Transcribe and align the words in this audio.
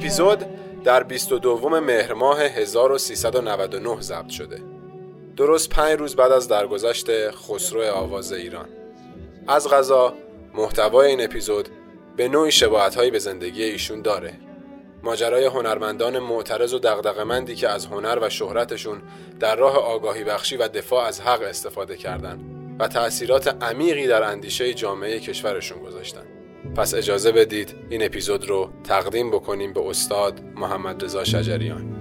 اپیزود 0.00 0.44
در 0.84 1.02
22 1.02 1.68
مهر 1.68 2.12
ماه 2.12 2.40
1399 2.40 4.00
ضبط 4.00 4.28
شده. 4.28 4.60
درست 5.36 5.70
پنج 5.70 5.98
روز 5.98 6.16
بعد 6.16 6.32
از 6.32 6.48
درگذشت 6.48 7.30
خسرو 7.30 7.82
آواز 7.94 8.32
ایران. 8.32 8.68
از 9.48 9.68
غذا 9.68 10.14
محتوای 10.54 11.08
این 11.08 11.24
اپیزود 11.24 11.68
به 12.16 12.28
نوعی 12.28 12.52
شباهتهایی 12.52 13.10
به 13.10 13.18
زندگی 13.18 13.62
ایشون 13.62 14.02
داره. 14.02 14.32
ماجرای 15.02 15.44
هنرمندان 15.44 16.18
معترض 16.18 16.74
و 16.74 16.78
دغدغه‌مندی 16.78 17.54
که 17.54 17.68
از 17.68 17.86
هنر 17.86 18.18
و 18.22 18.30
شهرتشون 18.30 19.02
در 19.40 19.56
راه 19.56 19.76
آگاهی 19.76 20.24
بخشی 20.24 20.56
و 20.56 20.68
دفاع 20.68 21.04
از 21.04 21.20
حق 21.20 21.42
استفاده 21.42 21.96
کردن 21.96 22.40
و 22.78 22.88
تأثیرات 22.88 23.62
عمیقی 23.62 24.06
در 24.06 24.22
اندیشه 24.22 24.74
جامعه 24.74 25.20
کشورشون 25.20 25.82
گذاشتن. 25.82 26.39
پس 26.76 26.94
اجازه 26.94 27.32
بدید 27.32 27.74
این 27.90 28.04
اپیزود 28.04 28.48
رو 28.48 28.70
تقدیم 28.84 29.30
بکنیم 29.30 29.72
به 29.72 29.88
استاد 29.88 30.40
محمد 30.56 31.04
رضا 31.04 31.24
شجریان. 31.24 31.99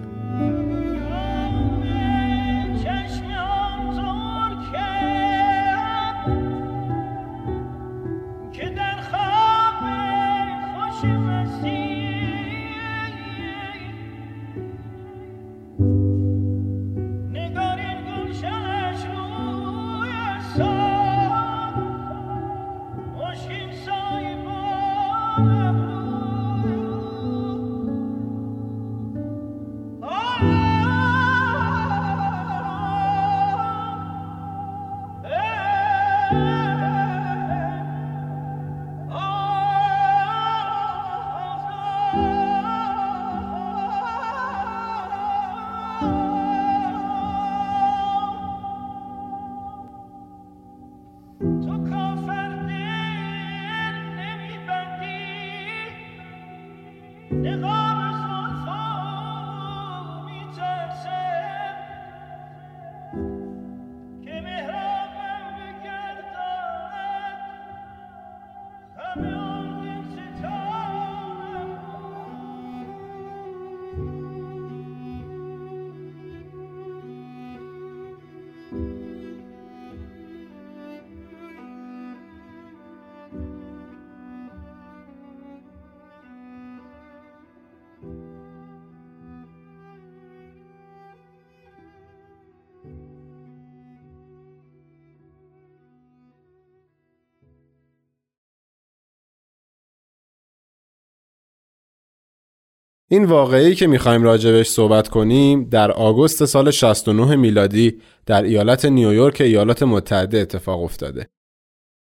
این 103.11 103.25
واقعی 103.25 103.75
که 103.75 103.87
می‌خوایم 103.87 104.23
راجبش 104.23 104.69
صحبت 104.69 105.07
کنیم 105.07 105.63
در 105.63 105.91
آگوست 105.91 106.45
سال 106.45 106.71
69 106.71 107.35
میلادی 107.35 108.01
در 108.25 108.43
ایالت 108.43 108.85
نیویورک 108.85 109.41
ایالات 109.41 109.83
متحده 109.83 110.37
اتفاق 110.37 110.83
افتاده. 110.83 111.29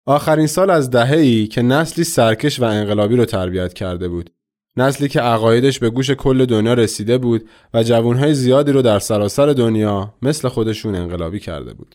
آخرین 0.06 0.46
سال 0.46 0.70
از 0.70 0.90
دهه‌ای 0.90 1.46
که 1.46 1.62
نسلی 1.62 2.04
سرکش 2.04 2.60
و 2.60 2.64
انقلابی 2.64 3.16
رو 3.16 3.24
تربیت 3.24 3.72
کرده 3.72 4.08
بود. 4.08 4.30
نسلی 4.76 5.08
که 5.08 5.20
عقایدش 5.20 5.78
به 5.78 5.90
گوش 5.90 6.10
کل 6.10 6.44
دنیا 6.44 6.74
رسیده 6.74 7.19
بود 7.19 7.48
و 7.74 7.82
جوانهای 7.82 8.34
زیادی 8.34 8.72
رو 8.72 8.82
در 8.82 8.98
سراسر 8.98 9.46
دنیا 9.46 10.14
مثل 10.22 10.48
خودشون 10.48 10.94
انقلابی 10.94 11.40
کرده 11.40 11.74
بود. 11.74 11.94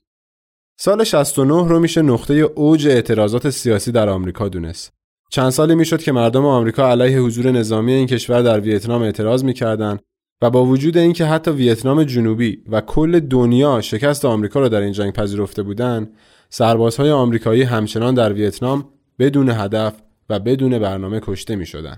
سال 0.80 1.04
69 1.04 1.68
رو 1.68 1.80
میشه 1.80 2.02
نقطه 2.02 2.34
اوج 2.34 2.88
اعتراضات 2.88 3.50
سیاسی 3.50 3.92
در 3.92 4.10
آمریکا 4.10 4.50
دونست. 4.50 4.94
چند 5.30 5.50
سالی 5.50 5.76
می‌شد 5.76 6.02
که 6.02 6.12
مردم 6.12 6.46
آمریکا 6.46 6.90
علیه 6.90 7.20
حضور 7.20 7.52
نظامی 7.52 7.94
این 7.94 8.08
کشور 8.08 8.42
در 8.42 8.60
ویتنام 8.60 9.02
اعتراض 9.02 9.44
می‌کردند 9.44 10.00
و 10.42 10.50
با 10.50 10.66
وجود 10.66 10.98
اینکه 10.98 11.26
حتی 11.26 11.52
ویتنام 11.52 12.04
جنوبی 12.04 12.64
و 12.70 12.82
کل 12.82 13.20
دنیا 13.20 13.82
شکست 13.82 14.26
آمریکا 14.26 14.60
را 14.60 14.68
در 14.68 14.82
این 14.82 14.92
جنگ 14.92 15.14
پذیرفته 15.14 15.64
بودند 15.64 16.14
سربازهای 16.50 17.12
آمریکایی 17.12 17.64
همچنان 17.64 18.14
در 18.14 18.34
ویتنام 18.34 18.90
بدون 19.20 19.50
هدف 19.50 19.94
و 20.30 20.40
بدون 20.40 20.80
برنامه 20.80 21.20
کشته 21.24 21.56
می 21.56 21.66
شدن. 21.66 21.98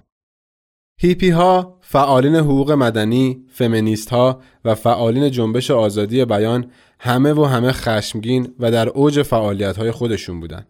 هیپی 1.02 1.30
ها، 1.30 1.78
فعالین 1.82 2.36
حقوق 2.36 2.72
مدنی، 2.72 3.46
فمینیست 3.52 4.10
ها 4.10 4.42
و 4.66 4.76
فعالین 4.76 5.32
جنبش 5.32 5.72
آزادی 5.72 6.26
بیان 6.26 6.72
همه 7.00 7.34
و 7.34 7.44
همه 7.44 7.72
خشمگین 7.72 8.56
و 8.60 8.72
در 8.72 8.90
اوج 8.90 9.22
فعالیت 9.22 9.78
های 9.78 9.92
خودشون 9.92 10.40
بودن. 10.40 10.66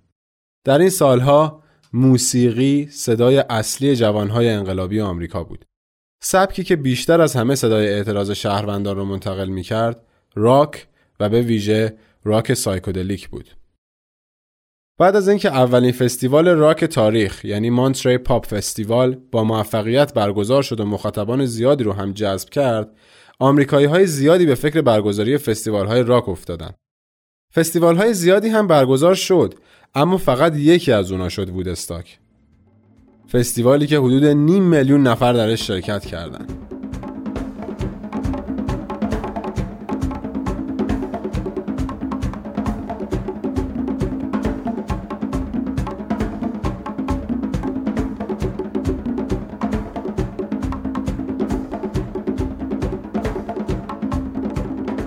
در 0.65 0.79
این 0.79 0.89
سالها 0.89 1.63
موسیقی 1.93 2.87
صدای 2.91 3.43
اصلی 3.49 3.95
جوانهای 3.95 4.49
انقلابی 4.49 5.01
آمریکا 5.01 5.43
بود. 5.43 5.65
سبکی 6.23 6.63
که 6.63 6.75
بیشتر 6.75 7.21
از 7.21 7.35
همه 7.35 7.55
صدای 7.55 7.87
اعتراض 7.87 8.31
شهروندان 8.31 8.97
را 8.97 9.05
منتقل 9.05 9.49
می 9.49 9.63
کرد، 9.63 10.05
راک 10.35 10.87
و 11.19 11.29
به 11.29 11.41
ویژه 11.41 11.97
راک 12.23 12.53
psychedelic 12.53 13.29
بود. 13.29 13.49
بعد 14.99 15.15
از 15.15 15.29
اینکه 15.29 15.49
اولین 15.49 15.91
فستیوال 15.91 16.47
راک 16.47 16.85
تاریخ 16.85 17.45
یعنی 17.45 17.69
Monterey 17.69 18.17
Pop 18.17 18.45
Festival 18.45 19.17
با 19.31 19.43
موفقیت 19.43 20.13
برگزار 20.13 20.63
شد 20.63 20.79
و 20.79 20.85
مخاطبان 20.85 21.45
زیادی 21.45 21.83
رو 21.83 21.93
هم 21.93 22.13
جذب 22.13 22.49
کرد، 22.49 22.91
آمریکایی 23.39 23.85
های 23.85 24.05
زیادی 24.05 24.45
به 24.45 24.55
فکر 24.55 24.81
برگزاری 24.81 25.37
فستیوال 25.37 25.87
های 25.87 26.03
راک 26.03 26.29
افتادند. 26.29 26.75
فستیوال 27.55 27.95
های 27.95 28.13
زیادی 28.13 28.49
هم 28.49 28.67
برگزار 28.67 29.15
شد 29.15 29.53
اما 29.95 30.17
فقط 30.17 30.55
یکی 30.55 30.91
از 30.91 31.11
اونا 31.11 31.29
شد 31.29 31.49
وودستاک. 31.49 32.19
فستیوالی 33.31 33.87
که 33.87 33.99
حدود 33.99 34.25
نیم 34.25 34.63
میلیون 34.63 35.03
نفر 35.03 35.33
درش 35.33 35.67
شرکت 35.67 36.05
کردند. 36.05 36.53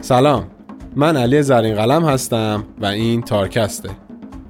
سلام. 0.00 0.46
من 0.96 1.16
علی 1.16 1.42
زرین 1.42 1.74
قلم 1.74 2.04
هستم 2.04 2.64
و 2.80 2.86
این 2.86 3.22
تارکسته. 3.22 4.01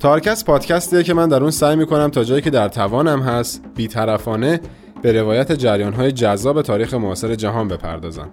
تارکست 0.03 0.47
پادکستیه 0.47 1.03
که 1.03 1.15
من 1.15 1.29
در 1.29 1.43
اون 1.43 1.51
سعی 1.51 1.77
می‌کنم 1.77 2.09
تا 2.09 2.25
جایی 2.25 2.43
که 2.43 2.51
در 2.51 2.69
توانم 2.69 3.23
هست 3.23 3.65
بیطرفانه 3.77 4.61
به 5.03 5.13
روایت 5.13 5.53
جریانهای 5.53 6.13
جذاب 6.13 6.63
تاریخ 6.63 6.95
معاصر 6.95 7.35
جهان 7.35 7.69
بپردازم. 7.69 8.31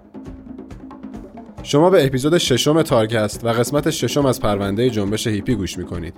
شما 1.62 1.90
به 1.90 2.06
اپیزود 2.06 2.38
ششم 2.38 2.82
تارکست 2.82 3.44
و 3.44 3.48
قسمت 3.48 3.90
ششم 3.90 4.26
از 4.26 4.40
پرونده 4.40 4.90
جنبش 4.90 5.26
هیپی 5.26 5.54
گوش 5.54 5.78
می‌کنید. 5.78 6.14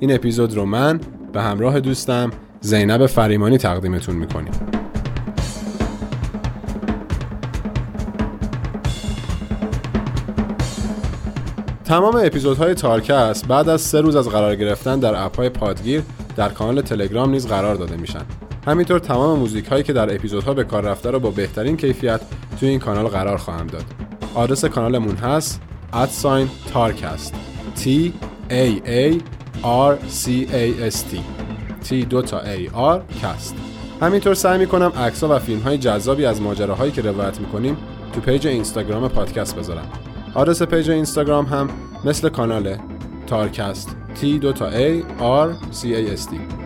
این 0.00 0.14
اپیزود 0.14 0.54
رو 0.54 0.64
من 0.64 1.00
به 1.32 1.42
همراه 1.42 1.80
دوستم 1.80 2.30
زینب 2.60 3.06
فریمانی 3.06 3.58
تقدیمتون 3.58 4.16
می‌کنیم. 4.16 4.52
تمام 11.84 12.16
اپیزودهای 12.24 12.74
تارکست 12.74 13.46
بعد 13.46 13.68
از 13.68 13.80
سه 13.80 14.00
روز 14.00 14.16
از 14.16 14.28
قرار 14.28 14.56
گرفتن 14.56 14.98
در 14.98 15.24
اپهای 15.24 15.48
پادگیر 15.48 16.02
در 16.36 16.48
کانال 16.48 16.80
تلگرام 16.80 17.30
نیز 17.30 17.46
قرار 17.46 17.74
داده 17.74 17.96
میشن. 17.96 18.22
همینطور 18.66 18.98
تمام 18.98 19.38
موزیک 19.38 19.66
هایی 19.66 19.82
که 19.82 19.92
در 19.92 20.14
اپیزودها 20.14 20.54
به 20.54 20.64
کار 20.64 20.82
رفته 20.82 21.10
را 21.10 21.18
با 21.18 21.30
بهترین 21.30 21.76
کیفیت 21.76 22.20
توی 22.60 22.68
این 22.68 22.78
کانال 22.78 23.06
قرار 23.06 23.36
خواهم 23.36 23.66
داد. 23.66 23.84
آدرس 24.34 24.64
کانالمون 24.64 25.16
هست 25.16 25.60
at 25.92 26.11
sign 26.11 26.48
تارکست. 26.72 27.34
T 27.76 27.88
A 28.50 28.80
A 28.86 29.20
R 29.62 29.94
C 30.10 30.28
A 30.52 30.90
S 30.90 30.96
T. 30.96 31.16
T 31.88 31.92
دو 31.92 32.22
تا 32.22 32.40
A 32.40 32.68
R 32.98 33.22
کست. 33.22 33.54
همینطور 34.00 34.34
سعی 34.34 34.58
می‌کنم 34.58 34.92
عکس‌ها 34.96 35.36
و 35.36 35.38
فیلم 35.38 35.60
های 35.60 35.78
جذابی 35.78 36.26
از 36.26 36.42
ماجراهایی 36.42 36.92
که 36.92 37.02
روایت 37.02 37.40
می‌کنیم 37.40 37.76
تو 38.12 38.20
پیج 38.20 38.46
اینستاگرام 38.46 39.08
پادکست 39.08 39.56
بذارم. 39.56 39.88
آدرس 40.34 40.62
پیج 40.62 40.90
اینستاگرام 40.90 41.46
هم 41.46 41.70
مثل 42.04 42.28
کانال 42.28 42.76
تارکست 43.26 43.96
T 44.20 44.24
دو 44.24 44.52
تا 44.52 44.70
A 44.70 45.02
R 45.20 45.74
C 45.74 45.84
A 45.84 46.16
S 46.18 46.26
T 46.30 46.63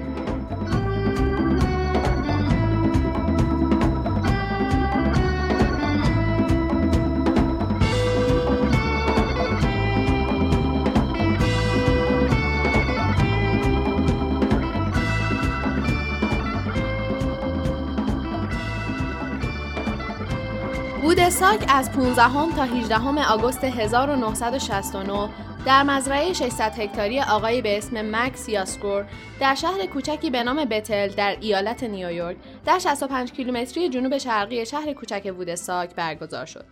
از 21.71 21.93
15 21.93 22.57
تا 22.57 22.63
18 22.63 23.33
آگوست 23.33 23.65
1969 23.65 25.29
در 25.67 25.83
مزرعه 25.83 26.33
600 26.33 26.79
هکتاری 26.79 27.21
آقایی 27.21 27.63
به 27.63 27.79
اسم 27.79 28.17
مکس 28.17 28.49
یاسکور 28.49 29.07
در 29.41 29.55
شهر 29.55 29.87
کوچکی 29.87 30.31
به 30.31 30.43
نام 30.43 30.65
بتل 30.65 31.09
در 31.09 31.37
ایالت 31.41 31.83
نیویورک 31.85 32.37
در 32.65 32.79
65 32.79 33.33
کیلومتری 33.33 33.89
جنوب 33.89 34.19
شرقی 34.19 34.67
شهر 34.67 34.93
کوچک 34.93 35.35
وودستاک 35.39 35.95
برگزار 35.95 36.47
شد. 36.47 36.65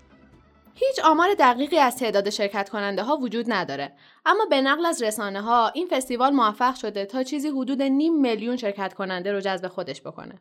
هیچ 0.75 1.05
آمار 1.05 1.29
دقیقی 1.39 1.79
از 1.79 1.97
تعداد 1.97 2.31
شرکت 2.31 2.69
کننده 2.69 3.03
ها 3.03 3.17
وجود 3.17 3.53
نداره 3.53 3.93
اما 4.27 4.45
به 4.51 4.61
نقل 4.61 4.87
از 4.87 5.03
رسانه 5.03 5.41
ها 5.41 5.69
این 5.69 5.89
فستیوال 5.91 6.31
موفق 6.31 6.75
شده 6.75 7.05
تا 7.05 7.23
چیزی 7.23 7.49
حدود 7.49 7.83
نیم 7.83 8.21
میلیون 8.21 8.57
شرکت 8.57 8.95
کننده 8.95 9.33
رو 9.33 9.41
جذب 9.41 9.69
خودش 9.69 10.01
بکنه. 10.03 10.41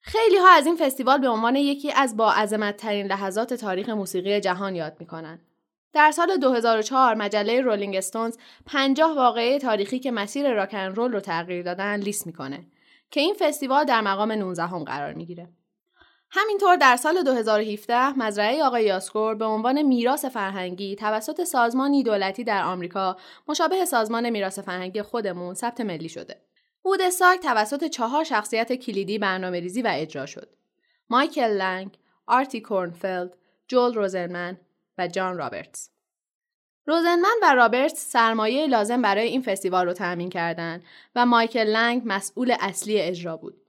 خیلی 0.00 0.36
ها 0.36 0.48
از 0.48 0.66
این 0.66 0.76
فستیوال 0.76 1.18
به 1.18 1.28
عنوان 1.28 1.56
یکی 1.56 1.92
از 1.92 2.16
با 2.16 2.46
ترین 2.78 3.06
لحظات 3.06 3.54
تاریخ 3.54 3.88
موسیقی 3.88 4.40
جهان 4.40 4.76
یاد 4.76 4.96
می‌کنن. 5.00 5.40
در 5.92 6.10
سال 6.10 6.36
2004 6.36 7.14
مجله 7.14 7.60
رولینگ 7.60 7.96
استونز 7.96 8.36
50 8.66 9.16
واقعه 9.16 9.58
تاریخی 9.58 9.98
که 9.98 10.10
مسیر 10.10 10.52
راکن 10.52 10.78
رول 10.78 11.12
رو 11.12 11.20
تغییر 11.20 11.62
دادن 11.62 11.96
لیست 11.96 12.26
می‌کنه 12.26 12.66
که 13.10 13.20
این 13.20 13.34
فستیوال 13.34 13.84
در 13.84 14.00
مقام 14.00 14.32
19 14.32 14.62
هم 14.62 14.84
قرار 14.84 15.14
می‌گیره. 15.14 15.48
همینطور 16.30 16.76
در 16.76 16.96
سال 16.96 17.22
2017 17.22 18.18
مزرعه 18.18 18.64
آقای 18.64 18.84
یاسکور 18.84 19.34
به 19.34 19.44
عنوان 19.44 19.82
میراث 19.82 20.24
فرهنگی 20.24 20.96
توسط 20.96 21.44
سازمانی 21.44 22.02
دولتی 22.02 22.44
در 22.44 22.64
آمریکا 22.64 23.16
مشابه 23.48 23.84
سازمان 23.84 24.30
میراث 24.30 24.58
فرهنگی 24.58 25.02
خودمون 25.02 25.54
ثبت 25.54 25.80
ملی 25.80 26.08
شده. 26.08 26.40
وودستاک 26.84 27.40
توسط 27.40 27.84
چهار 27.84 28.24
شخصیت 28.24 28.72
کلیدی 28.72 29.18
برنامه 29.18 29.60
ریزی 29.60 29.82
و 29.82 29.90
اجرا 29.92 30.26
شد. 30.26 30.48
مایکل 31.10 31.50
لنگ، 31.56 31.98
آرتی 32.26 32.60
کورنفلد، 32.60 33.36
جول 33.68 33.94
روزنمن 33.94 34.58
و 34.98 35.08
جان 35.08 35.36
رابرتس. 35.36 35.90
روزنمن 36.86 37.36
و 37.42 37.54
رابرتس 37.54 38.12
سرمایه 38.12 38.66
لازم 38.66 39.02
برای 39.02 39.26
این 39.26 39.42
فستیوال 39.42 39.86
رو 39.86 39.92
تأمین 39.92 40.30
کردند 40.30 40.82
و 41.14 41.26
مایکل 41.26 41.64
لنگ 41.64 42.02
مسئول 42.04 42.54
اصلی 42.60 43.00
اجرا 43.00 43.36
بود. 43.36 43.62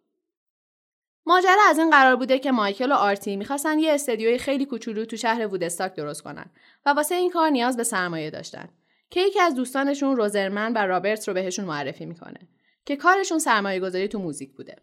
ماجرا 1.25 1.61
از 1.69 1.79
این 1.79 1.89
قرار 1.89 2.15
بوده 2.15 2.39
که 2.39 2.51
مایکل 2.51 2.91
و 2.91 2.95
آرتی 2.95 3.35
می‌خواستن 3.35 3.79
یه 3.79 3.93
استدیوی 3.93 4.37
خیلی 4.37 4.65
کوچولو 4.65 5.05
تو 5.05 5.17
شهر 5.17 5.47
وودستاک 5.47 5.93
درست 5.93 6.21
کنن 6.21 6.45
و 6.85 6.89
واسه 6.89 7.15
این 7.15 7.31
کار 7.31 7.49
نیاز 7.49 7.77
به 7.77 7.83
سرمایه 7.83 8.29
داشتن 8.29 8.69
که 9.09 9.19
یکی 9.19 9.39
از 9.39 9.55
دوستانشون 9.55 10.15
روزنمن 10.15 10.73
و 10.73 10.77
رابرتس 10.77 11.29
رو 11.29 11.35
بهشون 11.35 11.65
معرفی 11.65 12.05
می‌کنه 12.05 12.39
که 12.85 12.95
کارشون 12.95 13.39
سرمایه 13.39 13.79
گذاری 13.79 14.07
تو 14.07 14.19
موزیک 14.19 14.53
بوده. 14.53 14.75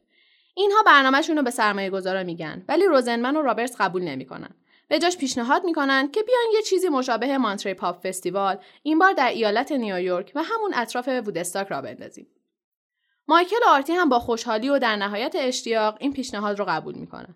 اینها 0.55 0.83
برنامهشون 0.87 1.37
رو 1.37 1.43
به 1.43 1.51
سرمایه 1.51 1.91
گذارا 1.91 2.23
میگن 2.23 2.65
ولی 2.69 2.87
روزنمن 2.87 3.37
و 3.37 3.43
رابرتس 3.43 3.77
قبول 3.81 4.03
نمی‌کنن. 4.03 4.51
به 4.89 4.99
جاش 4.99 5.17
پیشنهاد 5.17 5.65
می‌کنن 5.65 6.11
که 6.11 6.23
بیان 6.23 6.47
یه 6.55 6.63
چیزی 6.63 6.89
مشابه 6.89 7.39
Monterey 7.39 7.75
Pop 7.75 8.07
Festival 8.07 8.59
این 8.83 8.99
بار 8.99 9.13
در 9.13 9.29
ایالت 9.29 9.73
نیویورک 9.73 10.33
و 10.35 10.43
همون 10.43 10.75
اطراف 10.75 11.09
وودستاک 11.09 11.69
راه 11.69 11.83
بندازیم. 11.83 12.27
مایکل 13.29 13.57
و 13.67 13.69
آرتی 13.69 13.93
هم 13.93 14.09
با 14.09 14.19
خوشحالی 14.19 14.69
و 14.69 14.79
در 14.79 14.97
نهایت 14.97 15.35
اشتیاق 15.39 15.97
این 16.01 16.13
پیشنهاد 16.13 16.59
رو 16.59 16.65
قبول 16.69 16.95
می‌کنن. 16.95 17.35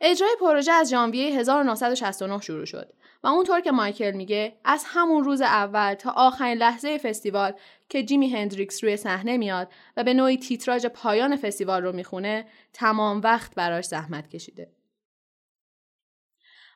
اجرای 0.00 0.36
پروژه 0.40 0.72
از 0.72 0.90
ژانویه 0.90 1.38
1969 1.38 2.40
شروع 2.40 2.64
شد 2.64 2.92
و 3.22 3.26
اونطور 3.26 3.60
که 3.60 3.72
مایکل 3.72 4.10
میگه 4.10 4.56
از 4.64 4.84
همون 4.86 5.24
روز 5.24 5.40
اول 5.40 5.94
تا 5.94 6.10
آخرین 6.10 6.58
لحظه 6.58 6.98
فستیوال 6.98 7.52
که 7.88 8.02
جیمی 8.02 8.30
هندریکس 8.30 8.84
روی 8.84 8.96
صحنه 8.96 9.36
میاد 9.36 9.72
و 9.96 10.04
به 10.04 10.14
نوعی 10.14 10.36
تیتراژ 10.38 10.86
پایان 10.86 11.36
فستیوال 11.36 11.82
رو 11.82 11.92
می‌خونه 11.92 12.46
تمام 12.72 13.20
وقت 13.20 13.54
براش 13.54 13.84
زحمت 13.84 14.28
کشیده. 14.28 14.72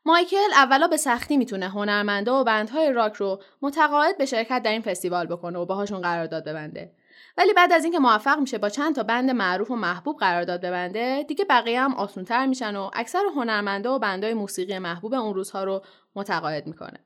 مایکل 0.04 0.52
اولا 0.54 0.88
به 0.88 0.96
سختی 0.96 1.36
می‌تونه 1.36 1.68
هنرمنده 1.68 2.30
و 2.30 2.44
بندهای 2.44 2.92
راک 2.92 3.14
رو 3.14 3.42
متقاعد 3.62 4.18
به 4.18 4.26
شرکت 4.26 4.62
در 4.62 4.72
این 4.72 4.82
فستیوال 4.82 5.26
بکنه 5.26 5.58
و 5.58 5.66
باهاشون 5.66 6.00
قرارداد 6.00 6.44
ببنده. 6.44 6.92
ولی 7.36 7.52
بعد 7.52 7.72
از 7.72 7.84
اینکه 7.84 7.98
موفق 7.98 8.38
میشه 8.38 8.58
با 8.58 8.68
چند 8.68 8.94
تا 8.94 9.02
بند 9.02 9.30
معروف 9.30 9.70
و 9.70 9.76
محبوب 9.76 10.18
قرارداد 10.18 10.60
ببنده 10.60 11.24
دیگه 11.28 11.44
بقیه 11.44 11.80
هم 11.80 11.94
آسونتر 11.94 12.46
میشن 12.46 12.76
و 12.76 12.90
اکثر 12.92 13.22
هنرمنده 13.36 13.88
و 13.88 13.98
بندهای 13.98 14.34
موسیقی 14.34 14.78
محبوب 14.78 15.14
اون 15.14 15.34
روزها 15.34 15.64
رو 15.64 15.82
متقاعد 16.14 16.66
می‌کنه 16.66 17.00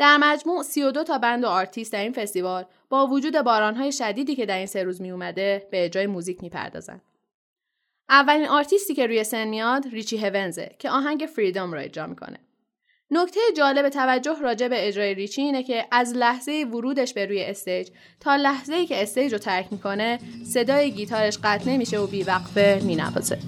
در 0.00 0.16
مجموع 0.16 0.62
32 0.62 1.04
تا 1.04 1.18
band 1.18 1.44
و 1.44 1.46
آرتیست 1.46 1.92
در 1.92 2.02
این 2.02 2.12
فستیوال 2.12 2.64
با 2.88 3.06
وجود 3.06 3.36
بارانهای 3.42 3.92
شدیدی 3.92 4.36
که 4.36 4.46
در 4.46 4.56
این 4.56 4.66
سه 4.66 4.82
روز 4.82 5.00
می 5.00 5.10
اومده 5.10 5.68
به 5.70 5.84
اجرای 5.84 6.06
موزیک 6.06 6.42
می‌پردازن. 6.42 7.00
اولین 8.08 8.48
آرتیستی 8.48 8.94
که 8.94 9.06
روی 9.06 9.24
سن 9.24 9.48
میاد 9.48 9.86
ریچی 9.92 10.16
هیونزه 10.16 10.70
که 10.78 10.90
آهنگ 10.90 11.28
Freedom 11.36 11.72
رو 11.72 11.80
اجرا 11.80 12.06
می‌کنه. 12.06 12.38
نکته 13.10 13.40
جالب 13.56 13.88
توجه 13.88 14.40
راجع 14.40 14.68
به 14.68 14.88
اجرای 14.88 15.14
ریچی 15.14 15.42
اینه 15.42 15.62
که 15.62 15.86
از 15.90 16.14
لحظه 16.14 16.66
ورودش 16.72 17.14
به 17.14 17.26
روی 17.26 17.42
stage 17.42 17.88
تا 18.20 18.36
لحظه 18.36 18.74
ای 18.74 18.86
که 18.86 19.02
stage 19.02 19.32
رو 19.32 19.38
ترک 19.38 19.66
می‌کنه 19.70 20.18
صدای 20.44 20.90
گیتارش 20.90 21.38
قطع 21.44 21.70
نمیشه 21.70 21.98
و 21.98 22.06
بیوقفه 22.06 22.80
مینوازه. 22.84 23.38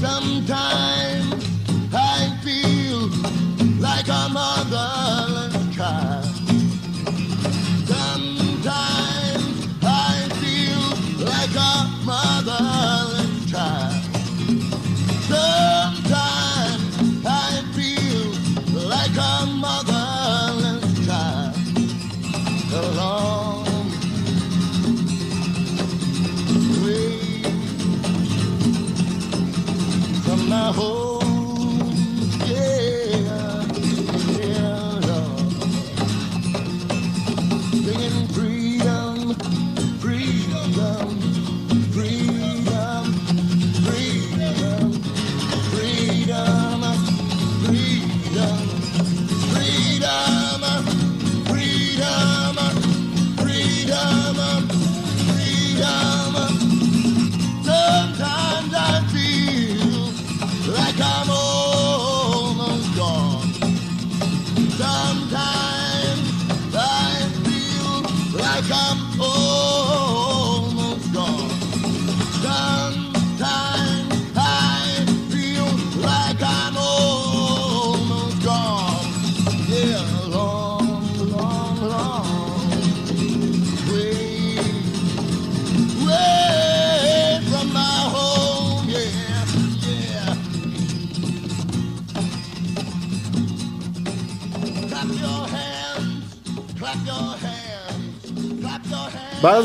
Sometimes 0.00 0.93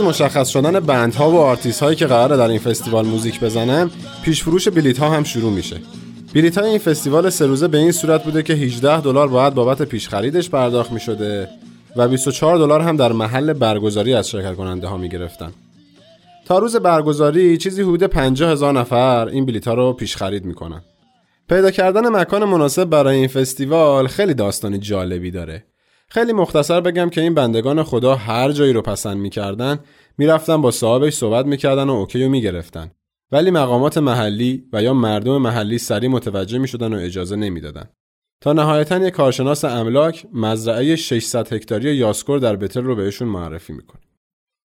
مشخص 0.09 0.49
شدن 0.49 0.79
band 0.79 1.21
ها 1.21 1.31
و 1.31 1.37
آرتیست 1.37 1.83
هایی 1.83 1.95
که 1.95 2.05
قراره 2.05 2.37
در 2.37 2.47
این 2.47 2.59
فستیوال 2.59 3.05
موزیک 3.05 3.39
بزنن 3.39 3.91
پیش 4.23 4.43
فروش 4.43 4.67
بلیت 4.67 4.97
ها 4.97 5.09
هم 5.09 5.23
شروع 5.23 5.51
میشه. 5.51 5.77
بلیت 6.35 6.57
های 6.57 6.69
این 6.69 6.79
فستیوال 6.79 7.29
سه 7.29 7.45
روزه 7.45 7.67
به 7.67 7.77
این 7.77 7.91
صورت 7.91 8.23
بوده 8.23 8.43
که 8.43 8.53
18 8.53 9.01
دلار 9.01 9.27
باید 9.27 9.53
بابت 9.53 9.81
پیش 9.81 10.09
خریدش 10.09 10.49
پرداخت 10.49 10.91
می‌شده 10.91 11.49
و 11.95 12.07
24 12.07 12.57
دلار 12.57 12.81
هم 12.81 12.97
در 12.97 13.11
محل 13.11 13.53
برگزاری 13.53 14.13
از 14.13 14.29
شرکت 14.29 14.55
کننده 14.55 14.87
ها 14.87 14.97
می‌گرفتن. 14.97 15.51
تا 16.45 16.59
روز 16.59 16.75
برگزاری 16.75 17.57
چیزی 17.57 17.81
حدود 17.81 18.03
50 18.03 18.51
هزار 18.51 18.73
نفر 18.73 19.27
این 19.27 19.45
بلیت 19.45 19.67
ها 19.67 19.73
رو 19.73 19.93
پیش 19.93 20.17
خرید 20.17 20.45
می‌کنن. 20.45 20.81
پیدا 21.49 21.71
کردن 21.71 22.07
مکان 22.07 22.45
مناسب 22.45 22.85
برای 22.85 23.17
این 23.17 23.27
فستیوال 23.27 24.07
خیلی 24.07 24.33
داستانی 24.33 24.77
جالبی 24.77 25.31
داره. 25.31 25.63
خیلی 26.11 26.33
مختصر 26.33 26.81
بگم 26.81 27.09
که 27.09 27.21
این 27.21 27.33
بندگان 27.33 27.83
خدا 27.83 28.15
هر 28.15 28.51
جایی 28.51 28.73
رو 28.73 28.81
پسند 28.81 29.17
می‌کردن 29.17 29.79
می‌رفتن 30.17 30.61
با 30.61 30.71
صاحبش 30.71 31.13
صحبت 31.13 31.45
می‌کردن 31.45 31.89
و 31.89 31.93
اوکی 31.93 32.23
رو 32.23 32.29
می‌گرفتن. 32.29 32.91
ولی 33.31 33.51
مقامات 33.51 33.97
محلی 33.97 34.63
و 34.73 34.83
یا 34.83 34.93
مردم 34.93 35.37
محلی 35.37 35.77
سریع 35.77 36.09
متوجه 36.09 36.57
می‌شدن 36.57 36.93
و 36.93 36.97
اجازه 36.97 37.35
نمی‌دادن. 37.35 37.89
تا 38.41 38.53
نهایتا 38.53 38.97
یک 38.97 39.13
کارشناس 39.13 39.65
املاک 39.65 40.27
مزرعه 40.33 40.95
600 40.95 41.53
هکتاری 41.53 41.95
یاسکور 41.95 42.39
در 42.39 42.55
بتل 42.55 42.83
رو 42.83 42.95
بهشون 42.95 43.27
معرفی 43.27 43.73
می‌کنه. 43.73 44.01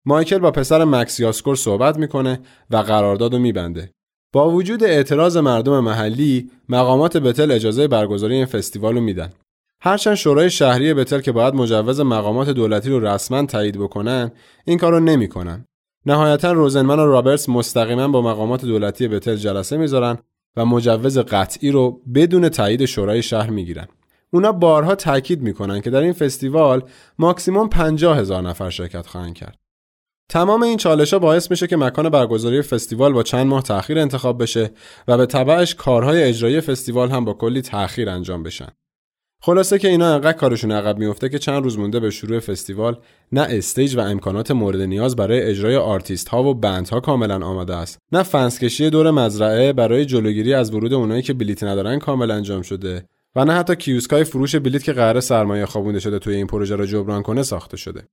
مایکل 0.06 0.38
با 0.38 0.52
پسر 0.52 0.84
مکس 0.84 1.20
یاسکور 1.20 1.56
صحبت 1.56 1.98
می‌کنه 1.98 2.40
و 2.70 2.78
قرارداد 2.78 3.34
رو 3.34 3.40
میبنده. 3.40 3.92
با 4.34 4.52
وجود 4.52 4.84
اعتراض 4.84 5.38
مردم 5.38 5.80
محلی 5.80 6.52
مقامات 6.70 7.18
بتل 7.18 7.52
اجازه 7.52 7.88
برگزاری 7.88 8.36
این 8.36 8.46
فستیوال 8.46 8.96
رو 8.96 9.02
میدن. 9.02 9.30
هرچند 9.82 10.16
شورای 10.16 10.50
شهری 10.50 10.94
بتل 10.94 11.20
که 11.20 11.32
باید 11.32 11.54
مجوز 11.54 12.00
مقامات 12.00 12.50
دولتی 12.50 12.90
رو 12.90 13.00
رسما 13.00 13.46
تایید 13.46 13.78
بکنن 13.78 14.32
این 14.66 14.78
کار 14.78 14.92
رو 14.92 15.00
نمی‌کنن. 15.00 15.66
نهایتا 16.06 16.52
روزنمن 16.52 17.00
و 17.00 17.06
رابرتس 17.06 17.50
مستقیما 17.50 18.08
با 18.08 18.22
مقامات 18.22 18.66
دولتی 18.66 19.08
بتل 19.08 19.36
جلسه 19.36 19.78
می‌ذارن 19.78 20.18
و 20.58 20.66
مجوز 20.66 21.18
قطعی 21.18 21.72
رو 21.72 22.02
بدون 22.16 22.50
تایید 22.50 22.86
شورای 22.86 23.22
شهر 23.22 23.50
می‌گیرن. 23.50 23.88
اونا 24.32 24.52
بارها 24.52 24.96
تاکید 24.96 25.42
می‌کنن 25.42 25.82
که 25.82 25.90
در 25.90 26.02
این 26.02 26.14
فستیوال 26.14 26.84
ماکسیموم 27.20 27.70
50 27.70 28.18
هزار 28.18 28.42
نفر 28.42 28.70
شرکت 28.70 29.08
خواهند 29.08 29.34
کرد. 29.34 29.58
تمام 30.30 30.64
این 30.64 30.78
چالش 30.78 31.14
ها 31.14 31.20
باعث 31.20 31.52
میشه 31.52 31.68
که 31.68 31.78
مکان 31.78 32.10
برگزاری 32.10 32.62
فستیوال 32.62 33.14
با 33.14 33.24
چند 33.24 33.48
ماه 33.48 33.64
تأخیر 33.64 34.00
انتخاب 34.00 34.42
بشه 34.42 34.72
و 35.08 35.18
به 35.18 35.26
تبعش 35.26 35.76
کارهای 35.76 36.24
اجرایی 36.24 36.62
فستیوال 36.62 37.10
هم 37.10 37.26
با 37.26 37.34
کلی 37.34 37.62
تأخیر 37.62 38.10
انجام 38.10 38.44
بشن. 38.44 38.68
خلاصه 39.42 39.80
که 39.80 39.88
اینا 39.88 40.14
انقدر 40.14 40.38
کارشون 40.38 40.72
عقب 40.72 40.98
میفته 40.98 41.30
که 41.30 41.40
چند 41.40 41.64
روز 41.64 41.80
مونده 41.80 42.00
به 42.00 42.10
شروع 42.10 42.40
فستیوال 42.40 42.98
نه 43.32 43.42
stage 43.50 43.96
و 43.96 44.00
امکانات 44.00 44.52
مورد 44.52 44.82
نیاز 44.82 45.16
برای 45.16 45.42
اجرای 45.42 45.76
آرتیست 45.76 46.30
ها 46.30 46.44
و 46.44 46.54
band 46.54 46.88
ها 46.88 47.00
کاملا 47.00 47.46
آماده 47.46 47.76
است. 47.76 48.00
نه 48.12 48.24
فنسکشی 48.24 48.90
دور 48.90 49.12
مزرعه 49.12 49.74
برای 49.74 50.06
جلوگیری 50.06 50.54
از 50.54 50.74
ورود 50.74 50.94
اونایی 50.94 51.22
که 51.22 51.34
بلیت 51.34 51.64
ندارن 51.64 52.00
کامل 52.00 52.32
انجام 52.32 52.62
شده 52.62 53.06
و 53.36 53.46
نه 53.46 53.54
حتی 53.54 53.76
کیوسکای 53.76 54.24
فروش 54.24 54.56
بلیت 54.56 54.84
که 54.84 54.94
قراره 54.94 55.20
سرمایه 55.20 55.66
خوابونده 55.66 56.00
شده 56.00 56.20
توی 56.20 56.36
این 56.36 56.48
پروژه 56.48 56.76
را 56.76 56.86
جبران 56.86 57.22
کنه 57.22 57.44
ساخته 57.44 57.78
شده. 57.78 58.08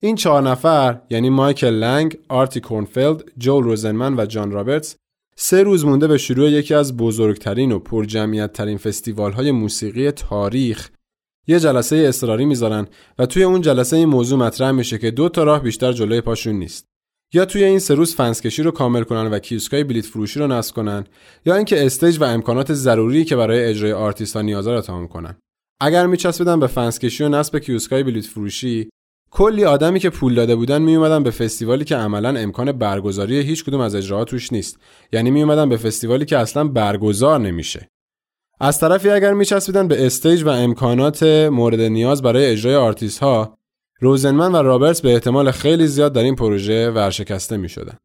این 0.00 0.16
چهار 0.16 0.42
نفر 0.42 1.00
یعنی 1.10 1.30
مایکل 1.30 1.74
لنگ، 1.74 2.18
آرتی 2.28 2.60
کورنفیلد، 2.60 3.24
جول 3.38 3.64
روزنمن 3.64 4.20
و 4.20 4.26
جان 4.26 4.50
رابرتس 4.50 4.96
سه 5.38 5.62
روز 5.62 5.84
مونده 5.84 6.06
به 6.06 6.18
شروع 6.18 6.50
یکی 6.50 6.74
از 6.74 6.96
بزرگترین 6.96 7.72
و 7.72 7.78
پرجمعیت 7.78 8.52
ترین 8.52 8.78
فستیوال 8.78 9.32
های 9.32 9.50
موسیقی 9.50 10.10
تاریخ. 10.10 10.88
یه 11.46 11.60
جلسه 11.60 11.96
اضطراری 11.96 12.44
می‌ذارن 12.44 12.86
و 13.18 13.26
توی 13.26 13.42
اون 13.42 13.60
جلسه 13.60 13.96
این 13.96 14.08
موضوع 14.08 14.38
مطرح 14.38 14.70
میشه 14.70 14.98
که 14.98 15.10
دو 15.10 15.28
تا 15.28 15.44
راه 15.44 15.62
بیشتر 15.62 15.92
جلوی 15.92 16.20
پاشون 16.20 16.54
نیست. 16.54 16.86
یا 17.34 17.44
توی 17.44 17.64
این 17.64 17.78
سه 17.78 17.94
روز 17.94 18.14
فنسکشی 18.14 18.62
رو 18.62 18.70
کامل 18.70 19.02
کنن 19.02 19.26
و 19.26 19.38
کیوسکای 19.38 19.84
بلیت 19.84 20.04
فروشی 20.04 20.40
رو 20.40 20.46
نصب 20.46 20.74
کنن 20.74 21.04
یا 21.46 21.56
اینکه 21.56 21.86
stage 21.86 22.20
و 22.20 22.24
امکانات 22.24 22.72
ضروری 22.72 23.24
که 23.24 23.36
برای 23.36 23.64
اجرای 23.64 23.92
آرتیستا 23.92 24.42
نیازا 24.42 24.74
رو 24.74 24.80
تمام 24.80 25.08
کنن. 25.08 25.36
اگر 25.80 26.06
میچسبیدن 26.06 26.60
به 26.60 26.66
فنسکشی 26.66 27.24
و 27.24 27.28
نصب 27.28 27.58
کیوسکای 27.58 28.02
بلیت 28.02 28.24
فروشی 28.24 28.90
کلی 29.30 29.64
آدمی 29.64 30.00
که 30.00 30.10
پول 30.10 30.34
داده 30.34 30.56
بودن 30.56 30.82
می 30.82 30.96
اومدن 30.96 31.22
به 31.22 31.30
فستیوالی 31.30 31.84
که 31.84 31.96
عملا 31.96 32.36
امکان 32.38 32.72
برگزاری 32.72 33.40
هیچ 33.40 33.64
کدوم 33.64 33.80
از 33.80 33.94
اجراها 33.94 34.24
توش 34.24 34.52
نیست 34.52 34.78
یعنی 35.12 35.30
می 35.30 35.42
اومدن 35.42 35.68
به 35.68 35.76
فستیوالی 35.76 36.24
که 36.24 36.38
اصلا 36.38 36.64
برگزار 36.64 37.40
نمیشه 37.40 37.88
از 38.60 38.80
طرفی 38.80 39.10
اگر 39.10 39.32
میچسبیدن 39.32 39.88
به 39.88 40.06
stage 40.06 40.42
و 40.42 40.48
امکانات 40.48 41.22
مورد 41.22 41.80
نیاز 41.80 42.22
برای 42.22 42.46
اجرای 42.46 42.76
آرتیست 42.76 43.18
ها 43.18 43.58
روزنمن 44.00 44.52
و 44.52 44.62
رابرتس 44.62 45.00
به 45.00 45.12
احتمال 45.12 45.50
خیلی 45.50 45.86
زیاد 45.86 46.12
در 46.12 46.22
این 46.22 46.36
پروژه 46.36 46.90
ورشکسته 46.90 47.56
می 47.56 47.68
شدن. 47.68 47.96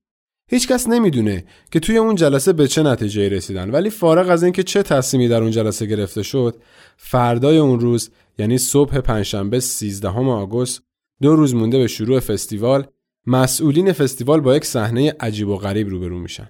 هیچکس 0.49 0.87
نمی‌دونه 0.87 1.43
که 1.71 1.79
توی 1.79 1.97
اون 1.97 2.15
جلسه 2.15 2.53
به 2.53 2.67
چه 2.67 2.83
نتیجه 2.83 3.29
رسیدن 3.29 3.71
ولی 3.71 3.89
فارغ 3.89 4.29
از 4.29 4.43
اینکه 4.43 4.63
چه 4.63 4.83
تصمیمی 4.83 5.27
در 5.27 5.41
اون 5.41 5.51
جلسه 5.51 5.85
گرفته 5.85 6.23
شد 6.23 6.55
فردای 6.97 7.57
اون 7.57 7.79
روز 7.79 8.09
یعنی 8.37 8.57
صبح 8.57 8.99
پنجشنبه 8.99 9.59
13 9.59 10.09
آگوست 10.09 10.83
دو 11.21 11.35
روز 11.35 11.55
مونده 11.55 11.77
به 11.77 11.87
شروع 11.87 12.19
فستیوال 12.19 12.87
مسئولین 13.27 13.93
فستیوال 13.93 14.41
با 14.41 14.55
یک 14.55 14.65
صحنه 14.65 15.13
عجیب 15.19 15.47
و 15.47 15.57
غریب 15.57 15.89
روبرو 15.89 16.19
میشن 16.19 16.49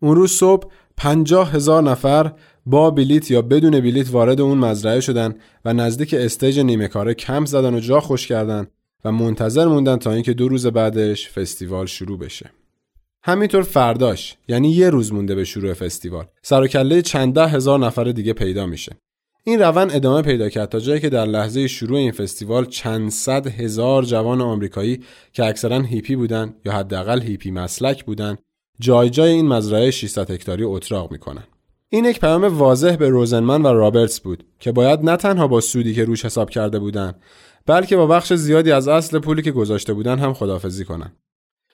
اون 0.00 0.16
روز 0.16 0.30
صبح 0.30 0.68
پنجاه 0.96 1.52
هزار 1.52 1.82
نفر 1.82 2.32
با 2.66 2.90
بلیت 2.90 3.30
یا 3.30 3.42
بدون 3.42 3.80
بلیت 3.80 4.10
وارد 4.10 4.40
اون 4.40 4.58
مزرعه 4.58 5.00
شدن 5.00 5.34
و 5.64 5.72
نزدیک 5.72 6.14
stage 6.14 6.60
نیمه 6.60 6.88
کاره 6.88 7.14
کمپ 7.14 7.46
زدن 7.46 7.74
و 7.74 7.80
جا 7.80 8.00
خوش 8.00 8.26
کردن 8.26 8.66
و 9.04 9.12
منتظر 9.12 9.66
موندن 9.66 9.96
تا 9.96 10.12
اینکه 10.12 10.32
دو 10.32 10.48
روز 10.48 10.66
بعدش 10.66 11.28
فستیوال 11.28 11.86
شروع 11.86 12.18
بشه. 12.18 12.50
همینطور 13.22 13.62
فرداش 13.62 14.36
یعنی 14.48 14.70
یه 14.70 14.90
روز 14.90 15.12
مونده 15.12 15.34
به 15.34 15.44
شروع 15.44 15.72
فستیوال 15.72 16.26
سر 16.42 16.62
و 16.62 16.66
کله 16.66 17.02
چند 17.02 17.34
ده 17.34 17.46
هزار 17.46 17.78
نفر 17.78 18.04
دیگه 18.04 18.32
پیدا 18.32 18.66
میشه. 18.66 18.96
این 19.46 19.60
روند 19.60 19.94
ادامه 19.94 20.22
پیدا 20.22 20.48
کرد 20.48 20.68
تا 20.68 20.80
جایی 20.80 21.00
که 21.00 21.08
در 21.08 21.26
لحظه 21.26 21.68
شروع 21.68 21.98
این 21.98 22.12
فستیوال 22.12 22.66
چند 22.66 23.10
صد 23.10 23.46
هزار 23.46 24.04
جوان 24.04 24.40
آمریکایی 24.40 25.00
که 25.32 25.44
اکثرا 25.44 25.80
هیپی 25.80 26.16
بودن 26.16 26.54
یا 26.64 26.72
حداقل 26.72 27.22
هیپی 27.22 27.50
مسلک 27.50 28.04
بودن 28.04 28.36
جای 28.80 29.10
جای 29.10 29.30
این 29.30 29.48
مزرعه 29.48 29.90
600 29.90 30.30
هکتاری 30.30 30.64
اتراق 30.64 31.12
می‌کنن. 31.12 31.44
این 31.88 32.04
یک 32.04 32.20
پیام 32.20 32.44
واضح 32.44 32.96
به 32.96 33.08
روزنمن 33.08 33.62
و 33.62 33.66
رابرتس 33.66 34.20
بود 34.20 34.44
که 34.60 34.72
باید 34.72 35.00
نه 35.00 35.16
تنها 35.16 35.48
با 35.48 35.60
سودی 35.60 35.94
که 35.94 36.04
روش 36.04 36.24
حساب 36.24 36.50
کرده 36.50 36.78
بودن 36.78 37.14
بلکه 37.66 37.96
با 37.96 38.06
بخش 38.06 38.32
زیادی 38.32 38.72
از 38.72 38.88
اصل 38.88 39.18
پولی 39.18 39.42
که 39.42 39.50
گذاشته 39.50 39.92
بودن 39.92 40.18
هم 40.18 40.34
خدافزی 40.34 40.84
کنن. 40.84 41.12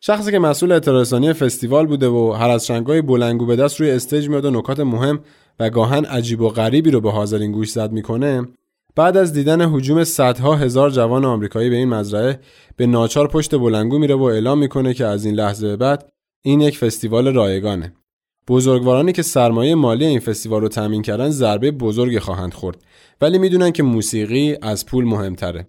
شخصی 0.01 0.31
که 0.31 0.39
مسئول 0.39 0.73
اطلاع 0.73 1.33
فستیوال 1.33 1.87
بوده 1.87 2.09
و 2.09 2.33
هر 2.33 2.51
از 2.51 2.67
چندگاهی 2.67 3.03
بلندگو 3.03 3.47
به 3.47 3.57
دست 3.57 3.81
روی 3.81 3.91
stage 3.91 4.29
میاد 4.29 4.45
و 4.45 4.51
نکات 4.51 4.81
مهم 4.81 5.21
و 5.61 5.71
گاهاً 5.71 6.05
عجیب 6.05 6.41
و 6.41 6.49
غریبی 6.49 6.91
رو 6.91 7.01
به 7.01 7.11
حاضرین 7.11 7.53
گوش 7.53 7.71
زد 7.71 7.93
می‌کنه 7.93 8.49
بعد 8.97 9.17
از 9.17 9.33
دیدن 9.33 9.63
حجوم 9.63 10.05
صدها 10.05 10.57
هزار 10.57 10.91
جوان 10.91 11.25
آمریکایی 11.25 11.71
به 11.71 11.77
این 11.77 11.89
مزرعه 11.89 12.41
به 12.77 12.87
ناچار 12.87 13.29
پشت 13.29 13.55
بلنگو 13.55 13.99
میره 13.99 14.15
و 14.15 14.23
اعلام 14.23 14.59
می‌کنه 14.59 14.95
که 14.95 15.07
از 15.07 15.25
این 15.25 15.35
لحظه 15.35 15.69
به 15.69 15.77
بعد 15.77 16.13
این 16.43 16.61
یک 16.61 16.79
فستیوال 16.79 17.35
رایگانه. 17.35 17.93
بزرگوارانی 18.49 19.13
که 19.13 19.23
سرمایه 19.23 19.75
مالی 19.75 20.05
این 20.05 20.21
فستیوال 20.21 20.61
رو 20.61 20.69
تامین 20.69 21.03
کردن 21.03 21.31
ضربه 21.31 21.71
بزرگی 21.71 22.19
خواهند 22.19 22.55
خورد 22.55 22.77
ولی 23.21 23.39
می‌دونن 23.39 23.71
که 23.71 23.83
موسیقی 23.83 24.57
از 24.63 24.87
پول 24.87 25.05
مهمتره. 25.05 25.67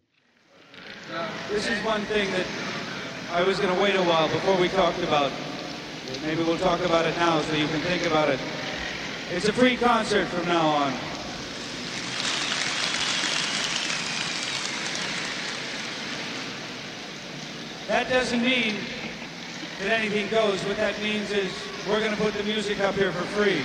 It's 9.33 9.47
a 9.47 9.53
free 9.53 9.77
concert 9.77 10.27
from 10.27 10.45
now 10.45 10.67
on. 10.67 10.93
That 17.88 18.09
doesn't 18.09 18.41
mean 18.41 18.75
that 19.79 19.89
anything 19.89 20.27
goes. 20.27 20.61
What 20.65 20.75
that 20.75 21.01
means 21.01 21.31
is 21.31 21.50
we're 21.88 22.01
going 22.01 22.11
to 22.11 22.21
put 22.21 22.33
the 22.33 22.43
music 22.43 22.81
up 22.81 22.95
here 22.95 23.13
for 23.13 23.23
free. 23.27 23.61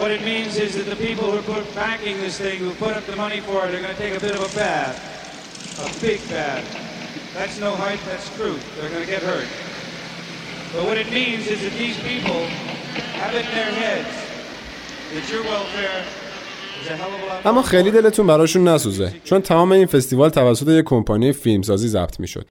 What 0.00 0.12
it 0.12 0.22
means 0.22 0.56
is 0.56 0.76
that 0.76 0.86
the 0.86 0.94
people 0.94 1.32
who 1.32 1.52
are 1.52 1.74
backing 1.74 2.18
this 2.18 2.38
thing, 2.38 2.60
who 2.60 2.72
put 2.74 2.96
up 2.96 3.06
the 3.06 3.16
money 3.16 3.40
for 3.40 3.66
it, 3.66 3.74
are 3.74 3.82
going 3.82 3.92
to 3.92 4.00
take 4.00 4.16
a 4.16 4.20
bit 4.20 4.36
of 4.36 4.40
a 4.40 4.56
bath. 4.56 5.02
A 5.80 6.00
big 6.00 6.20
bath. 6.28 6.64
That's 7.34 7.58
no 7.58 7.74
hype, 7.74 8.00
that's 8.06 8.32
truth. 8.36 8.64
They're 8.78 8.88
going 8.88 9.04
to 9.04 9.10
get 9.10 9.24
hurt. 9.24 9.48
But 10.72 10.84
what 10.84 10.96
it 10.96 11.10
means 11.10 11.48
is 11.48 11.60
that 11.62 11.72
these 11.72 11.98
people 11.98 12.46
اما 17.44 17.62
خیلی. 17.62 17.90
دلتون 17.90 18.26
براشون 18.26 18.68
نسوزه 18.68 19.12
چون 19.24 19.40
تمام 19.40 19.72
این 19.72 19.86
فستیوال 19.86 20.30
توسط 20.30 20.68
یک 20.68 20.84
کمپانی 20.84 21.32
فیلمسازی 21.32 21.88
ضبط 21.88 22.20
می‌شد. 22.20 22.46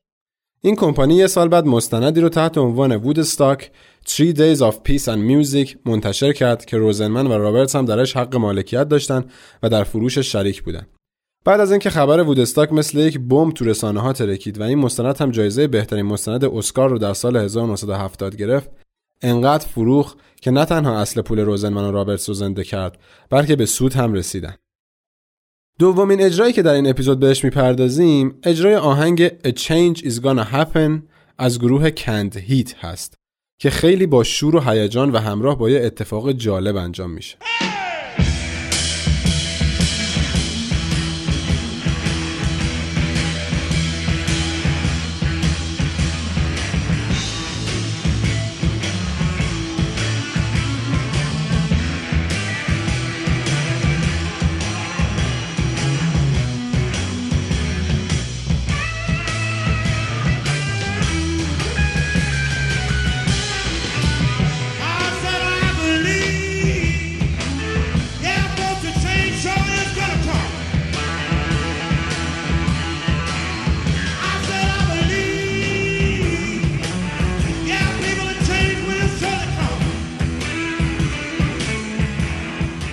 این 0.61 0.75
کمپانی 0.75 1.15
یه 1.15 1.27
سال 1.27 1.47
بعد 1.47 1.65
مستندی 1.65 2.21
رو 2.21 2.29
تحت 2.29 2.57
عنوان 2.57 2.95
وودستاک 2.95 3.71
3 4.05 4.33
Days 4.33 4.59
of 4.59 4.73
Peace 4.73 5.05
and 5.05 5.19
Music 5.31 5.75
منتشر 5.85 6.33
کرد 6.33 6.65
که 6.65 6.77
روزنمن 6.77 7.27
و 7.27 7.37
رابرتس 7.37 7.75
هم 7.75 7.85
درش 7.85 8.17
حق 8.17 8.35
مالکیت 8.35 8.89
داشتن 8.89 9.25
و 9.63 9.69
در 9.69 9.83
فروشش 9.83 10.31
شریک 10.31 10.63
بودن. 10.63 10.87
بعد 11.45 11.59
از 11.59 11.71
اینکه 11.71 11.89
خبر 11.89 12.23
وودستاک 12.23 12.73
مثل 12.73 12.97
یک 12.97 13.19
بمب 13.19 13.53
تو 13.53 13.65
رسانه 13.65 14.01
ها 14.01 14.13
ترکید 14.13 14.59
و 14.59 14.63
این 14.63 14.79
مستند 14.79 15.17
هم 15.17 15.31
جایزه 15.31 15.67
بهترین 15.67 16.05
مستند 16.05 16.45
اسکار 16.45 16.89
رو 16.89 16.97
در 16.97 17.13
سال 17.13 17.37
1970 17.37 18.35
گرفت 18.35 18.69
انقدر 19.25 19.67
فروخ 19.67 20.15
که 20.41 20.51
نه 20.51 20.65
تنها 20.65 20.99
اصل 20.99 21.21
پول 21.21 21.39
روزنمن 21.39 21.83
و 21.83 21.91
رابرتس 21.91 22.29
رو 22.29 22.35
زنده 22.35 22.63
کرد 22.63 22.97
بلکه 23.29 23.55
به 23.55 23.65
سود 23.65 23.93
هم 23.93 24.13
رسیدن. 24.13 24.55
دومین 25.79 26.21
اجرایی 26.21 26.53
که 26.53 26.61
در 26.61 26.73
این 26.73 26.89
اپیزود 26.89 27.19
بهش 27.19 27.43
می‌پردازیم 27.43 28.39
اجرای 28.43 28.75
آهنگ 28.75 29.27
A 29.27 29.51
Change 29.51 29.97
Is 29.97 30.21
Gonna 30.21 30.53
Happen 30.53 31.01
از 31.37 31.59
گروه 31.59 31.91
کند 31.91 32.37
هیت 32.37 32.75
هست 32.75 33.17
که 33.59 33.69
خیلی 33.69 34.05
با 34.05 34.23
شور 34.23 34.55
و 34.55 34.59
هیجان 34.59 35.11
و 35.11 35.17
همراه 35.17 35.57
با 35.57 35.69
یه 35.69 35.81
اتفاق 35.85 36.31
جالب 36.31 36.75
انجام 36.75 37.11
میشه. 37.11 37.37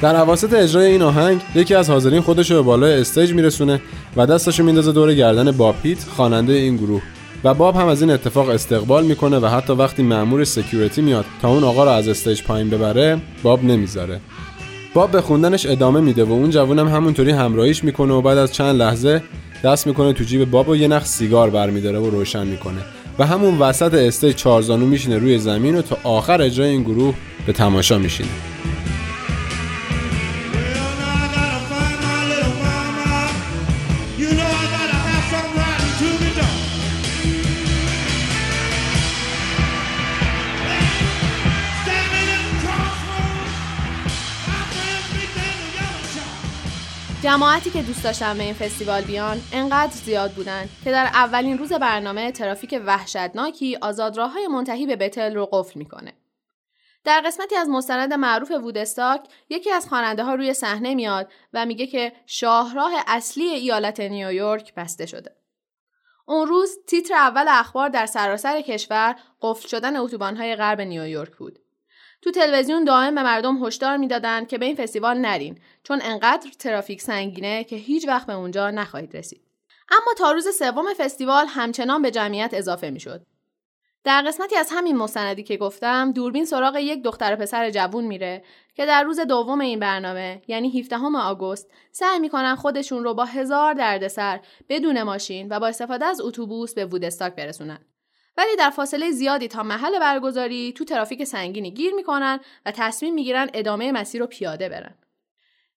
در 0.02 0.16
اواسط 0.16 0.52
اجرای 0.52 0.86
این 0.86 1.02
آهنگ 1.02 1.40
یکی 1.54 1.74
از 1.74 1.90
حاضرین 1.90 2.20
خودش 2.20 2.50
رو 2.50 2.56
به 2.56 2.62
بالای 2.62 3.00
stage 3.00 3.32
میرسونه 3.32 3.80
و 4.16 4.26
دستشو 4.26 4.64
میندازه 4.64 4.92
دور 4.92 5.14
گردن 5.14 5.50
باب 5.50 5.74
هیت 5.82 5.98
خواننده 6.16 6.52
این 6.52 6.76
گروه. 6.76 7.02
و 7.44 7.54
باب 7.54 7.76
هم 7.76 7.86
از 7.86 8.02
این 8.02 8.10
اتفاق 8.10 8.48
استقبال 8.48 9.04
می‌کنه 9.04 9.38
و 9.38 9.46
حتی 9.46 9.72
وقتی 9.72 10.02
مأمور 10.02 10.44
security 10.44 11.02
میاد 11.02 11.24
تا 11.42 11.48
اون 11.48 11.64
آقا 11.64 11.84
رو 11.84 11.90
از 11.90 12.08
stage 12.08 12.42
پایین 12.42 12.70
ببره 12.70 13.18
باب 13.42 13.64
نمی‌ذاره. 13.64 14.20
باب 14.94 15.10
به 15.10 15.20
خوندنش 15.20 15.66
ادامه 15.66 16.00
میده 16.00 16.24
و 16.24 16.32
اون 16.32 16.50
جوونم 16.50 16.88
همونطوری 16.88 17.30
همراهیش 17.30 17.84
می‌کنه 17.84 18.12
و 18.12 18.22
بعد 18.22 18.38
از 18.38 18.52
چند 18.52 18.76
لحظه 18.76 19.22
دست 19.64 19.86
می‌کنه 19.86 20.12
تو 20.12 20.24
جیب 20.24 20.50
باب 20.50 20.68
و 20.68 20.76
یه 20.76 20.88
نخ 20.88 21.04
سیگار 21.04 21.50
برمیداره 21.50 21.98
و 21.98 22.10
روشن 22.10 22.46
می‌کنه. 22.46 22.80
و 23.18 23.26
همون 23.26 23.58
وسط 23.58 23.94
stage 23.94 24.36
چارزانو 24.36 24.86
میشینه 24.86 25.18
روی 25.18 25.38
زمین 25.38 25.76
و 25.76 25.82
تا 25.82 25.96
آخر 26.04 26.42
اجرای 26.42 26.68
این 26.68 26.82
گروه 26.82 27.14
به 27.46 27.52
تماشا 27.52 27.98
میشینه. 27.98 28.30
جماعتی 47.32 47.70
که 47.70 47.82
دوست 47.82 48.04
داشتن 48.04 48.38
به 48.38 48.42
این 48.42 48.54
فستیوال 48.54 49.02
بیان 49.02 49.40
انقدر 49.52 49.92
زیاد 49.92 50.32
بودن 50.32 50.68
که 50.84 50.90
در 50.90 51.04
اولین 51.04 51.58
روز 51.58 51.72
برنامه 51.72 52.32
ترافیک 52.32 52.82
وحشتناکی 52.86 53.76
آزادراههای 53.76 54.46
منتهی 54.46 54.86
به 54.86 54.96
بتل 54.96 55.34
رو 55.34 55.46
قفل 55.46 55.78
می‌کنه. 55.78 56.12
در 57.04 57.22
قسمتی 57.26 57.56
از 57.56 57.68
مستند 57.68 58.12
معروف 58.12 58.50
وودستاک 58.50 59.20
یکی 59.50 59.70
از 59.70 59.88
خواننده 59.88 60.24
ها 60.24 60.34
روی 60.34 60.54
صحنه 60.54 60.94
میاد 60.94 61.32
و 61.52 61.66
میگه 61.66 61.86
که 61.86 62.12
شاهراه 62.26 62.92
اصلی 63.06 63.44
ایالت 63.44 64.00
نیویورک 64.00 64.74
بسته 64.74 65.06
شده. 65.06 65.36
اون 66.26 66.46
روز 66.46 66.78
تیتر 66.86 67.14
اول 67.14 67.46
اخبار 67.48 67.88
در 67.88 68.06
سراسر 68.06 68.60
کشور 68.60 69.16
قفل 69.42 69.68
شدن 69.68 69.96
اتوبان‌های 69.96 70.56
غرب 70.56 70.80
نیویورک 70.80 71.36
بود. 71.36 71.58
تو 72.22 72.30
تلویزیون 72.30 72.84
دائم 72.84 73.14
به 73.14 73.22
مردم 73.22 73.66
هشدار 73.66 73.96
می‌دادند 73.96 74.48
که 74.48 74.58
به 74.58 74.66
این 74.66 74.76
فستیوال 74.76 75.18
نرین 75.18 75.58
چون 75.82 76.00
انقدر 76.02 76.50
ترافیک 76.58 77.00
سنگینه 77.00 77.64
که 77.64 77.76
هیچ 77.76 78.08
وقت 78.08 78.26
به 78.26 78.32
اونجا 78.32 78.70
نخواهید 78.70 79.16
رسید. 79.16 79.42
اما 79.90 80.14
تا 80.18 80.32
روز 80.32 80.48
سوم 80.58 80.94
فستیوال 80.98 81.46
همچنان 81.48 82.02
به 82.02 82.10
جمعیت 82.10 82.50
اضافه 82.54 82.90
می‌شد. 82.90 83.26
در 84.04 84.22
قسمتی 84.26 84.56
از 84.56 84.68
همین 84.72 84.96
مستندی 84.96 85.42
که 85.42 85.56
گفتم 85.56 86.12
دوربین 86.12 86.44
سراغ 86.44 86.76
یک 86.76 87.02
دختر 87.02 87.36
پسر 87.36 87.70
جوون 87.70 88.04
میره 88.04 88.44
که 88.74 88.86
در 88.86 89.02
روز 89.02 89.20
دوم 89.20 89.60
این 89.60 89.80
برنامه 89.80 90.42
یعنی 90.48 90.80
17 90.80 90.96
آگوست 91.16 91.70
سعی 91.92 92.18
می‌کنن 92.18 92.54
خودشون 92.54 93.04
رو 93.04 93.14
با 93.14 93.24
هزار 93.24 93.74
دردسر 93.74 94.40
بدون 94.68 95.02
ماشین 95.02 95.48
و 95.50 95.60
با 95.60 95.66
استفاده 95.66 96.04
از 96.04 96.20
اتوبوس 96.20 96.74
به 96.74 96.84
وودستاک 96.86 97.34
برسونن. 97.34 97.78
ولی 98.36 98.56
در 98.58 98.70
فاصله 98.70 99.10
زیادی 99.10 99.48
تا 99.48 99.62
محل 99.62 99.98
برگزاری 99.98 100.72
تو 100.72 100.84
ترافیک 100.84 101.24
سنگینی 101.24 101.70
گیر 101.70 101.94
می‌کنن 101.94 102.40
و 102.66 102.70
تصمیم 102.70 103.14
می‌گیرن 103.14 103.50
ادامه 103.54 103.92
مسیر 103.92 104.20
رو 104.20 104.26
پیاده 104.26 104.68
برن. 104.68 104.94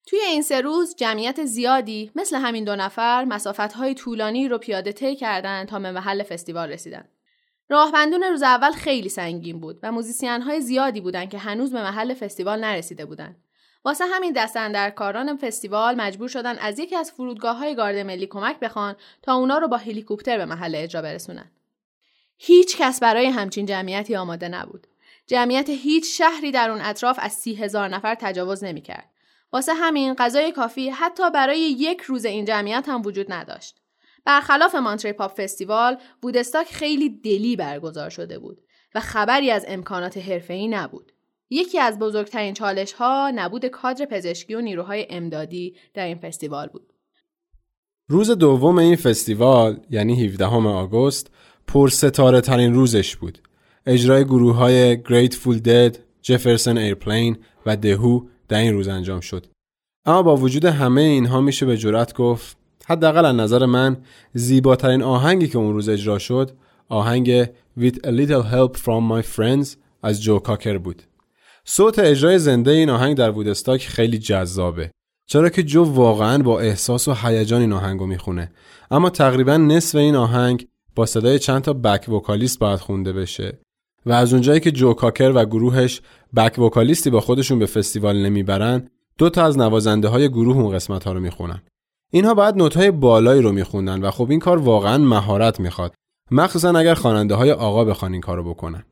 توی 0.08 0.20
این 0.20 0.42
سه 0.42 0.62
روز 0.62 0.96
جمعیت 0.96 1.46
زیادی 1.46 2.12
مثل 2.16 2.36
همین 2.36 2.64
دو 2.64 2.76
نفر 2.76 3.26
مسافتهای 3.26 3.94
طولانی 3.94 4.48
رو 4.48 4.58
پیاده 4.58 4.92
طی 4.92 5.16
کردن 5.16 5.66
تا 5.66 5.80
به 5.80 5.92
محل 5.92 6.24
فستیوال 6.24 6.70
رسیدن. 6.70 7.08
راهبندون 7.70 8.24
روز 8.24 8.44
اول 8.44 8.72
خیلی 8.72 9.10
سنگین 9.10 9.60
بود 9.60 9.80
و 9.84 9.92
musician 9.92 10.42
های 10.42 10.62
زیادی 10.62 11.02
بودن 11.02 11.26
که 11.26 11.38
هنوز 11.38 11.72
به 11.72 11.84
محل 11.84 12.14
فستیوال 12.14 12.60
نرسیده 12.60 13.06
بودن. 13.06 13.36
واسه 13.86 14.06
همین 14.06 14.34
دست 14.34 14.72
اندرکاران 14.72 15.38
فستیوال 15.38 15.96
مجبور 15.96 16.28
شدن 16.28 16.58
از 16.58 16.80
یکی 16.80 16.96
از 16.96 17.12
فرودگاه 17.12 17.58
های 17.58 17.76
گارد 17.76 17.98
ملی 17.98 18.28
کمک 18.28 18.60
بخوان 18.60 18.96
تا 19.22 19.36
اونا 19.36 19.58
رو 19.58 19.68
با 19.68 19.78
هلیکوپتر 19.78 20.38
به 20.38 20.46
محل 20.46 20.76
اجرا 20.76 21.02
برسونن. 21.02 21.52
هیچ 22.38 22.78
کس 22.78 23.00
برای 23.00 23.26
همچین 23.26 23.66
جمعیتی 23.66 24.16
آماده 24.16 24.48
نبود. 24.48 24.88
جمعیت 25.28 25.70
هیچ 25.70 26.18
شهری 26.18 26.52
در 26.52 26.70
اون 26.70 26.82
اطراف 26.82 27.20
از 27.22 27.34
سی 27.34 27.56
هزار 27.56 27.88
نفر 27.88 28.16
تجاوز 28.16 28.64
نمی‌کرد. 28.64 29.10
واسه 29.54 29.74
همین 29.74 30.14
غذای 30.14 30.52
کافی 30.52 30.90
حتی 30.90 31.32
برای 31.32 31.60
یک 31.60 32.02
روز 32.02 32.26
این 32.26 32.46
جمعیت 32.46 32.86
هم 32.88 33.02
وجود 33.06 33.34
نداشت. 33.34 33.82
برخلاف 34.26 34.76
Monterey 34.76 35.14
Pop 35.14 35.42
Festival، 35.42 35.98
وودستاک 36.24 36.68
خیلی 36.68 37.10
دلی 37.10 37.56
برگزار 37.56 38.10
شده 38.10 38.40
بود 38.40 38.62
و 38.96 39.00
خبری 39.00 39.52
از 39.52 39.66
امکانات 39.68 40.18
حرفه‌ای 40.18 40.68
نبود. 40.68 41.12
یکی 41.50 41.80
از 41.80 42.00
بزرگترین 42.00 42.54
چالش 42.54 42.94
ها 42.94 43.32
نبود 43.36 43.66
کادر 43.66 44.06
پزشکی 44.06 44.56
و 44.56 44.62
نیروهای 44.62 45.08
امدادی 45.10 45.76
در 45.94 46.06
این 46.06 46.18
فستیوال 46.18 46.68
بود. 46.68 46.94
روز 48.08 48.32
دوم 48.32 48.78
این 48.78 48.96
فستیوال 48.96 49.80
یعنی 49.90 50.26
17 50.26 50.46
آگوست 50.46 51.32
پرستاره 51.68 52.42
ترین 52.42 52.74
روزش 52.74 53.16
بود. 53.16 53.40
اجرای 53.86 54.26
گروه 54.26 54.56
های 54.56 55.04
Grateful 55.04 55.58
Dead، 55.66 55.98
Jefferson 56.22 56.78
Airplane 56.78 57.38
و 57.66 57.78
The 57.78 58.00
Who 58.00 58.22
در 58.48 58.60
این 58.60 58.74
روز 58.74 58.88
انجام 58.88 59.20
شد. 59.20 59.46
اما 60.06 60.24
با 60.24 60.36
وجود 60.36 60.66
همه 60.66 61.02
اینها 61.02 61.42
میشه 61.42 61.66
به 61.66 61.78
جرات 61.78 62.14
گفت 62.14 62.58
حداقل 62.86 63.26
از 63.26 63.36
نظر 63.36 63.66
من 63.66 63.98
زیباترین 64.34 65.02
آهنگی 65.02 65.48
که 65.48 65.58
اون 65.58 65.74
روز 65.74 65.90
اجرا 65.90 66.20
شد 66.20 66.52
آهنگ 66.90 67.46
With 67.80 67.96
a 68.04 68.10
Little 68.10 68.44
Help 68.54 68.78
From 68.78 69.12
My 69.12 69.24
Friends 69.36 69.68
از 70.04 70.24
جو 70.24 70.40
کاکر 70.40 70.78
بود. 70.78 71.04
صوت 71.66 72.00
اجرای 72.00 72.40
زنده 72.40 72.72
این 72.72 72.90
آهنگ 72.90 73.18
در 73.18 73.32
وودستاک 73.32 73.88
خیلی 73.88 74.18
جذابه. 74.18 74.92
چرا 75.28 75.50
که 75.50 75.64
جو 75.64 75.84
واقعا 75.84 76.44
با 76.44 76.60
احساس 76.60 77.08
و 77.08 77.14
هیجان 77.14 77.62
این 77.62 77.74
آهنگو 77.74 78.06
می‌خونه 78.06 78.52
اما 78.92 79.10
تقریبا 79.10 79.58
نصف 79.58 79.96
این 79.96 80.16
آهنگ 80.16 80.68
با 80.96 81.06
صدای 81.06 81.40
چند 81.40 81.62
تا 81.62 81.74
بک 81.74 82.10
وکالیست 82.10 82.60
باید 82.60 82.80
خونده 82.80 83.14
بشه 83.14 83.60
و 84.06 84.12
از 84.12 84.34
اونجایی 84.34 84.60
که 84.60 84.72
جو 84.72 84.94
کاکر 84.94 85.32
و 85.36 85.46
گروهش 85.46 86.02
بک 86.36 86.60
وکالیستی 86.60 87.10
با 87.10 87.20
خودشون 87.20 87.60
به 87.60 87.66
فستیوال 87.66 88.18
نمی‌برن 88.18 88.90
دو 89.18 89.30
تا 89.30 89.46
از 89.46 89.58
نوازنده 89.58 90.08
های 90.08 90.30
گروه 90.30 90.58
اون 90.58 90.76
قسمت 90.76 91.04
ها 91.04 91.14
رو 91.14 91.20
می‌خونن. 91.20 91.62
اینها 92.12 92.34
بعد 92.34 92.58
نوت 92.58 92.78
های 92.78 92.92
بالایی 92.92 93.42
رو 93.42 93.52
می‌خونن 93.52 94.02
و 94.02 94.12
خب 94.12 94.30
این 94.30 94.40
کار 94.40 94.58
واقعا 94.58 94.98
مهارت 94.98 95.60
می‌خواد 95.60 95.94
مخصوصا 96.32 96.70
اگر 96.70 96.94
خواننده 96.94 97.36
های 97.36 97.52
آقا 97.52 97.86
بخوان 97.86 98.12
این 98.12 98.22
کارو 98.22 98.50
بکنن. 98.50 98.84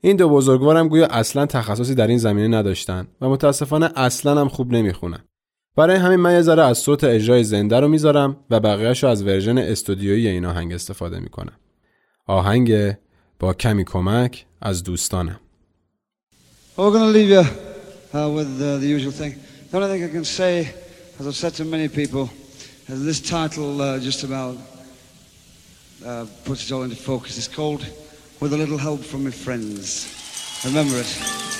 این 0.00 0.16
دو 0.16 0.28
بزرگوارم 0.28 0.88
گویا 0.88 1.06
اصلا 1.06 1.46
تخصصی 1.46 1.94
در 1.94 2.06
این 2.06 2.18
زمینه 2.18 2.58
نداشتن 2.58 3.06
و 3.20 3.28
متاسفانه 3.28 3.90
اصلا 3.96 4.40
هم 4.40 4.48
خوب 4.48 4.72
نمی‌خونن. 4.72 5.20
برای 5.76 5.96
همین 5.96 6.20
من 6.20 6.32
یه 6.32 6.42
ذره 6.42 6.62
از 6.62 6.78
صوت 6.78 7.04
اجرای 7.04 7.44
زنده 7.44 7.80
رو 7.80 7.88
می‌ذارم 7.88 8.36
و 8.50 8.60
بقیهش 8.60 9.02
رو 9.02 9.08
از 9.08 9.22
ورژن 9.22 9.58
استودیویی 9.58 10.28
این 10.28 10.44
آهنگ 10.44 10.72
استفاده 10.72 11.20
می‌کنم 11.20 11.52
آهنگ 12.26 12.96
با 13.38 13.54
کمی 13.54 13.84
کمک 13.84 14.46
از 14.60 14.82
دوستانم 14.82 15.40
with 18.36 18.58
the 18.58 18.88
usual 18.96 19.12
thing. 19.12 19.32
I 19.72 20.08
can 20.08 20.24
say, 20.24 20.72
as 21.18 21.36
said 21.36 21.54
to 21.54 21.64
many 21.64 21.88
people, 21.88 22.24
this 22.88 23.20
title 23.20 23.98
just 24.00 24.24
about 24.24 24.56
uh, 26.04 26.26
puts 26.44 26.64
it 26.64 26.72
all 26.72 26.82
into 26.82 26.96
focus. 26.96 27.38
It's 27.38 27.48
called 27.48 27.86
With 28.40 28.52
a 28.52 28.56
Little 28.56 28.78
Help 28.78 29.00
from 29.04 29.24
My 29.24 29.30
Friends. 29.30 29.86
Remember 30.64 30.96
it. 30.98 31.59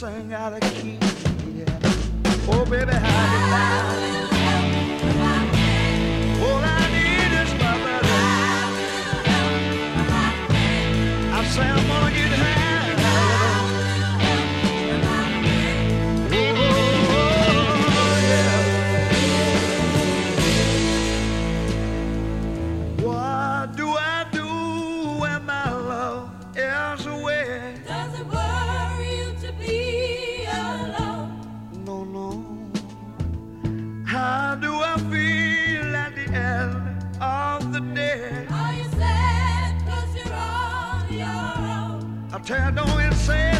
sing. 0.00 0.32
tear 42.44 42.70
down 42.70 43.00
and 43.00 43.14
say 43.16 43.59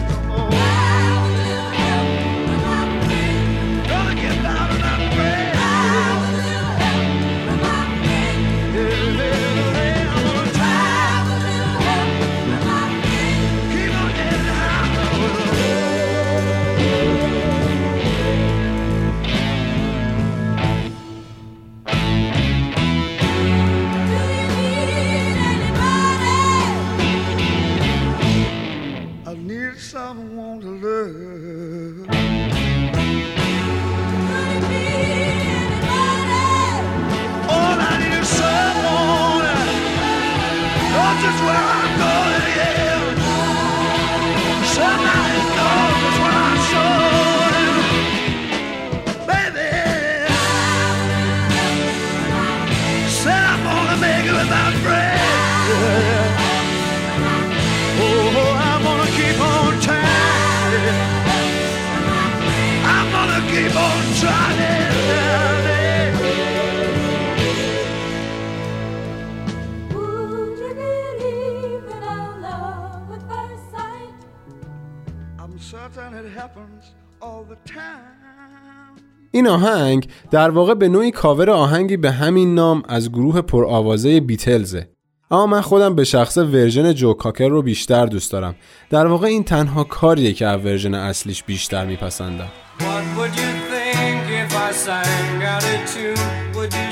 این 79.40 79.48
آهنگ 79.48 80.08
در 80.30 80.50
واقع 80.50 80.74
به 80.74 80.88
نوعی 80.88 81.10
کاور 81.10 81.50
آهنگی 81.50 81.96
به 81.96 82.10
همین 82.10 82.54
نام 82.54 82.82
از 82.88 83.12
گروه 83.12 83.40
پرآوازه 83.40 84.20
بیتلزه. 84.20 84.88
اما 85.30 85.46
من 85.46 85.60
خودم 85.60 85.94
به 85.94 86.04
شخصه 86.04 86.38
version 86.38 86.92
جو 86.92 87.12
کاکر 87.12 87.48
رو 87.48 87.62
بیشتر 87.62 88.06
دوست 88.06 88.32
دارم. 88.32 88.54
در 88.90 89.06
واقع 89.06 89.26
این 89.26 89.44
تنها 89.44 89.84
کاریه 89.84 90.32
که 90.32 90.46
از 90.46 90.64
version 90.64 90.94
اصلیش 90.94 91.42
بیشتر 91.42 91.86
میپسندم. 91.86 92.48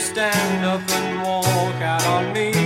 Stand 0.09 0.65
up 0.73 0.91
and 0.99 1.11
walk 1.25 1.81
out 1.93 2.07
on 2.17 2.25
me? 2.35 2.58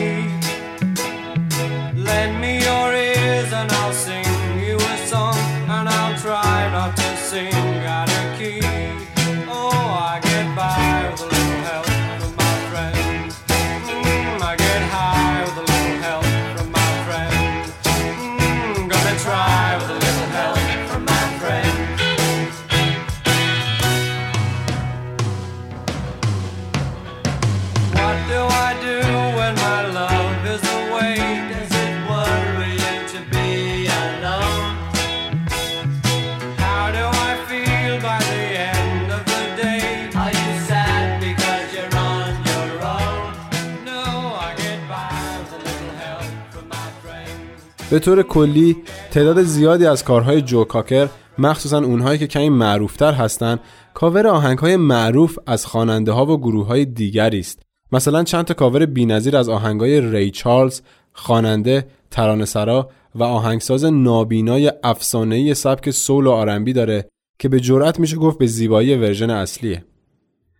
طور 48.02 48.22
کلی 48.22 48.76
تعداد 49.10 49.42
زیادی 49.42 49.86
از 49.86 50.04
کارهای 50.04 50.42
جو 50.42 50.64
کاکر 50.64 51.08
مخصوصا 51.38 51.78
اونهایی 51.78 52.18
که 52.18 52.26
کمی 52.26 52.48
معروفتر 52.48 53.12
هستن، 53.12 53.58
کاور 53.94 54.26
آهنگهای 54.26 54.76
معروف 54.76 55.38
از 55.46 55.66
خواننده 55.66 56.12
ها 56.12 56.26
و 56.26 56.38
گروه 56.38 56.66
های 56.66 56.84
دیگری 56.84 57.40
است. 57.40 57.62
مثلا 57.92 58.24
چند 58.24 58.44
تا 58.44 58.54
کاور 58.54 58.86
بینظیر 58.86 59.36
از 59.36 59.48
آهنگهای 59.48 60.00
ری 60.00 60.30
چارلز 60.30 60.80
خواننده 61.12 61.86
ترانهسرا 62.10 62.90
و 63.14 63.22
آهنگساز 63.22 63.84
نابینای 63.84 64.72
افسانه‌ای 64.84 65.54
سبک 65.54 65.90
soul 65.90 66.26
و 66.26 66.30
R&B 66.30 66.72
داره 66.72 67.08
که 67.38 67.48
به 67.48 67.60
جرأت 67.60 68.00
میشه 68.00 68.16
گفت 68.16 68.38
به 68.38 68.46
زیبایی 68.46 68.94
version 68.94 69.30
اصلیه. 69.30 69.84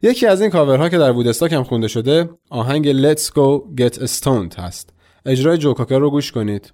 یکی 0.03 0.27
از 0.27 0.41
این 0.41 0.51
کاورها 0.51 0.89
که 0.89 0.99
در 0.99 1.13
وودستاک 1.13 1.53
هم 1.53 1.63
خونده 1.63 1.89
شده 1.89 2.31
آهنگ 2.51 2.93
Let's 2.93 3.25
Go 3.25 3.81
Get 3.81 3.95
Stoned 3.95 4.59
هست. 4.59 4.91
اجرای 5.27 5.59
جوکاکر 5.59 5.99
رو 5.99 6.11
گوش 6.11 6.33
کنید. 6.33 6.73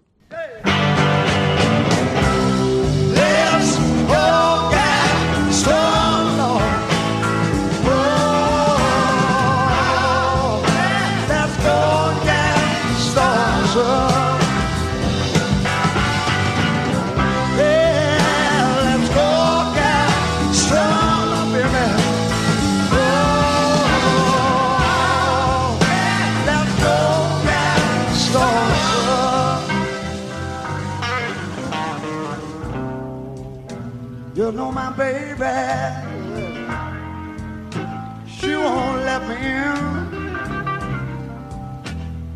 She 38.27 38.55
won't 38.57 39.05
let 39.05 39.23
me 39.29 39.37
in. 39.37 39.77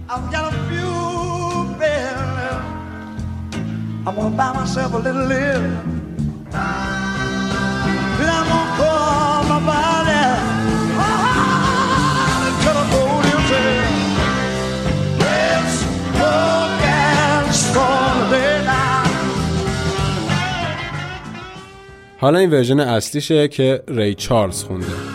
I've 0.08 0.26
got 0.30 0.52
a 0.52 0.56
few 0.68 0.92
bills. 1.80 2.64
I'm 4.06 4.14
gonna 4.16 4.36
buy 4.36 4.52
myself 4.52 4.92
a 4.94 4.98
little 4.98 5.26
live. 5.26 6.01
حالا 22.22 22.38
این 22.38 22.50
ورژن 22.50 22.80
اصلیشه 22.80 23.48
که 23.48 23.82
ری 23.88 24.14
چارلز 24.14 24.62
خونده. 24.64 25.11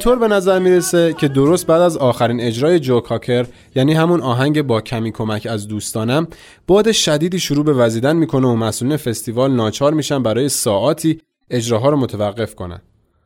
اینطور 0.00 0.18
به 0.18 0.28
نظر 0.28 0.58
می‌رسه 0.58 1.12
که 1.12 1.28
درست 1.28 1.66
بعد 1.66 1.80
از 1.80 1.96
آخرین 1.96 2.40
اجرای 2.40 2.80
جو 2.80 3.00
کاکر 3.00 3.46
یعنی 3.74 3.92
همون 3.92 4.20
آهنگ 4.20 4.62
با 4.62 4.80
کمی 4.80 5.12
کمک 5.12 5.46
از 5.50 5.68
دوستانم 5.68 6.26
باد 6.66 6.92
شدیدی 6.92 7.38
شروع 7.38 7.64
به 7.64 7.72
وزیدن 7.72 8.16
می‌کنه 8.16 8.48
و 8.48 8.56
مسئولین 8.56 8.96
فستیوال 8.96 9.52
ناچار 9.52 9.94
میشن 9.94 10.22
برای 10.22 10.48
ساعاتی 10.48 11.20
اجراها 11.50 11.88
رو 11.88 11.96
متوقف 11.96 12.54
کنن. 12.54 12.82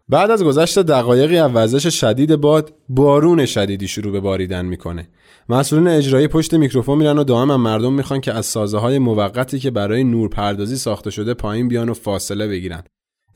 بعد 0.09 0.31
از 0.31 0.45
گذشت 0.45 0.79
دقایقی 0.79 1.39
از 1.39 1.51
وزش 1.55 2.01
شدید 2.01 2.37
باد 2.37 2.73
بارون 2.89 3.47
شدیدی 3.47 3.89
شروع 3.89 4.13
به 4.13 4.21
باریدن 4.21 4.65
می‌کنه. 4.65 5.09
مسئولین 5.49 5.89
اجرایی 5.89 6.29
پشت 6.29 6.55
میکروفون 6.55 6.99
میرن 6.99 7.19
و 7.19 7.25
دائما 7.25 7.57
مردم 7.57 7.93
می‌خوان 7.93 8.21
که 8.21 8.33
از 8.33 8.47
سازه 8.47 8.79
های 8.79 8.99
موقتی 8.99 9.59
که 9.59 9.71
برای 9.71 10.05
نورپردازی 10.05 10.77
ساخته 10.77 11.11
شده 11.11 11.35
پایین 11.35 11.69
بیان 11.69 11.89
و 11.89 11.95
فاصله 11.95 12.49
بگیرن. 12.49 12.83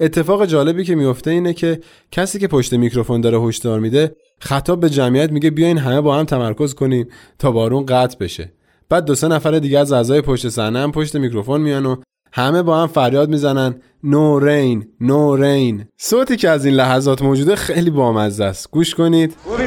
اتفاق 0.01 0.47
جالبی 0.47 0.85
که 0.85 0.95
میفته 0.95 1.31
اینه 1.31 1.53
که 1.53 1.81
کسی 2.13 2.39
که 2.39 2.49
پشت 2.49 2.73
میکروفون 2.73 3.21
داره 3.21 3.41
هشدار 3.41 3.81
میده 3.81 4.17
خطاب 4.41 4.81
به 4.81 4.91
جمعیت 4.91 5.33
میگه 5.33 5.51
بیاین 5.51 5.79
همه 5.79 6.01
با 6.01 6.17
هم 6.17 6.25
تمرکز 6.25 6.75
کنیم 6.75 7.09
تا 7.39 7.51
بارون 7.51 7.87
قطع 7.87 8.19
بشه. 8.19 8.53
بعد 8.89 9.05
دو 9.05 9.15
سه 9.15 9.29
نفر 9.29 9.51
دیگه 9.51 9.79
از 9.79 9.93
اعضای 9.93 10.21
پشت 10.21 10.49
صحنه 10.49 10.79
هم 10.79 10.93
پشت 10.93 11.17
میکروفون 11.17 11.61
میان 11.61 11.87
و 11.87 11.97
همه 12.33 12.63
با 12.63 12.81
هم 12.81 12.87
فریاد 12.87 13.29
می‌زنن 13.29 13.75
نو 14.05 14.39
رین 14.39 14.87
نو 15.01 15.37
رین 15.37 15.87
صوتی 16.01 16.37
که 16.37 16.49
از 16.49 16.65
این 16.65 16.75
لحظات 16.75 17.23
موجوده 17.23 17.57
خیلی 17.57 17.91
بامزه 17.91 18.45
است. 18.45 18.71
گوش 18.71 18.95
کنید. 18.95 19.35
We'll 19.47 19.61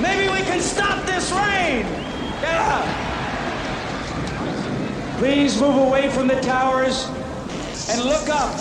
Maybe 0.00 0.28
we 0.30 0.40
can 0.40 0.60
stop 0.60 1.06
this 1.06 1.32
rain. 1.32 1.86
Yeah. 2.42 3.04
Please 5.18 5.58
move 5.60 5.76
away 5.76 6.10
from 6.10 6.26
the 6.26 6.38
towers 6.42 7.08
and 7.88 8.04
look 8.04 8.28
up. 8.28 8.54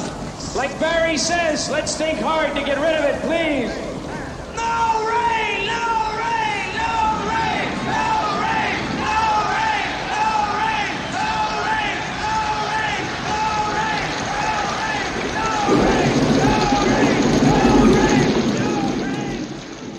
Like 0.56 0.80
Barry 0.80 1.18
says, 1.18 1.70
let's 1.70 1.98
think 1.98 2.20
hard 2.20 2.56
to 2.56 2.64
get 2.64 2.78
rid 2.80 2.96
of 2.96 3.04
it, 3.04 3.22
please. 3.24 3.70
No 4.56 5.06
rain! 5.06 5.65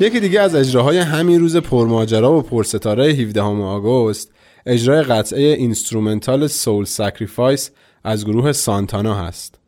یکی 0.00 0.20
دیگه 0.20 0.40
از 0.40 0.54
اجراهای 0.54 0.98
همین 0.98 1.40
روز 1.40 1.56
پرماجرا 1.56 2.38
و 2.38 2.42
پرستاره 2.42 3.04
17 3.04 3.40
آگوست 3.40 4.32
اجرای 4.66 5.02
قطعه 5.02 5.42
instrumental 5.42 6.46
Soul 6.46 6.85
Sacrifice 6.85 7.70
از 8.04 8.24
گروه 8.24 8.52
سانتانا 8.52 9.14
هست. 9.14 9.59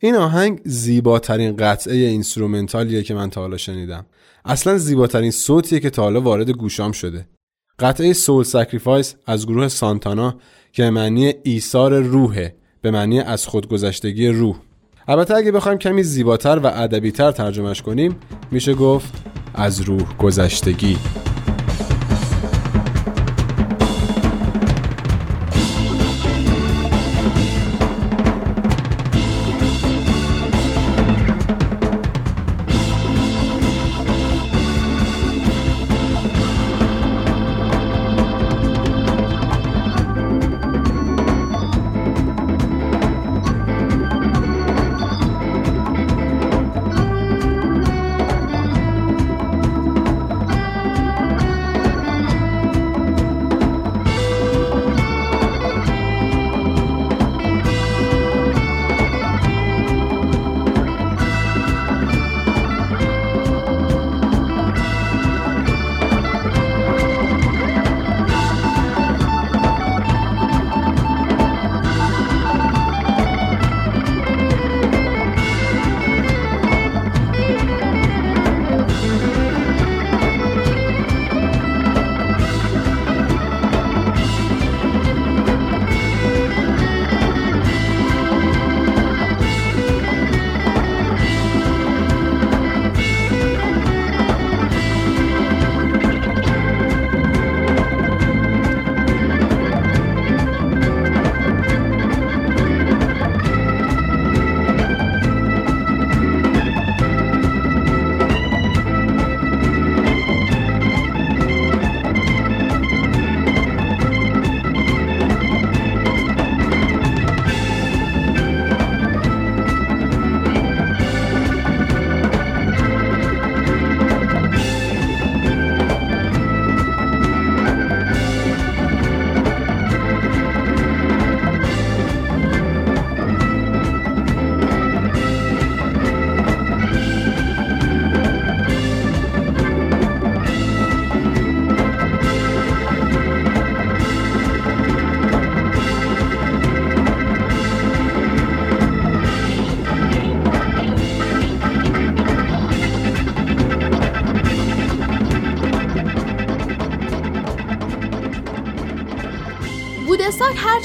این 0.00 0.14
آهنگ 0.14 0.60
زیباترین 0.64 1.56
قطعه 1.56 1.96
instrumental 1.96 2.87
یه 2.87 3.02
که 3.02 3.14
من 3.14 3.30
تا 3.30 3.40
حالا 3.40 3.56
شنیدم. 3.56 4.06
اصلا 4.44 4.78
زیباترین 4.78 5.30
صوتیه 5.30 5.80
که 5.80 5.90
تا 5.90 6.02
حالا 6.02 6.20
وارد 6.20 6.50
گوشام 6.50 6.92
شده. 6.92 7.28
قطعه 7.78 8.12
Soul 8.12 8.44
Sacrifice 8.44 9.14
از 9.26 9.46
گروه 9.46 9.68
سانتانا 9.68 10.34
که 10.72 10.90
معنی 10.90 11.34
ایثار 11.42 12.00
روحه 12.00 12.56
به 12.82 12.90
معنی 12.90 13.20
از 13.20 13.46
خودگذشتگی 13.46 14.28
روح. 14.28 14.56
البته 15.08 15.34
اگه 15.34 15.52
بخوایم 15.52 15.78
کمی 15.78 16.02
زیباتر 16.02 16.58
و 16.58 16.66
ادبیتر 16.66 17.30
ترجمهش 17.30 17.82
کنیم 17.82 18.16
میشه 18.50 18.74
گفت 18.74 19.35
از 19.56 19.80
روح 19.80 20.16
گذشتگی. 20.18 20.98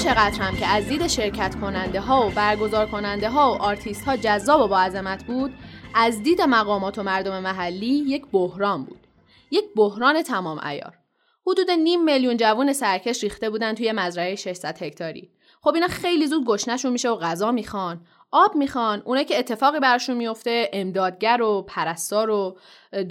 چقدر 0.04 0.42
هم 0.42 0.56
که 0.56 0.66
از 0.66 0.88
دید 0.88 1.06
شرکت 1.06 1.60
کننده 1.60 2.00
ها 2.00 2.26
و 2.26 2.30
برگزار 2.30 2.86
کننده 2.86 3.28
ها 3.28 3.52
و 3.52 3.62
آرتیست 3.62 4.04
ها 4.04 4.16
جذاب 4.16 4.60
و 4.60 4.68
با 4.68 4.80
عظمت 4.80 5.24
بود 5.24 5.54
از 5.94 6.22
دید 6.22 6.40
مقامات 6.42 6.98
و 6.98 7.02
مردم 7.02 7.40
محلی 7.40 7.86
یک 7.86 8.26
بحران 8.32 8.84
بود. 8.84 9.06
یک 9.50 9.64
بحران 9.76 10.22
تمام 10.22 10.60
عیار 10.66 10.98
حدود 11.46 11.70
نیم 11.70 12.04
میلیون 12.04 12.36
جوان 12.36 12.72
سرکش 12.72 13.22
ریخته 13.22 13.50
بودن 13.50 13.74
توی 13.74 13.92
مزرعه 13.92 14.34
600 14.34 14.82
هکتاری. 14.82 15.30
خب 15.60 15.74
اینا 15.74 15.88
خیلی 15.88 16.26
زود 16.26 16.44
گشنشون 16.44 16.92
میشه 16.92 17.10
و 17.10 17.16
غذا 17.16 17.52
می‌خوان 17.52 18.06
آب 18.30 18.56
می‌خوان 18.56 19.02
اونایی 19.04 19.26
که 19.26 19.38
اتفاقی 19.38 19.80
براشون 19.80 20.16
میفته 20.16 20.70
امدادگر 20.72 21.42
و 21.42 21.62
پرستار 21.62 22.30
و 22.30 22.58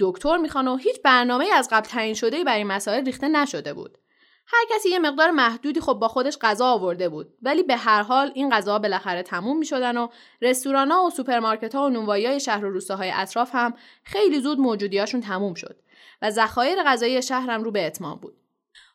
دکتر 0.00 0.36
می‌خوان 0.36 0.68
و 0.68 0.76
هیچ 0.76 1.02
برنامه 1.04 1.46
از 1.54 1.68
قبل 1.72 1.86
تعیین 1.88 2.14
شده 2.14 2.44
برای 2.44 2.64
مسائل 2.64 3.04
ریخته 3.04 3.28
نشده 3.28 3.74
بود. 3.74 3.98
هر 4.46 4.64
کسی 4.70 4.88
یه 4.88 4.98
مقدار 4.98 5.30
محدودی 5.30 5.80
خب 5.80 5.92
با 5.92 6.08
خودش 6.08 6.38
غذا 6.38 6.66
آورده 6.66 7.08
بود. 7.08 7.34
ولی 7.42 7.62
به 7.62 7.76
هر 7.76 8.02
حال 8.02 8.32
این 8.34 8.50
غذا 8.50 8.78
بالاخره 8.78 9.22
تموم 9.22 9.58
می‌شدن 9.58 9.96
و 9.96 10.08
رستورانا 10.42 11.02
و 11.02 11.10
سوپرمارکت 11.10 11.74
ها 11.74 11.86
و 11.86 11.88
نونوایی 11.88 12.26
های 12.26 12.40
شهر 12.40 12.64
و 12.64 12.70
روستاهای 12.70 13.12
اطراف 13.14 13.50
هم 13.54 13.74
خیلی 14.04 14.40
زود 14.40 14.58
موجودیاشون 14.58 15.20
تموم 15.20 15.54
شد 15.54 15.76
و 16.22 16.30
ذخایر 16.30 16.82
غذایی 16.82 17.22
شهرم 17.22 17.62
رو 17.62 17.70
به 17.70 17.86
اتمام 17.86 18.18
بود. 18.18 18.36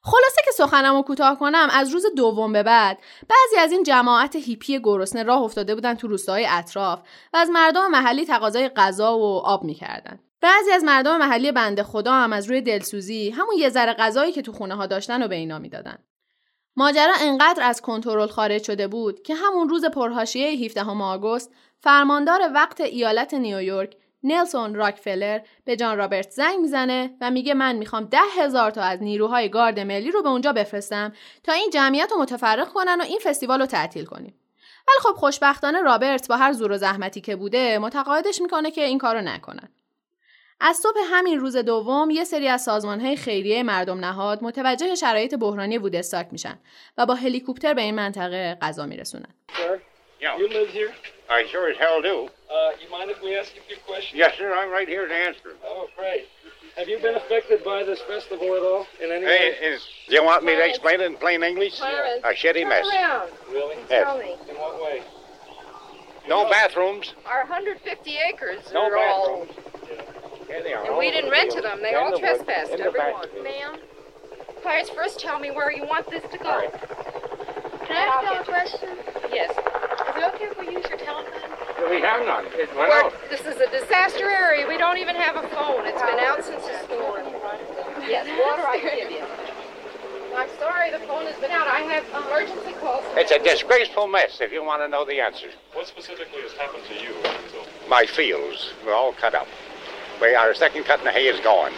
خلاصه 0.02 0.42
که 0.46 0.52
سخنمو 0.52 1.02
کوتاه 1.02 1.40
کنم 1.40 1.68
از 1.72 1.90
روز 1.90 2.06
دوم 2.18 2.54
به 2.54 2.64
بعد 2.64 2.98
بعضی 3.30 3.58
از 3.60 3.72
این 3.72 3.84
جماعت 3.84 4.36
هیپی 4.36 4.80
گرسنه 4.80 5.24
راه 5.24 5.42
افتاده 5.42 5.76
بودن 5.76 5.94
تو 5.94 6.08
روستاهای 6.08 6.48
اطراف 6.50 7.00
و 7.34 7.38
از 7.38 7.50
مردم 7.50 7.92
محلی 7.92 8.26
تقاضای 8.26 8.70
غذا 8.70 9.18
و 9.18 9.38
آب 9.38 9.64
می‌کردن. 9.64 10.20
بعضی 10.42 10.72
از 10.72 10.84
مردم 10.84 11.18
محلی 11.18 11.52
بنده 11.52 11.84
خدا 11.84 12.14
هم 12.14 12.34
از 12.34 12.50
روی 12.50 12.62
دلسوزی 12.62 13.30
همون 13.30 13.56
یه 13.58 13.70
ذره 13.70 13.94
غذایی 13.94 14.32
که 14.32 14.42
تو 14.42 14.52
خونه 14.52 14.76
ها 14.76 14.86
داشتن 14.86 15.24
و 15.24 15.28
به 15.28 15.36
اینا 15.36 15.60
می‌دادن 15.60 15.98
ماجرا 16.76 17.14
انقدر 17.22 17.64
از 17.64 17.82
کنترل 17.82 18.28
خارج 18.28 18.64
شده 18.64 18.88
بود 18.88 19.22
که 19.22 19.36
همون 19.36 19.70
روز 19.70 19.86
پرهاشیه 19.86 20.66
17 20.66 20.82
آگوست 20.86 21.52
فرماندار 21.80 22.42
وقت 22.54 22.82
ایالت 22.82 23.34
نیویورک 23.34 23.96
نلسون 24.24 24.76
راکفلر 24.76 25.40
به 25.66 25.76
جان 25.76 25.98
رابرت 25.98 26.30
زنگ 26.30 26.60
می‌زنه 26.60 27.18
و 27.22 27.32
میگه 27.32 27.54
من 27.54 27.76
می‌خوام 27.76 28.04
ده 28.04 28.18
هزار 28.40 28.72
تا 28.72 28.82
از 28.82 29.04
نیروهای 29.04 29.50
گارد 29.50 29.80
ملی 29.80 30.12
رو 30.12 30.22
به 30.22 30.30
اونجا 30.30 30.54
بفرستم 30.54 31.14
تا 31.44 31.54
این 31.54 31.70
جمعیت 31.70 32.12
رو 32.12 32.22
متفرق 32.22 32.68
کنن 32.68 33.02
و 33.02 33.04
این 33.04 33.20
فستیوال 33.20 33.60
رو 33.60 33.66
تعطیل 33.66 34.06
کنیم. 34.06 34.36
ولی 34.88 34.98
خب 35.00 35.20
خوشبختانه 35.20 35.82
رابرت 35.82 36.28
با 36.28 36.38
هر 36.38 36.54
زور 36.54 36.72
و 36.72 36.78
زحمتی 36.78 37.22
که 37.22 37.36
بوده 37.36 37.80
متقاعدش 37.80 38.42
می‌کنه 38.42 38.72
که 38.72 38.84
این 38.84 38.98
کارو 38.98 39.22
نکنن. 39.22 39.70
از 40.60 40.78
صبح 40.78 40.98
همین 41.06 41.40
روز 41.40 41.58
دوم 41.58 42.10
یه 42.10 42.24
سری 42.24 42.48
از 42.48 42.62
سازمانهای 42.64 43.16
خیریه 43.16 43.64
مردم 43.64 44.00
نهاد 44.00 44.44
متوجه 44.44 44.96
شرایط 44.96 45.36
بحرانی 45.36 45.78
وودستاک 45.78 46.28
میشن 46.32 46.60
و 46.98 47.06
با 47.06 47.14
هلیکوپتر 47.16 47.74
به 47.74 47.82
این 47.82 47.96
منطقه 47.96 48.58
غذا 48.62 48.86
میرسونن. 48.86 49.30
Yeah. 50.20 50.40
You 50.40 50.48
live 50.60 50.70
here? 50.80 50.92
I 51.30 51.40
sure 51.54 51.66
as 51.72 51.78
hell 51.86 52.00
do. 52.12 52.18
Uh, 52.50 52.72
you 52.82 52.88
mind 52.98 53.08
if 53.16 53.20
we 53.26 53.32
ask 53.42 53.50
you 53.56 53.62
a 53.66 53.68
few 53.72 53.80
questions? 53.90 54.16
Yes, 54.24 54.32
sir. 54.40 54.48
I'm 54.60 54.72
right 54.78 54.90
here 54.96 55.06
to 55.14 55.18
answer. 55.28 55.50
Oh, 55.72 55.84
great. 56.00 56.24
Have 56.80 56.88
you 56.92 56.98
been 57.08 57.18
affected 57.24 57.60
by 57.74 57.80
this 57.90 58.02
festival 58.14 58.48
at 58.60 58.64
all 58.72 58.84
in 59.04 59.08
any 59.16 59.26
Hey, 59.34 59.46
way? 59.52 59.68
is, 59.72 59.80
do 60.10 60.14
you 60.18 60.24
want 60.32 60.42
me 60.48 60.54
to 60.60 60.64
explain 60.72 60.98
it 61.04 61.08
in 61.12 61.18
plain 61.26 61.40
English? 61.52 61.76
Clarence, 61.80 62.22
A 62.30 62.34
shitty 62.42 62.64
turn 62.64 62.70
mess. 62.74 62.86
around. 62.96 63.30
Really? 63.58 63.78
Yes. 63.96 64.04
Tell 64.08 64.18
me. 64.26 64.32
In 64.52 64.56
what 64.64 64.76
way? 64.86 64.98
No 66.34 66.40
bathrooms. 66.56 67.06
Our 67.34 67.44
150 67.46 68.18
acres 68.30 68.62
No 68.74 68.82
are 68.90 68.98
all, 68.98 69.46
bathrooms. 69.46 69.54
And 70.50 70.98
we 70.98 71.12
didn't 71.12 71.32
rent 71.32 71.52
to 71.52 71.62
them. 71.62 71.80
They 71.82 71.94
all 71.94 72.18
trespassed, 72.18 72.72
in 72.72 72.78
the 72.84 72.92
back. 72.92 73.16
everyone. 73.26 73.44
Ma'am, 73.44 73.80
Clarence, 74.62 74.90
first 74.90 75.20
tell 75.20 75.40
me 75.40 75.52
where 75.52 75.72
you 75.72 75.86
want 75.86 76.10
this 76.10 76.24
to 76.32 76.38
go. 76.38 76.50
All 76.50 76.60
right. 76.60 76.74
Can 77.88 77.96
I 77.96 78.04
ask 78.08 78.24
you 78.24 78.40
a 78.40 78.44
question? 78.44 78.90
Yes. 79.32 79.52
Is 79.52 80.24
it 80.24 80.36
okay 80.36 80.46
if 80.46 80.60
we 80.60 80.66
use 80.74 80.86
your 80.90 80.98
telephone? 80.98 81.34
We 81.90 82.02
have 82.02 82.26
none. 82.26 82.46
It 82.54 82.68
went 82.76 82.90
We're- 82.90 83.06
out. 83.06 83.14
this 83.30 83.42
is 83.42 83.58
a 83.62 83.70
disaster 83.70 84.30
area. 84.30 84.68
We 84.68 84.78
don't 84.78 84.98
even 84.98 85.16
have 85.16 85.36
a 85.38 85.48
phone. 85.50 85.86
It's 85.86 86.02
been 86.02 86.20
out 86.20 86.44
since 86.44 86.64
the 86.66 86.78
storm. 86.84 87.26
Yes, 88.08 88.28
water 88.28 88.68
I 88.68 88.80
can 88.80 88.98
give 88.98 89.12
you. 89.12 89.24
I'm 90.36 90.50
sorry, 90.60 90.92
the 90.92 91.00
phone 91.08 91.26
has 91.26 91.36
been 91.40 91.52
out. 91.52 91.68
I 91.68 91.80
have 91.82 92.04
emergency 92.28 92.74
calls. 92.80 93.04
It's 93.16 93.32
a 93.32 93.40
disgraceful 93.40 94.08
mess 94.08 94.40
if 94.42 94.52
you 94.52 94.64
want 94.64 94.82
to 94.84 94.88
know 94.88 95.04
the 95.06 95.20
answer. 95.20 95.48
What 95.74 95.88
specifically 95.88 96.42
has 96.42 96.52
happened 96.54 96.84
to 96.90 96.94
you? 96.94 97.14
My 97.90 98.06
fields 98.06 98.72
were 98.86 98.94
all 98.94 99.14
cut 99.14 99.34
up. 99.34 99.48
We, 100.22 100.34
our 100.36 100.54
second 100.54 100.86
cut 100.86 101.00
in 101.00 101.06
the 101.06 101.12
hay 101.12 101.28
is 101.28 101.40
gone. 101.42 101.72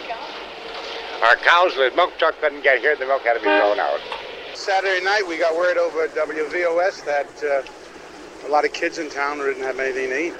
Our 1.22 1.36
cows, 1.36 1.74
the 1.74 1.92
milk 1.94 2.16
truck 2.18 2.40
couldn't 2.40 2.62
get 2.62 2.80
here. 2.80 2.96
The 2.96 3.06
milk 3.06 3.22
had 3.22 3.34
to 3.34 3.40
be 3.40 3.44
thrown 3.44 3.78
out. 3.78 4.00
Saturday 4.54 5.04
night, 5.04 5.22
we 5.28 5.38
got 5.38 5.54
word 5.54 5.76
over 5.76 6.04
at 6.04 6.14
WVOS 6.14 7.04
that 7.04 7.28
uh, 7.44 8.46
a 8.46 8.50
lot 8.50 8.64
of 8.64 8.72
kids 8.72 8.98
in 8.98 9.10
town 9.10 9.38
didn't 9.38 9.62
have 9.62 9.78
anything 9.78 10.08
to 10.08 10.18
eat. 10.18 10.34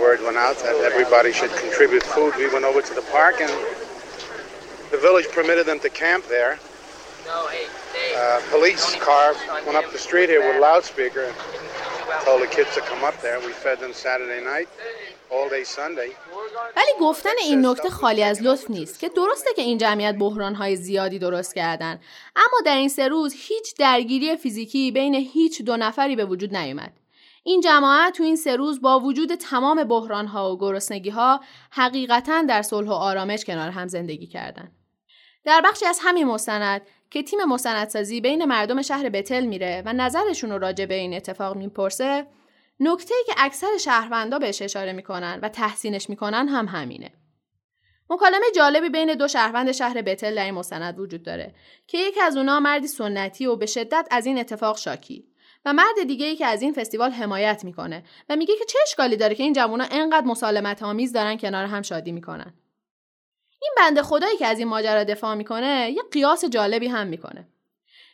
Word 0.00 0.22
went 0.22 0.36
out 0.36 0.56
that 0.58 0.76
everybody 0.76 1.32
should 1.32 1.50
contribute 1.52 2.02
food. 2.02 2.34
We 2.36 2.52
went 2.52 2.64
over 2.64 2.80
to 2.80 2.94
the 2.94 3.02
park, 3.12 3.36
and 3.40 3.50
the 4.90 4.98
village 4.98 5.28
permitted 5.28 5.66
them 5.66 5.80
to 5.80 5.90
camp 5.90 6.26
there. 6.28 6.58
Uh, 8.16 8.40
police 8.50 8.96
car 8.96 9.34
went 9.66 9.76
up 9.76 9.90
the 9.92 9.98
street 9.98 10.28
here 10.28 10.46
with 10.46 10.56
a 10.56 10.60
loudspeaker 10.60 11.24
and 11.24 11.34
told 12.24 12.42
the 12.42 12.46
kids 12.46 12.74
to 12.74 12.80
come 12.82 13.04
up 13.04 13.20
there. 13.20 13.38
We 13.40 13.52
fed 13.52 13.80
them 13.80 13.92
Saturday 13.92 14.42
night. 14.44 14.68
ولی 16.76 16.90
گفتن 17.00 17.30
این 17.42 17.66
نکته 17.66 17.90
خالی 17.90 18.22
از 18.22 18.42
لطف 18.42 18.70
نیست 18.70 19.00
که 19.00 19.08
درسته 19.08 19.50
که 19.56 19.62
این 19.62 19.78
جمعیت 19.78 20.14
بحرانهای 20.14 20.76
زیادی 20.76 21.18
درست 21.18 21.54
کردن. 21.54 22.00
اما 22.36 22.58
در 22.66 22.76
این 22.76 22.88
سه 22.88 23.08
روز 23.08 23.34
هیچ 23.36 23.76
درگیری 23.78 24.36
فیزیکی 24.36 24.90
بین 24.90 25.14
هیچ 25.14 25.62
دو 25.62 25.76
نفری 25.76 26.16
به 26.16 26.24
وجود 26.24 26.56
نیومد. 26.56 26.92
این 27.42 27.60
جماعت 27.60 28.16
تو 28.16 28.22
این 28.22 28.36
سه 28.36 28.56
روز 28.56 28.80
با 28.80 29.00
وجود 29.00 29.34
تمام 29.34 29.84
بحرانها 29.84 30.52
و 30.52 30.58
گرسنگیها 30.58 31.40
حقیقتا 31.70 32.42
در 32.42 32.62
صلح 32.62 32.88
و 32.88 32.92
آرامش 32.92 33.44
کنار 33.44 33.70
هم 33.70 33.88
زندگی 33.88 34.26
کردند. 34.26 34.72
در 35.44 35.60
بخشی 35.64 35.86
از 35.86 36.00
همین 36.02 36.26
مستند 36.26 36.82
که 37.10 37.22
تیم 37.22 37.44
مستندسازی 37.44 38.20
بین 38.20 38.44
مردم 38.44 38.82
شهر 38.82 39.08
بتل 39.08 39.44
میره 39.44 39.82
و 39.86 39.92
نظرشون 39.92 40.50
رو 40.50 40.58
راجع 40.58 40.86
به 40.86 40.94
این 40.94 41.14
اتفاق 41.14 41.56
می‌پرسه 41.56 42.26
نکته 42.80 43.14
که 43.26 43.32
اکثر 43.36 43.78
شهروندا 43.80 44.38
بهش 44.38 44.62
اشاره 44.62 44.92
می‌کنن 44.92 45.38
و 45.42 45.48
تحسینش 45.48 46.10
می‌کنن 46.10 46.48
هم 46.48 46.68
همینه. 46.68 47.12
مکالمه 48.10 48.46
جالبی 48.56 48.88
بین 48.88 49.14
دو 49.14 49.28
شهروند 49.28 49.72
شهر 49.72 50.02
بتل 50.02 50.34
در 50.34 50.44
این 50.44 50.54
مستند 50.54 50.98
وجود 50.98 51.22
داره 51.22 51.54
که 51.86 51.98
یکی 51.98 52.20
از 52.20 52.36
اونا 52.36 52.60
مردی 52.60 52.86
سنتی 52.86 53.46
و 53.46 53.56
به 53.56 53.66
شدت 53.66 54.08
از 54.10 54.26
این 54.26 54.38
اتفاق 54.38 54.78
شاکی 54.78 55.28
و 55.64 55.72
مرد 55.72 56.02
دیگه 56.06 56.26
ای 56.26 56.36
که 56.36 56.46
از 56.46 56.62
این 56.62 56.72
فستیوال 56.72 57.10
حمایت 57.10 57.64
می‌کنه 57.64 58.04
و 58.28 58.36
میگه 58.36 58.54
که 58.58 58.64
چه 58.64 58.78
اشکالی 58.82 59.16
داره 59.16 59.34
که 59.34 59.42
این 59.42 59.52
جوونا 59.52 59.86
انقدر 59.90 60.26
مسالمت 60.26 60.82
آمیز 60.82 61.12
دارن 61.12 61.36
کنار 61.36 61.66
هم 61.66 61.82
شادی 61.82 62.12
می‌کنن. 62.12 62.54
این 63.62 63.72
بنده 63.76 64.02
خدایی 64.02 64.36
که 64.36 64.46
از 64.46 64.58
این 64.58 64.68
ماجرا 64.68 65.04
دفاع 65.04 65.34
می‌کنه 65.34 65.92
یه 65.96 66.02
قیاس 66.12 66.44
جالبی 66.44 66.88
هم 66.88 67.06
می‌کنه. 67.06 67.48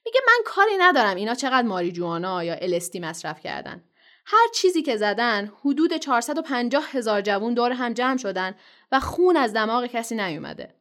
میگه 0.05 0.21
من 0.27 0.39
کاری 0.45 0.77
ندارم 0.79 1.17
اینا 1.17 1.35
چقدر 1.35 1.67
ماریجوانا 1.67 2.45
یا 2.45 2.55
الستی 2.55 3.01
مصرف 3.01 3.41
کردن. 3.41 3.85
هر 4.27 4.49
چیزی 4.55 4.83
که 4.83 4.97
زدن 4.97 5.53
حدود 5.65 5.97
450 5.97 6.85
هزار 6.93 7.21
جوون 7.21 7.55
دور 7.55 7.73
هم 7.73 7.93
جمع 7.93 8.17
شدن 8.17 8.55
و 8.93 9.01
خون 9.01 9.37
از 9.37 9.53
دماغ 9.53 9.87
کسی 9.87 10.15
نیومده. 10.15 10.75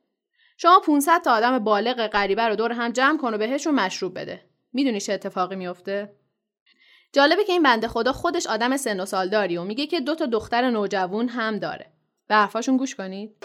شما 0.58 0.80
500 0.80 1.22
تا 1.22 1.34
آدم 1.34 1.60
بالغ 1.60 2.08
غریبه 2.08 2.44
رو 2.44 2.56
دور 2.56 2.72
هم 2.72 2.92
جمع 2.92 3.18
کن 3.18 3.34
و 3.34 3.38
بهشون 3.38 3.76
مشروب 3.76 4.20
بده. 4.20 4.42
می‌دونی 4.74 5.02
چه 5.02 5.14
اتفاقی 5.14 5.56
میفته؟ 5.56 6.14
جالبه 7.14 7.44
که 7.44 7.52
این 7.52 7.64
بنده 7.64 7.88
خدا 7.88 8.14
خودش 8.14 8.48
آدم 8.48 8.78
سن 8.78 9.00
و 9.00 9.06
سالداری 9.06 9.58
و 9.58 9.64
میگه 9.64 9.88
که 9.88 10.00
دو 10.00 10.16
تا 10.16 10.26
دختر 10.26 10.70
نوجوان 10.70 11.28
هم 11.28 11.60
داره. 11.60 11.86
به 12.28 12.36
حرفاشون 12.36 12.78
گوش 12.78 12.96
کنید. 12.96 13.36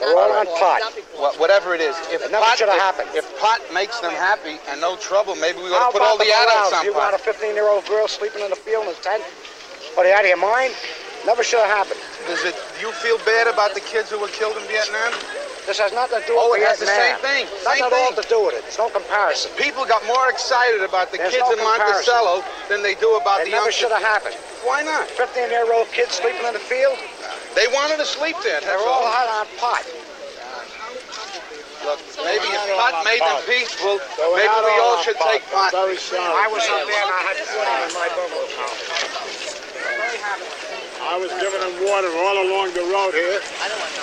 Maybe 0.00 0.10
we 0.10 0.18
ought 0.18 0.44
to 0.44 0.44
put 0.44 0.44
we 0.44 0.44
ought 0.44 0.44
to 0.44 0.44
put 0.44 0.48
everybody 0.48 0.48
on 0.48 0.58
pot. 0.58 0.80
17B, 0.80 0.90
and 0.90 0.94
these 0.94 1.06
kids 1.06 1.18
were 1.18 1.22
all 1.22 1.22
happy. 1.22 1.22
They're 1.22 1.22
all 1.22 1.22
on 1.22 1.22
pot. 1.22 1.34
Wha- 1.34 1.38
Whatever 1.40 1.74
it 1.74 1.80
is, 1.80 1.94
if 2.10 2.20
never 2.30 2.44
pot, 2.44 2.58
should 2.58 2.68
have 2.68 2.80
happened. 2.80 3.08
if 3.14 3.24
pot 3.38 3.60
makes 3.72 4.00
them 4.00 4.12
happy 4.12 4.56
and 4.68 4.80
no 4.80 4.96
trouble, 4.96 5.34
maybe 5.36 5.58
we 5.62 5.70
ought 5.70 5.90
to 5.90 5.98
put 5.98 6.02
all 6.02 6.18
the 6.18 6.30
adults 6.30 6.72
on 6.74 6.84
You 6.84 6.94
want 6.94 7.14
a 7.14 7.18
15-year-old 7.22 7.86
girl 7.86 8.08
sleeping 8.08 8.42
in 8.42 8.50
the 8.50 8.56
field 8.58 8.84
in 8.84 8.90
a 8.90 8.98
tent? 9.02 9.22
What, 9.94 10.06
are 10.06 10.10
you 10.10 10.14
out 10.14 10.24
of 10.26 10.28
your 10.34 10.42
mind? 10.42 10.74
Never 11.24 11.42
should 11.44 11.60
have 11.62 11.70
happened. 11.70 12.00
Does 12.26 12.42
it? 12.44 12.52
Do 12.80 12.86
you 12.86 12.92
feel 13.00 13.16
bad 13.24 13.46
about 13.46 13.72
the 13.74 13.80
kids 13.80 14.10
who 14.10 14.18
were 14.20 14.28
killed 14.28 14.56
in 14.56 14.64
Vietnam? 14.68 15.12
This 15.64 15.80
has 15.80 15.92
nothing 15.96 16.20
to 16.20 16.26
do 16.28 16.36
Oh, 16.36 16.52
with 16.52 16.60
Vietnam. 16.60 16.60
Oh, 16.60 16.60
it 16.60 16.68
has 16.68 16.80
the 16.84 16.92
same 16.92 17.16
thing. 17.24 17.44
Nothing 17.64 17.80
Same 17.80 17.88
at 17.88 17.92
all 17.96 18.12
to 18.12 18.24
do 18.28 18.38
with 18.44 18.52
it. 18.60 18.64
It's 18.68 18.76
no 18.76 18.92
comparison. 18.92 19.48
People 19.56 19.88
got 19.88 20.04
more 20.04 20.28
excited 20.28 20.84
about 20.84 21.08
the 21.08 21.16
There's 21.16 21.32
kids 21.32 21.48
no 21.48 21.56
in 21.56 21.64
comparison. 21.64 22.12
Monticello 22.12 22.44
than 22.68 22.84
they 22.84 22.92
do 23.00 23.16
about 23.16 23.40
It 23.40 23.48
the 23.48 23.56
never 23.56 23.72
youngsters. 23.72 23.88
should 23.88 23.94
have 23.96 24.04
happened. 24.04 24.36
Why 24.68 24.84
not? 24.84 25.08
15-year-old 25.16 25.88
kids 25.96 26.20
sleeping 26.20 26.44
in 26.44 26.52
the 26.52 26.60
field? 26.60 27.00
They 27.54 27.70
wanted 27.70 27.98
to 28.02 28.06
sleep 28.06 28.34
there. 28.42 28.60
They 28.60 28.66
That's 28.66 28.82
were 28.82 28.90
all 28.90 29.06
all. 29.06 29.14
out 29.14 29.28
on 29.30 29.46
pot. 29.62 29.86
Look, 31.86 32.00
maybe 32.26 32.48
if 32.50 32.64
pot 32.74 33.04
made 33.04 33.20
them 33.20 33.42
peaceful, 33.46 34.00
maybe 34.34 34.50
we 34.50 34.74
all 34.82 34.98
all 34.98 35.02
should 35.02 35.20
take 35.22 35.46
pot. 35.54 35.70
Very 35.70 35.96
sorry. 35.96 36.34
I 36.34 36.48
was 36.50 36.66
up 36.66 36.82
there 36.88 37.04
and 37.04 37.14
I 37.14 37.22
had 37.30 37.38
20 37.38 37.62
in 37.86 37.92
my 37.94 38.08
bungalow 38.10 38.48
house. 38.58 39.04
I 41.04 41.16
was 41.20 41.30
giving 41.38 41.60
them 41.60 41.74
water 41.86 42.10
all 42.16 42.42
along 42.42 42.72
the 42.74 42.82
road 42.90 43.12
here, 43.14 43.38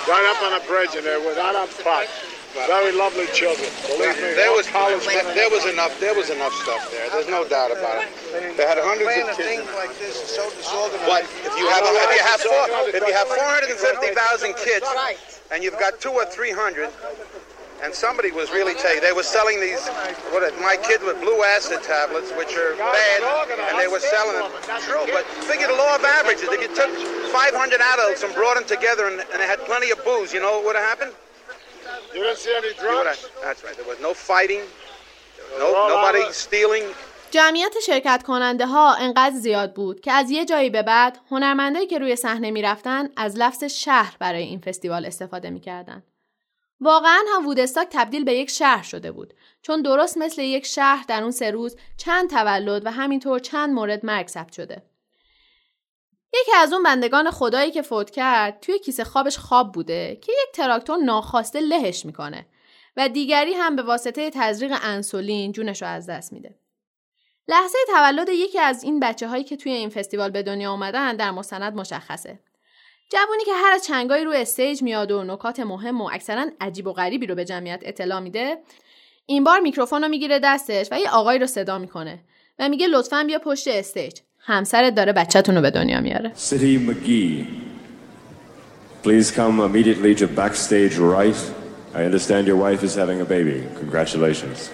right 0.08 0.24
up 0.30 0.40
on 0.40 0.56
the 0.56 0.64
bridge, 0.64 0.94
and 0.96 1.04
they 1.04 1.18
were 1.18 1.36
out 1.36 1.56
on 1.56 1.68
pot. 1.84 2.06
Very 2.54 2.92
lovely 2.92 3.26
children. 3.32 3.68
Believe 3.88 4.16
me, 4.20 4.36
There 4.36 4.52
was 4.52 4.68
there 4.68 5.48
was 5.48 5.64
enough 5.64 5.98
there 6.00 6.14
was 6.14 6.28
enough 6.28 6.52
stuff 6.60 6.90
there. 6.92 7.08
There's 7.08 7.28
no 7.28 7.48
doubt 7.48 7.72
about 7.72 8.04
it. 8.04 8.56
They 8.56 8.66
had 8.68 8.76
hundreds 8.76 9.08
of 9.24 9.36
kids. 9.36 9.64
like 9.72 9.96
this 9.96 10.20
is 10.20 10.28
so 10.28 10.44
disorganized. 10.52 11.08
But 11.08 11.24
if 11.48 11.52
you 11.56 11.64
have 11.72 11.80
if 11.88 12.12
you 12.12 12.22
have 12.28 12.40
four, 12.44 12.64
if 12.92 13.02
you 13.08 13.14
have 13.14 13.28
450,000 13.28 14.56
kids 14.56 14.86
and 15.50 15.64
you've 15.64 15.78
got 15.80 16.00
two 16.00 16.12
or 16.12 16.26
three 16.26 16.52
hundred, 16.52 16.92
and 17.82 17.92
somebody 17.92 18.30
was 18.30 18.52
really 18.52 18.74
taking, 18.76 19.00
they 19.00 19.16
were 19.16 19.24
selling 19.24 19.58
these. 19.58 19.80
What 20.30 20.44
my 20.60 20.76
kid 20.76 21.02
with 21.02 21.20
blue 21.24 21.42
acid 21.42 21.82
tablets, 21.82 22.30
which 22.36 22.52
are 22.54 22.76
bad, 22.76 23.48
and 23.48 23.80
they 23.80 23.88
were 23.88 23.98
selling 24.00 24.36
them. 24.38 24.52
True, 24.84 25.08
but 25.08 25.24
figure 25.48 25.66
the 25.66 25.74
law 25.80 25.96
of 25.96 26.04
averages. 26.04 26.52
If 26.52 26.60
you 26.60 26.68
took 26.76 26.92
500 27.32 27.80
adults 27.80 28.22
and 28.22 28.32
brought 28.34 28.54
them 28.54 28.68
together 28.68 29.08
and, 29.08 29.24
and 29.32 29.40
they 29.40 29.48
had 29.48 29.58
plenty 29.64 29.90
of 29.90 30.04
booze, 30.04 30.32
you 30.32 30.40
know 30.40 30.60
what 30.60 30.72
would 30.72 30.76
have 30.76 30.84
happened? 30.84 31.12
You 32.14 32.22
didn't 32.24 32.38
see 32.44 32.54
any 32.60 32.72
drugs? 32.82 33.20
That's 33.44 33.60
right. 33.64 33.76
There 33.78 33.90
was 33.92 34.00
no 34.08 34.12
fighting. 34.30 34.62
No, 35.58 35.68
nobody 35.94 36.22
stealing. 36.32 36.84
جمعیت 37.30 37.74
شرکت 37.86 38.22
کننده 38.22 38.66
ها 38.66 38.94
انقدر 38.94 39.36
زیاد 39.36 39.74
بود 39.74 40.00
که 40.00 40.12
از 40.12 40.30
یه 40.30 40.44
جایی 40.44 40.70
به 40.70 40.82
بعد 40.82 41.18
هنرمندایی 41.30 41.86
که 41.86 41.98
روی 41.98 42.16
صحنه 42.16 42.50
می‌رفتن 42.50 43.08
از 43.16 43.36
لفظ 43.36 43.64
شهر 43.64 44.16
برای 44.18 44.42
این 44.42 44.60
فستیوال 44.60 45.06
استفاده 45.06 45.50
می‌کردن. 45.50 46.02
واقعا 46.80 47.20
هم 47.34 47.46
وودستاک 47.46 47.88
تبدیل 47.90 48.24
به 48.24 48.34
یک 48.34 48.50
شهر 48.50 48.82
شده 48.82 49.12
بود 49.12 49.34
چون 49.62 49.82
درست 49.82 50.18
مثل 50.18 50.42
یک 50.42 50.66
شهر 50.66 51.04
در 51.08 51.22
اون 51.22 51.30
سه 51.30 51.50
روز 51.50 51.76
چند 51.96 52.30
تولد 52.30 52.86
و 52.86 52.90
همینطور 52.90 53.38
چند 53.38 53.70
مورد 53.70 54.06
مرگ 54.06 54.28
ثبت 54.28 54.52
شده. 54.52 54.82
یکی 56.34 56.52
از 56.56 56.72
اون 56.72 56.82
بندگان 56.82 57.30
خدایی 57.30 57.70
که 57.70 57.82
فوت 57.82 58.10
کرد 58.10 58.60
توی 58.60 58.78
کیسه 58.78 59.04
خوابش 59.04 59.38
خواب 59.38 59.72
بوده 59.72 60.18
که 60.22 60.32
یک 60.32 60.54
تراکتور 60.54 60.98
ناخواسته 60.98 61.60
لهش 61.60 62.06
می‌کنه 62.06 62.46
و 62.96 63.08
دیگری 63.08 63.52
هم 63.52 63.76
به 63.76 63.82
واسطه 63.82 64.30
تزریق 64.30 64.78
انسولین 64.82 65.52
جونش 65.52 65.82
رو 65.82 65.88
از 65.88 66.06
دست 66.06 66.32
میده. 66.32 66.54
لحظه 67.48 67.78
تولد 67.88 68.28
یکی 68.28 68.58
از 68.58 68.82
این 68.82 69.00
بچه 69.00 69.28
هایی 69.28 69.44
که 69.44 69.56
توی 69.56 69.72
این 69.72 69.88
فستیوال 69.88 70.30
به 70.30 70.42
دنیا 70.42 70.70
اومدن 70.70 71.16
در 71.16 71.30
مستند 71.30 71.74
مشخصه. 71.74 72.38
جوونی 73.12 73.44
که 73.44 73.52
هر 73.54 73.72
از 73.72 73.84
چندگاهی 73.84 74.24
روی 74.24 74.36
stage 74.36 74.82
میاد 74.82 75.10
و 75.10 75.24
نکات 75.24 75.60
مهم 75.60 76.00
و 76.00 76.08
اکثرا 76.12 76.46
عجیب 76.60 76.86
و 76.86 76.92
غریبی 76.92 77.26
رو 77.26 77.34
به 77.34 77.44
جمعیت 77.44 77.80
اطلاع 77.82 78.20
میده 78.20 78.58
این 79.26 79.44
بار 79.44 79.60
میکروفون 79.60 80.02
رو 80.02 80.08
می‌گیره 80.08 80.38
دستش 80.38 80.88
و 80.90 80.98
یه 80.98 81.10
آقایی 81.10 81.38
رو 81.38 81.46
صدا 81.46 81.78
می‌کنه 81.78 82.24
و 82.58 82.68
میگه 82.68 82.86
لطفا 82.86 83.24
بیا 83.26 83.38
پشت 83.38 83.68
stage 83.68 84.20
همسرت 84.44 84.94
داره 84.94 85.12
بچهتون 85.12 85.54
رو 85.54 85.60
به 85.62 85.70
دنیا 85.70 86.00
میاره 86.00 86.32
City 86.34 86.90
McGee, 86.90 87.44
please 89.04 89.30
come 89.30 89.60
immediately 89.60 90.14
to 90.20 90.26
backstage 90.26 90.96
right. 90.98 91.36
I 91.94 92.04
understand 92.04 92.46
your 92.46 92.56
wife 92.56 92.82
is 92.82 92.94
having 92.94 93.20
a 93.20 93.24
baby. 93.24 93.58
Congratulations. 93.80 94.70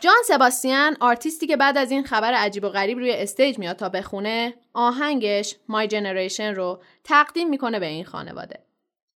جان 0.00 0.22
سباستیان 0.24 0.96
آرتیستی 1.00 1.46
که 1.46 1.56
بعد 1.56 1.78
از 1.78 1.90
این 1.90 2.04
خبر 2.04 2.34
عجیب 2.34 2.64
و 2.64 2.68
غریب 2.68 2.98
روی 2.98 3.12
stage 3.12 3.58
میاد 3.58 3.76
تا 3.76 3.88
بخونه 3.88 4.54
آهنگش 4.74 5.56
My 5.68 5.88
Generation 5.88 6.54
رو 6.54 6.82
تقدیم 7.04 7.48
می‌کنه 7.48 7.80
به 7.80 7.86
این 7.86 8.04
خانواده 8.04 8.58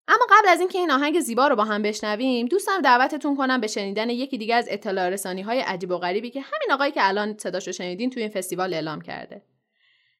اما 0.07 0.25
قبل 0.29 0.47
از 0.47 0.59
اینکه 0.59 0.77
این 0.77 0.91
آهنگ 0.91 1.19
زیبا 1.19 1.47
رو 1.47 1.55
با 1.55 1.63
هم 1.63 1.81
بشنویم 1.81 2.45
دوست 2.45 2.66
دارم 2.66 2.81
دعوتتون 2.81 3.35
کنم 3.35 3.61
به 3.61 3.67
شنیدن 3.67 4.09
یکی 4.09 4.37
دیگه 4.37 4.55
از 4.55 4.67
اطلاع 4.69 5.09
رسانی 5.09 5.41
های 5.41 5.59
عجیب 5.59 5.91
و 5.91 5.97
غریبی 5.97 6.29
که 6.29 6.41
همین 6.41 6.71
آقایی 6.71 6.91
که 6.91 7.07
الان 7.07 7.37
صداشو 7.37 7.71
شنیدین 7.71 8.09
توی 8.09 8.21
این 8.23 8.31
فستیوال 8.31 8.73
اعلام 8.73 9.01
کرده. 9.01 9.41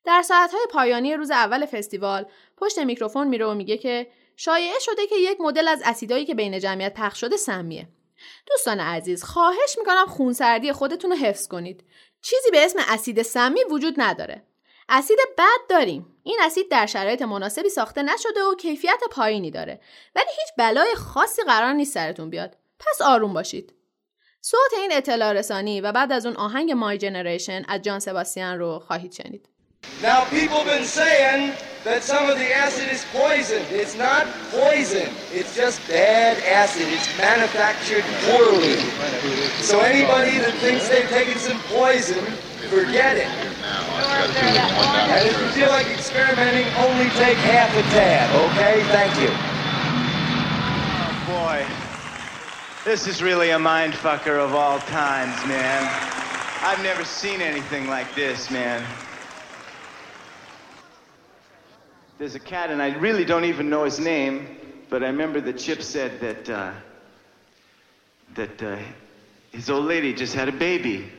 در 0.06 0.22
ساعتهای 0.22 0.68
پایانی 0.70 1.16
روز 1.16 1.32
اول 1.32 1.66
فستیوال 1.66 2.26
پشت 2.58 2.80
میکروفون 2.80 3.28
میره 3.28 3.46
و 3.46 3.54
میگه 3.54 3.78
که 3.78 4.08
شایعه 4.36 4.80
شده 4.80 5.08
که 5.08 5.16
یک 5.16 5.42
مدل 5.42 5.68
از 5.68 5.82
اسیدایی 5.86 6.26
که 6.26 6.36
بین 6.36 6.60
جمعیت 6.60 6.94
پخش 6.94 7.20
شده 7.22 7.38
سمیه. 7.38 7.88
دوستان 8.48 8.80
عزیز 8.80 9.24
خواهش 9.24 9.76
می‌کنم 9.78 10.06
خونسردی 10.08 10.72
خودتون 10.72 11.12
رو 11.12 11.18
حفظ 11.18 11.48
کنید. 11.48 11.84
چیزی 12.22 12.52
به 12.52 12.66
اسم 12.66 12.80
اسید 12.90 13.22
سمی 13.22 13.60
وجود 13.70 13.94
نداره. 13.98 14.44
اسید 14.90 15.18
بد 15.38 15.70
داریم. 15.70 16.17
این 16.28 16.40
اسید 16.42 16.72
در 16.72 16.86
شرایط 16.86 17.22
مناسبی 17.22 17.70
ساخته 17.70 18.04
نشده 18.04 18.44
و 18.52 18.56
کیفیت 18.56 19.00
پایینی 19.12 19.52
داره. 19.52 19.82
ولی 20.16 20.26
هیچ 20.26 20.56
بلای 20.58 20.96
خاصی 20.96 21.42
قرار 21.44 21.74
نیست 21.74 21.94
سرتون 21.94 22.30
بیاد. 22.30 22.58
پس 22.80 23.02
آروم 23.02 23.34
باشید. 23.34 23.74
صوت 24.42 24.74
این 24.78 24.92
اطلاع 24.94 25.34
رسانی 25.34 25.82
و 25.82 25.92
بعد 25.92 26.12
از 26.12 26.26
اون 26.26 26.36
آهنگ 26.36 26.72
مای 26.72 26.98
جنریشن 26.98 27.64
از 27.68 27.82
جان 27.82 28.00
سباستیان 28.00 28.60
رو 28.60 28.80
خواهید 28.80 29.12
شنید. 29.12 29.50
And 44.20 45.28
if 45.28 45.40
you 45.40 45.48
feel 45.50 45.70
like 45.70 45.88
experimenting, 45.88 46.66
only 46.78 47.10
take 47.12 47.38
half 47.38 47.72
a 47.76 47.82
tab, 47.94 48.30
okay? 48.52 48.84
Thank 48.92 49.14
you. 49.22 49.30
Oh, 51.00 51.24
boy, 51.28 51.66
this 52.84 53.06
is 53.08 53.22
really 53.22 53.52
a 53.52 53.60
mind 53.60 53.94
fucker 53.94 54.44
of 54.44 54.56
all 54.56 54.80
times, 54.80 55.36
man. 55.46 55.84
I've 56.62 56.82
never 56.82 57.06
seen 57.06 57.42
anything 57.42 57.88
like 57.88 58.14
this, 58.16 58.50
man. 58.50 58.84
There's 62.18 62.34
a 62.34 62.40
cat, 62.40 62.72
and 62.72 62.82
I 62.82 62.96
really 62.98 63.24
don't 63.24 63.46
even 63.46 63.70
know 63.70 63.84
his 63.84 64.00
name, 64.00 64.58
but 64.90 65.04
I 65.04 65.08
remember 65.08 65.40
that 65.42 65.60
Chip 65.60 65.84
said 65.84 66.20
that 66.20 66.50
uh, 66.50 66.74
that 68.34 68.64
uh, 68.64 68.78
his 69.52 69.70
old 69.70 69.86
lady 69.86 70.14
just 70.14 70.34
had 70.34 70.50
a 70.50 70.52
baby, 70.52 71.12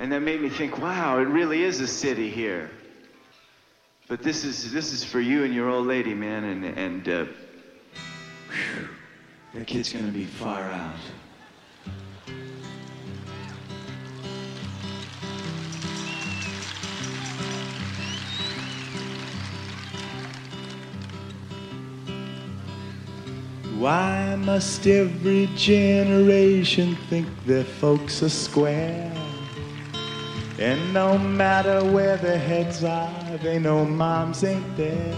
and 0.00 0.12
that 0.12 0.20
made 0.20 0.40
me 0.40 0.48
think, 0.48 0.78
wow, 0.78 1.18
it 1.18 1.24
really 1.24 1.62
is 1.62 1.80
a 1.80 1.86
city 1.86 2.30
here. 2.30 2.70
But 4.08 4.22
this 4.22 4.44
is 4.44 4.72
this 4.72 4.92
is 4.92 5.04
for 5.04 5.20
you 5.20 5.44
and 5.44 5.52
your 5.52 5.68
old 5.68 5.86
lady, 5.86 6.14
man, 6.14 6.44
and 6.44 6.64
and 6.64 7.08
uh, 7.08 7.26
that 9.54 9.66
kid's 9.66 9.92
gonna 9.92 10.10
be 10.10 10.24
far 10.24 10.62
out. 10.62 10.94
Why 23.76 24.34
must 24.36 24.86
every 24.86 25.48
generation 25.54 26.96
think 27.08 27.28
their 27.44 27.62
folks 27.62 28.22
are 28.22 28.28
square? 28.28 29.12
And 30.58 30.92
no 30.92 31.16
matter 31.16 31.84
where 31.84 32.16
their 32.16 32.38
heads 32.38 32.82
are, 32.82 33.38
they 33.40 33.60
know 33.60 33.84
moms 33.84 34.42
ain't 34.42 34.76
there. 34.76 35.14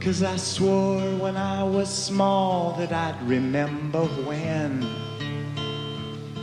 Cause 0.00 0.22
I 0.22 0.36
swore 0.36 1.02
when 1.18 1.36
I 1.36 1.62
was 1.62 1.90
small 1.90 2.72
that 2.78 2.92
I'd 2.92 3.20
remember 3.28 4.02
when 4.24 4.82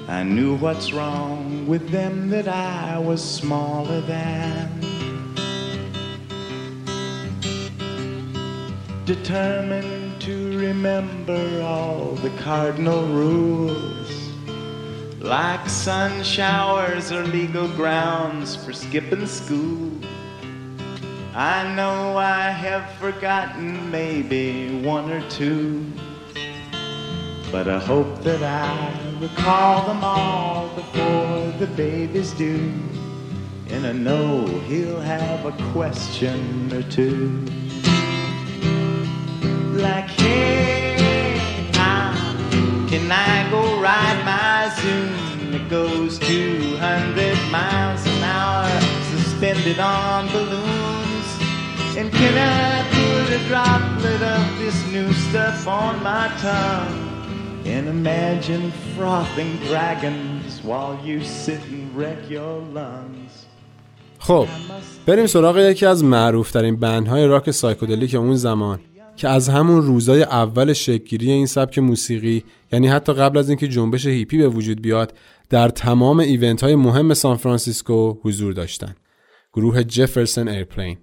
I 0.07 0.21
knew 0.21 0.55
what's 0.57 0.93
wrong 0.93 1.65
with 1.65 1.89
them 1.89 2.29
that 2.29 2.47
I 2.47 2.99
was 2.99 3.23
smaller 3.23 4.01
than. 4.01 4.69
Determined 9.05 10.21
to 10.21 10.59
remember 10.59 11.63
all 11.63 12.11
the 12.21 12.29
cardinal 12.41 13.07
rules. 13.07 14.06
Like 15.27 15.67
sun 15.67 16.23
showers 16.23 17.11
are 17.11 17.25
legal 17.25 17.67
grounds 17.67 18.55
for 18.55 18.71
skipping 18.71 19.27
school. 19.27 19.91
I 21.35 21.75
know 21.75 22.15
I 22.15 22.49
have 22.49 22.89
forgotten 22.93 23.91
maybe 23.91 24.81
one 24.85 25.11
or 25.11 25.19
two. 25.29 25.85
But 27.51 27.67
I 27.67 27.77
hope 27.77 28.21
that 28.23 28.41
I 28.41 29.19
recall 29.19 29.85
them 29.87 30.01
all 30.01 30.69
before 30.69 31.51
the 31.59 31.67
baby's 31.75 32.31
due. 32.31 32.71
And 33.67 33.85
I 33.85 33.91
know 33.91 34.45
he'll 34.69 35.01
have 35.01 35.45
a 35.45 35.51
question 35.73 36.71
or 36.71 36.83
two. 36.83 37.43
Like, 39.75 40.07
hey, 40.07 40.95
how 41.73 42.13
can 42.87 43.11
I 43.11 43.36
that 46.19 46.27
goes 46.27 46.27
200 46.27 47.51
miles 47.51 48.05
an 48.05 48.23
hour, 48.23 48.81
suspended 49.11 49.79
on 49.79 50.27
balloons? 50.27 51.27
And 51.97 52.11
can 52.11 52.37
I 52.37 52.83
put 52.89 53.33
a 53.33 53.47
droplet 53.47 54.21
of 54.21 54.59
this 54.59 54.85
new 54.91 55.11
stuff 55.13 55.67
on 55.67 56.01
my 56.03 56.31
tongue 56.37 57.63
and 57.65 57.87
imagine 57.87 58.71
frothing 58.95 59.57
dragons 59.67 60.63
while 60.63 60.99
you 61.03 61.23
sit 61.23 61.61
and 61.65 61.95
wreck 61.95 62.29
your 62.29 62.61
lungs? 62.73 63.45
خب 64.19 64.47
بریم 65.05 65.25
سراغ 65.25 65.57
یکی 65.57 65.85
از 65.85 66.03
معروفترین 66.03 66.75
band 66.75 67.10
های 67.10 67.27
راک 67.27 67.51
psychedelic 67.51 68.15
اون 68.15 68.35
زمان 68.35 68.79
که 69.15 69.29
از 69.29 69.49
همون 69.49 69.81
روزای 69.81 70.23
اول 70.23 70.73
شکلگیری 70.73 71.31
این 71.31 71.45
سبک 71.45 71.79
موسیقی 71.79 72.43
یعنی 72.71 72.87
حتی 72.87 73.13
قبل 73.13 73.37
از 73.37 73.49
اینکه 73.49 73.67
جنبش 73.67 74.05
هیپی 74.05 74.37
به 74.37 74.47
وجود 74.47 74.81
بیاد 74.81 75.13
در 75.49 75.69
تمام 75.69 76.19
event 76.19 76.63
های 76.63 76.75
مهم 76.75 77.13
سان 77.13 77.37
فرانسیسکو 77.37 78.13
حضور 78.23 78.53
داشتن. 78.53 78.95
گروه 79.53 79.83
Jefferson 79.83 80.47
Airplane. 80.47 80.97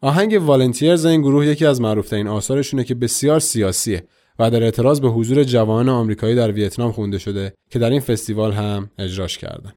آهنگ 0.00 0.42
Volunteers 0.42 1.04
این 1.06 1.20
گروه 1.20 1.46
یکی 1.46 1.66
از 1.66 1.80
معروفترین 1.80 2.28
آثارشونه 2.28 2.84
که 2.84 2.94
بسیار 2.94 3.40
سیاسیه 3.40 4.06
و 4.38 4.50
در 4.50 4.62
اعتراض 4.62 5.00
به 5.00 5.08
حضور 5.08 5.44
جوانان 5.44 5.88
آمریکایی 5.88 6.34
در 6.34 6.52
ویتنام 6.52 6.92
خونده 6.92 7.18
شده 7.18 7.54
که 7.70 7.78
در 7.78 7.90
این 7.90 8.00
فستیوال 8.00 8.52
هم 8.52 8.90
اجراش 8.98 9.38
کردن. 9.38 9.72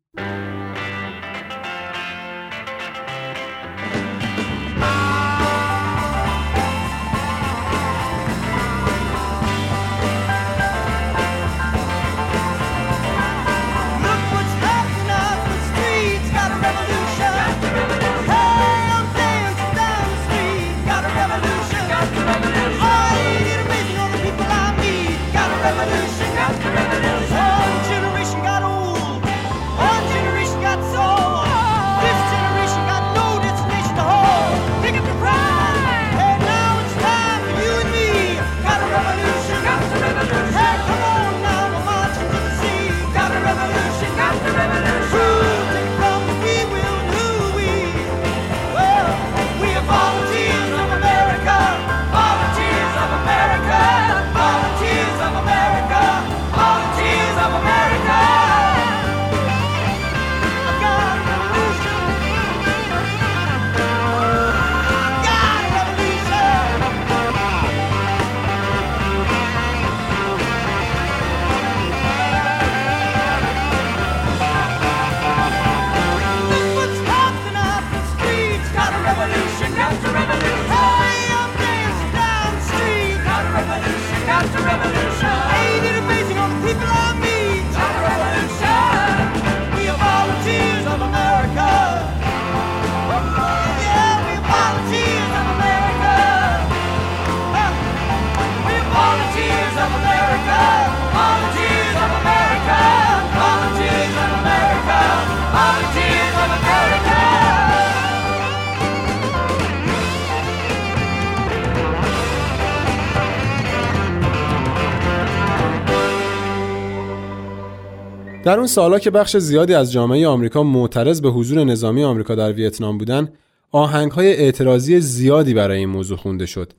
در 118.48 118.58
اون 118.58 118.68
سالا 118.68 119.00
که 119.00 119.12
بخش 119.12 119.38
زیادی 119.38 119.74
از 119.74 119.92
جامعه 119.92 120.28
آمریکا 120.28 120.64
معترض 120.64 121.22
به 121.22 121.30
حضور 121.30 121.64
نظامی 121.64 122.04
آمریکا 122.04 122.36
در 122.36 122.54
ویتنام 122.54 122.98
بودن 122.98 123.30
آهنگهای 123.72 124.28
اعتراضی 124.28 125.00
زیادی 125.00 125.54
برای 125.54 125.78
این 125.80 125.90
موضوع 125.90 126.18
خونده 126.18 126.46
شد. 126.46 126.74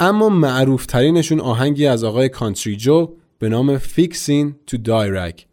اما 0.00 0.28
معروف 0.28 0.86
ترینشون 0.86 1.40
آهنگی 1.40 1.86
از 1.86 2.04
آقای 2.04 2.28
کانتری 2.28 2.76
جو 2.76 3.08
به 3.38 3.48
نام 3.48 3.78
فیکسین 3.78 4.54
تو 4.66 4.76
دایرک 4.76 5.46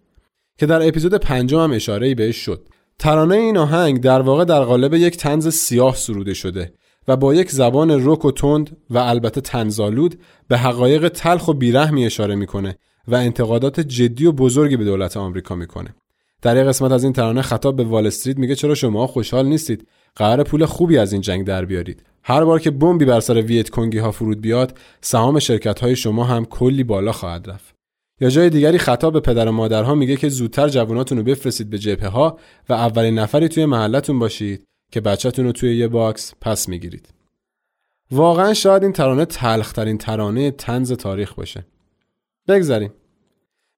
که 0.58 0.66
در 0.66 0.88
اپیزود 0.88 1.16
پنجم 1.16 1.60
هم 1.60 1.72
اشاره 1.72 2.16
بهش 2.16 2.38
شد. 2.38 2.68
ترانه 3.00 3.36
این 3.36 3.58
آهنگ 3.58 4.02
در 4.02 4.22
واقع 4.22 4.46
در 4.46 4.64
قالب 4.64 4.94
یک 4.94 5.18
تنز 5.18 5.48
سیاه 5.48 5.96
سروده 5.96 6.34
شده 6.34 6.74
و 7.08 7.16
با 7.18 7.34
یک 7.34 7.52
زبان 7.52 8.08
رک 8.10 8.26
و 8.26 8.32
تند 8.32 8.78
و 8.90 8.98
البته 8.98 9.42
تنزالود 9.42 10.20
به 10.48 10.58
حقایق 10.58 11.08
تلخ 11.08 11.48
و 11.48 11.54
بیرحمی 11.54 12.06
اشاره 12.06 12.36
می‌کنه 12.36 12.78
و 13.08 13.16
انتقادات 13.16 13.80
جدی 13.80 14.26
و 14.26 14.32
بزرگی 14.32 14.78
به 14.78 14.84
دولت 14.84 15.18
آمریکا 15.18 15.56
می‌کنه. 15.56 15.96
در 16.42 16.58
یک 16.58 16.68
قسمت 16.68 16.92
از 16.92 17.04
این 17.04 17.14
ترانه 17.14 17.42
خطاب 17.42 17.76
به 17.76 17.84
وال 17.84 18.08
استریت 18.08 18.38
میگه 18.38 18.56
چرا 18.56 18.76
شما 18.76 19.08
خوشحال 19.08 19.46
نیستید؟ 19.46 19.88
قراره 20.16 20.44
پول 20.44 20.66
خوبی 20.66 20.98
از 20.98 21.14
این 21.14 21.22
جنگ 21.22 21.46
در 21.46 21.66
بیارید. 21.66 22.04
هر 22.24 22.46
بار 22.46 22.60
که 22.60 22.72
بمبی 22.72 23.06
بر 23.06 23.20
سر 23.20 23.42
ویت 23.42 23.70
کنگی 23.70 23.98
ها 23.98 24.12
فرود 24.12 24.42
بیاد 24.42 24.78
سهام 25.02 25.40
شرکت 25.40 25.80
های 25.80 25.96
شما 25.96 26.24
هم 26.24 26.46
کلی 26.46 26.84
بالا 26.84 27.12
خواهد 27.12 27.50
رفت. 27.50 27.76
یا 28.22 28.30
جای 28.30 28.50
دیگری 28.50 28.78
خطاب 28.78 29.14
به 29.14 29.20
پدر 29.20 29.48
و 29.48 29.52
مادرها 29.52 29.96
میگه 29.96 30.16
که 30.16 30.30
زودتر 30.30 30.70
جواناتون 30.70 31.18
رو 31.18 31.24
بفرستید 31.24 31.70
به 31.70 31.78
جبهه 31.78 32.08
ها 32.08 32.40
و 32.70 32.74
اولین 32.74 33.20
نفری 33.20 33.48
توی 33.48 33.66
محلتون 33.66 34.20
باشید 34.20 34.64
که 34.92 35.02
بچهتون 35.02 35.46
رو 35.46 35.52
توی 35.52 35.78
یه 35.78 35.88
box 35.88 36.34
پس 36.42 36.70
می‌گیرید. 36.70 37.10
واقعا 38.12 38.54
شاید 38.54 38.84
این 38.84 38.94
ترانه 38.94 39.26
تلخترین 39.26 39.98
ترانه 39.98 40.52
تنز 40.52 40.92
تاریخ 40.92 41.34
باشه. 41.34 41.66
بگذریم 42.48 42.94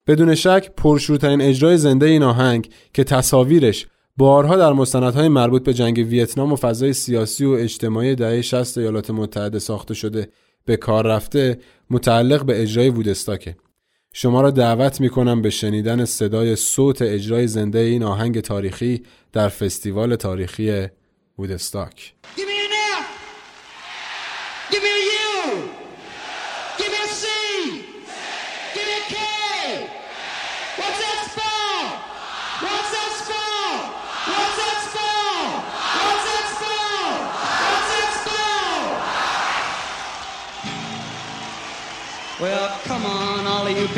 بدون 0.07 0.36
شک 0.36 0.72
پرشورترین 0.78 1.41
اجرای 1.41 1.78
زنده 1.78 2.05
این 2.05 2.24
آهنگ 2.24 2.70
که 2.93 3.03
تصاویرش 3.03 3.88
بارها 4.18 4.57
در 4.57 4.74
مستندهای 4.74 5.28
مربوط 5.28 5.63
به 5.63 5.74
جنگ 5.74 5.97
ویتنام 5.97 6.53
و 6.53 6.55
فضای 6.55 6.93
سیاسی 6.93 7.45
و 7.45 7.49
اجتماعی 7.49 8.16
دهه 8.16 8.41
60 8.41 8.78
ایالات 8.78 9.11
متحده 9.11 9.59
ساخته 9.59 9.93
شده 9.93 10.28
به 10.66 10.78
کار 10.78 11.07
رفته 11.07 11.59
متعلق 11.89 12.45
به 12.45 12.61
اجرای 12.61 12.89
وودستاکه. 12.89 13.55
شما 14.13 14.41
را 14.41 14.51
دعوت 14.51 15.01
می 15.01 15.09
کنم 15.09 15.41
به 15.41 15.49
شنیدن 15.49 16.05
صدای 16.05 16.55
صوت 16.55 17.01
اجرای 17.01 17.47
زنده 17.47 17.80
این 17.80 18.03
آهنگ 18.03 18.39
تاریخی 18.39 19.03
در 19.34 19.49
فستیوال 19.49 20.16
تاریخی 20.16 20.88
وودستاک. 21.39 22.13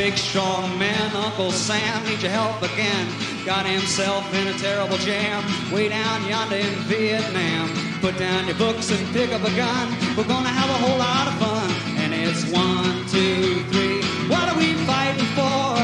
Big 0.09 0.17
strong 0.17 0.79
man. 0.79 1.11
Uncle 1.15 1.51
Sam 1.51 2.01
needs 2.05 2.23
your 2.23 2.31
help 2.31 2.61
again. 2.61 3.05
Got 3.45 3.65
himself 3.65 4.23
in 4.33 4.47
a 4.47 4.53
terrible 4.53 4.95
jam 4.99 5.43
way 5.69 5.89
down 5.89 6.23
yonder 6.25 6.55
in 6.55 6.73
Vietnam. 6.87 7.67
Put 7.99 8.17
down 8.17 8.47
your 8.47 8.55
books 8.55 8.89
and 8.89 9.01
pick 9.11 9.33
up 9.33 9.41
a 9.41 9.53
gun. 9.63 9.85
We're 10.15 10.31
gonna 10.35 10.55
have 10.61 10.69
a 10.69 10.79
whole 10.83 10.97
lot 10.97 11.27
of 11.27 11.35
fun. 11.43 11.69
And 12.01 12.13
it's 12.13 12.43
one, 12.53 13.05
two, 13.11 13.65
three. 13.71 13.99
What 14.31 14.47
are 14.49 14.57
we 14.57 14.75
fighting 14.91 15.29
for? 15.35 15.75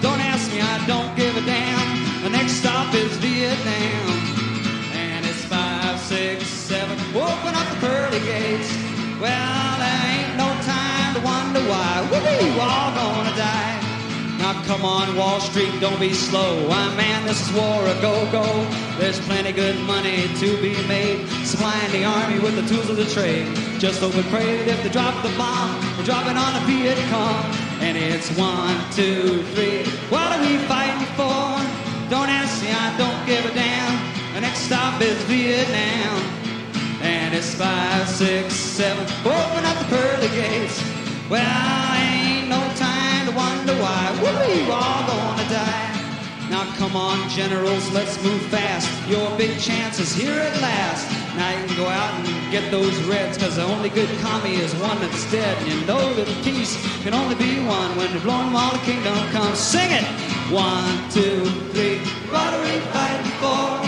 Don't 0.00 0.22
ask 0.32 0.50
me, 0.52 0.60
I 0.62 0.76
don't 0.86 1.14
give 1.14 1.36
a 1.36 1.44
damn. 1.44 2.22
The 2.22 2.30
next 2.30 2.52
stop 2.62 2.94
is 2.94 3.12
Vietnam. 3.18 4.08
And 5.04 5.26
it's 5.26 5.44
five, 5.44 6.00
six, 6.00 6.46
seven. 6.46 6.96
Open 7.14 7.52
up 7.60 7.68
the 7.72 7.78
pearly 7.84 8.20
gates. 8.20 8.70
Well, 9.20 9.85
why. 11.68 12.06
We're 12.10 12.62
all 12.62 12.94
gonna 12.94 13.36
die. 13.36 13.86
Now 14.38 14.62
come 14.64 14.84
on, 14.84 15.16
Wall 15.16 15.40
Street, 15.40 15.72
don't 15.80 15.98
be 15.98 16.12
slow. 16.12 16.68
I 16.70 16.94
man, 16.94 17.26
this 17.26 17.40
is 17.40 17.52
war 17.56 17.82
a 17.86 18.00
go-go. 18.00 18.44
There's 18.98 19.18
plenty 19.20 19.52
good 19.52 19.78
money 19.80 20.28
to 20.38 20.48
be 20.62 20.74
made. 20.86 21.26
Supplying 21.44 21.90
the 21.92 22.04
army 22.04 22.38
with 22.38 22.54
the 22.54 22.66
tools 22.72 22.88
of 22.90 22.96
the 22.96 23.06
trade. 23.06 23.46
Just 23.78 24.00
hope 24.00 24.14
and 24.14 24.24
pray 24.26 24.58
that 24.58 24.68
if 24.68 24.82
they 24.82 24.90
drop 24.90 25.20
the 25.22 25.34
bomb, 25.36 25.80
they 25.96 26.04
drop 26.04 26.26
it 26.26 26.36
on 26.36 26.52
the 26.54 26.62
Viet 26.68 26.98
Cong. 27.10 27.44
And 27.80 27.96
it's 27.96 28.30
one, 28.36 28.76
two, 28.92 29.42
three. 29.54 29.84
What 30.10 30.30
are 30.32 30.40
we 30.40 30.58
fighting 30.68 31.06
for? 31.18 31.42
Don't 32.08 32.28
ask 32.28 32.62
me, 32.62 32.70
I 32.70 32.96
don't 32.96 33.26
give 33.26 33.44
a 33.44 33.52
damn. 33.54 34.34
The 34.34 34.42
next 34.42 34.60
stop 34.60 35.00
is 35.00 35.16
is 35.16 35.22
Vietnam. 35.24 36.22
And 37.00 37.34
it's 37.34 37.54
five, 37.54 38.08
six, 38.08 38.54
seven, 38.54 39.04
open 39.24 39.64
up 39.64 39.78
the 39.78 39.84
pearly 39.96 40.28
gates. 40.28 40.95
Well, 41.28 41.42
ain't 41.42 42.48
no 42.48 42.60
time 42.76 43.26
to 43.26 43.32
wonder 43.34 43.74
why 43.82 44.16
We're 44.22 44.72
all 44.72 45.06
gonna 45.08 45.48
die. 45.50 45.96
Now 46.48 46.64
come 46.76 46.94
on, 46.94 47.28
generals, 47.30 47.90
let's 47.90 48.22
move 48.22 48.40
fast. 48.42 48.88
Your 49.08 49.36
big 49.36 49.58
chance 49.58 49.98
is 49.98 50.14
here 50.14 50.38
at 50.38 50.60
last. 50.62 51.10
Now 51.34 51.50
you 51.50 51.66
can 51.66 51.76
go 51.76 51.88
out 51.88 52.14
and 52.14 52.52
get 52.52 52.70
those 52.70 52.96
reds, 53.08 53.38
cause 53.38 53.56
the 53.56 53.64
only 53.64 53.88
good 53.88 54.08
commie 54.20 54.54
is 54.54 54.72
one 54.76 55.00
that's 55.00 55.28
dead. 55.32 55.58
And 55.58 55.66
you 55.72 55.84
know 55.84 56.14
that 56.14 56.28
peace 56.44 56.76
can 57.02 57.12
only 57.12 57.34
be 57.34 57.58
one 57.66 57.96
when 57.96 58.12
the 58.12 58.20
blowing 58.20 58.52
while 58.52 58.70
the 58.70 58.78
kingdom 58.84 59.18
comes. 59.30 59.58
Sing 59.58 59.90
it! 59.90 60.04
One, 60.52 61.10
two, 61.10 61.44
three. 61.72 61.98
We 61.98 62.80
fighting 62.92 63.32
for? 63.40 63.85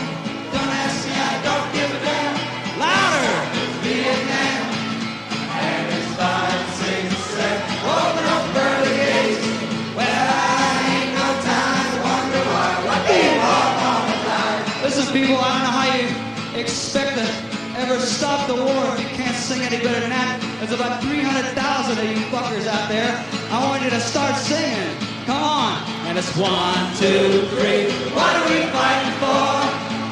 Ever 17.95 18.01
stop 18.21 18.41
the 18.53 18.59
war 18.67 18.83
if 18.95 18.99
you 19.05 19.11
can't 19.21 19.39
sing 19.49 19.61
any 19.69 19.79
better 19.85 20.01
than 20.05 20.13
that. 20.19 20.35
There's 20.59 20.75
about 20.81 20.95
300,000 21.01 21.99
of 22.03 22.07
you 22.13 22.21
fuckers 22.35 22.67
out 22.77 22.87
there. 22.95 23.13
I 23.55 23.57
want 23.65 23.81
you 23.85 23.91
to 23.97 24.01
start 24.13 24.35
singing. 24.51 24.91
Come 25.29 25.43
on. 25.61 25.73
And 26.07 26.15
it's 26.21 26.33
one, 26.37 26.83
two, 27.01 27.25
three. 27.55 27.83
What 28.17 28.33
are 28.39 28.47
we 28.53 28.61
fighting 28.77 29.15
for? 29.23 29.49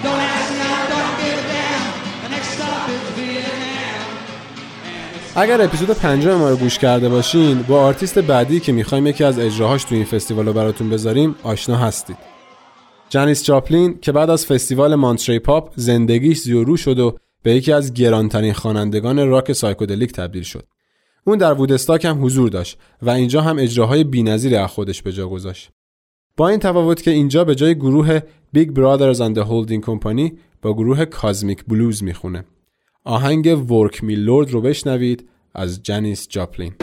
Don't 0.05 0.23
ask 0.35 0.47
me, 0.55 0.61
I 0.79 0.83
don't 0.95 1.15
give 1.23 1.39
a 1.43 1.47
damn. 1.53 1.85
The 2.25 2.31
next 2.35 2.49
stop 2.57 2.83
is 2.95 3.05
Vietnam. 3.17 3.67
اگر 5.37 5.63
اپیزود 5.63 5.91
پنجم 5.91 6.35
ما 6.35 6.51
رو 6.51 6.57
گوش 6.57 6.79
کرده 6.79 7.09
باشین 7.09 7.63
با 7.63 7.83
آرتیست 7.83 8.19
بعدی 8.19 8.61
که 8.61 8.73
می‌خوایم 8.73 9.07
یکی 9.07 9.25
از 9.25 9.39
اجراهاش 9.39 9.85
تو 9.85 9.95
این 9.95 10.05
فستیوال 10.05 10.47
رو 10.47 10.53
براتون 10.53 10.91
بذاریم 10.91 11.35
آشنا 11.43 11.77
هستید 11.77 12.17
جنیس 13.09 13.45
جاپلین 13.45 13.99
که 14.01 14.13
بعد 14.13 14.31
از 14.31 14.47
فستیوال 14.47 14.95
Monterey 14.95 15.39
Pop 15.39 15.73
زندگیش 15.77 16.39
زیر 16.39 16.58
و 16.58 16.64
رو 16.64 16.77
شد 16.77 16.99
و 16.99 17.17
به 17.47 17.55
یکی 17.55 17.73
از 17.73 17.95
گرانترین 17.95 18.53
خوانندگان 18.53 19.29
راک 19.29 19.53
psychedelic 19.53 20.13
تبدیل 20.13 20.43
شد. 20.43 20.67
اون 21.25 21.39
در 21.39 21.55
وودستاک 21.55 22.05
هم 22.05 22.25
حضور 22.25 22.49
داشت 22.49 22.79
و 23.03 23.11
اینجا 23.11 23.41
هم 23.41 23.59
اجراهای 23.59 24.05
بی‌نظیری 24.05 24.57
از 24.57 24.71
خودش 24.71 25.03
به 25.03 25.13
جا 25.13 25.29
گذاشت. 25.29 25.71
با 26.37 26.49
این 26.49 26.59
تفاوت 26.59 27.03
که 27.03 27.11
اینجا 27.11 27.45
به 27.45 27.55
جای 27.55 27.75
گروه 27.75 28.21
Brother 28.57 29.17
and 29.17 29.37
the 29.37 29.45
Holding 29.45 29.87
Company 29.87 30.33
با 30.63 30.75
گروه 30.75 31.05
Kozmic 31.05 31.65
Blues 31.65 32.05
می‌خونه. 32.05 32.45
آهنگ 33.05 33.71
Work 33.71 34.05
Me 34.05 34.15
Lord 34.15 34.51
رو 34.51 34.61
بشنوید 34.61 35.29
از 35.55 35.83
جنیس 35.83 36.29
جاپلین 36.29 36.75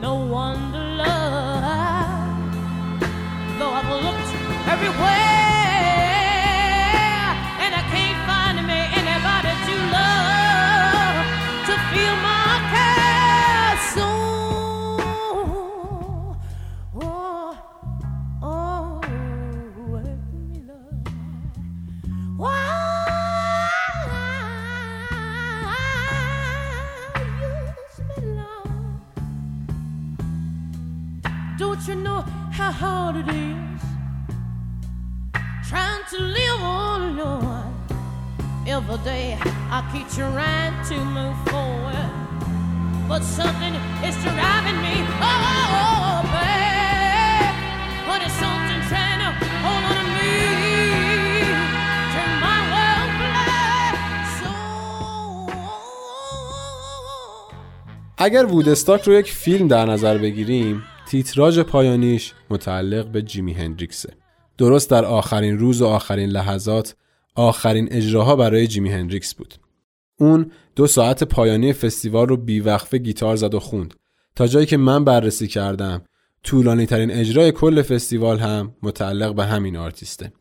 no 0.00 0.14
one 0.14 0.95
اگر 58.26 58.46
وودستاک 58.46 59.02
رو 59.02 59.12
یک 59.12 59.32
فیلم 59.32 59.68
در 59.68 59.86
نظر 59.86 60.18
بگیریم 60.18 60.82
تیتراژ 61.08 61.58
پایانیش 61.58 62.34
متعلق 62.50 63.06
به 63.06 63.22
جیمی 63.22 63.52
هندریکسه. 63.52 64.12
درست 64.58 64.90
در 64.90 65.04
آخرین 65.04 65.58
روز 65.58 65.82
و 65.82 65.86
آخرین 65.86 66.30
لحظات 66.30 66.94
آخرین 67.34 67.88
اجراها 67.90 68.36
برای 68.36 68.66
جیمی 68.66 68.90
هندریکس 68.90 69.34
بود. 69.34 69.54
اون 70.18 70.50
دو 70.76 70.86
ساعت 70.86 71.24
پایانی 71.24 71.72
فستیوال 71.72 72.28
رو 72.28 72.36
بیوقفه 72.36 72.98
گیتار 72.98 73.36
زد 73.36 73.54
و 73.54 73.60
خوند. 73.60 73.94
تا 74.36 74.46
جایی 74.46 74.66
که 74.66 74.76
من 74.76 75.04
بررسی 75.04 75.46
کردم 75.46 76.02
طولانی 76.42 76.86
ترین 76.86 77.10
اجرای 77.10 77.52
کل 77.52 77.82
فستیوال 77.82 78.38
هم 78.38 78.74
متعلق 78.82 79.34
به 79.34 79.44
همین 79.44 79.76
آرتیسته. 79.76 80.32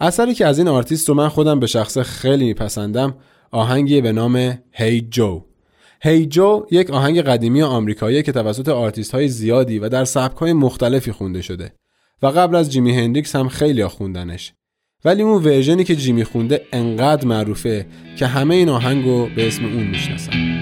اثری 0.00 0.34
که 0.34 0.46
از 0.46 0.58
این 0.58 0.68
آرتیست 0.68 1.08
رو 1.08 1.14
من 1.14 1.28
خودم 1.28 1.60
به 1.60 1.66
شخص 1.66 1.98
خیلی 1.98 2.44
میپسندم 2.44 3.16
آهنگی 3.50 4.00
به 4.00 4.12
نام 4.12 4.58
Hey 4.72 5.00
Joe 5.00 5.49
Hey 6.02 6.26
Joe 6.26 6.66
یک 6.70 6.90
آهنگ 6.90 7.20
قدیمی 7.20 7.62
آمریکایی 7.62 8.22
که 8.22 8.32
توسط 8.32 8.68
آرتیست 8.68 9.14
های 9.14 9.28
زیادی 9.28 9.78
و 9.78 9.88
در 9.88 10.04
سبک 10.04 10.36
های 10.36 10.52
مختلفی 10.52 11.12
خونده 11.12 11.42
شده 11.42 11.72
و 12.22 12.26
قبل 12.26 12.56
از 12.56 12.72
جیمی 12.72 12.96
هندریکس 12.96 13.36
هم 13.36 13.48
خیلی 13.48 13.86
خوندنش. 13.86 14.52
ولی 15.04 15.22
اون 15.22 15.44
version 15.44 15.79
ی 15.79 15.84
که 15.84 15.96
جیمی 15.96 16.24
خونده 16.24 16.66
انقدر 16.72 17.26
معروفه 17.26 17.86
که 18.16 18.26
همه 18.26 18.54
این 18.54 18.68
آهنگ 18.68 19.04
رو 19.04 19.28
به 19.36 19.46
اسم 19.46 19.64
اون 19.64 19.86
می‌شناسن. 19.86 20.60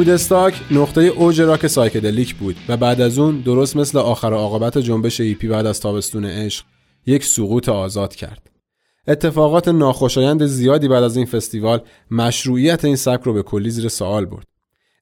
وودستاک 0.00 0.60
نقطه 0.70 1.00
اوج 1.02 1.40
راک 1.40 1.66
psychedelic 1.66 2.34
بود 2.34 2.56
و 2.68 2.76
بعد 2.76 3.00
از 3.00 3.18
اون 3.18 3.40
درست 3.40 3.76
مثل 3.76 3.98
آخر 3.98 4.32
عاقبت 4.32 4.78
جنبش 4.78 5.20
هیپی 5.20 5.48
بعد 5.48 5.66
از 5.66 5.80
تابستون 5.80 6.24
عشق 6.24 6.64
یک 7.06 7.24
سقوط 7.24 7.68
آزاد 7.68 8.14
کرد. 8.14 8.50
اتفاقات 9.08 9.68
ناخوشایند 9.68 10.46
زیادی 10.46 10.88
بعد 10.88 11.02
از 11.02 11.16
این 11.16 11.26
فستیوال 11.26 11.80
مشروعیت 12.10 12.84
این 12.84 12.96
سبک 12.96 13.24
رو 13.24 13.32
به 13.32 13.42
کلی 13.42 13.70
زیر 13.70 13.88
سوال 13.88 14.26
برد. 14.26 14.46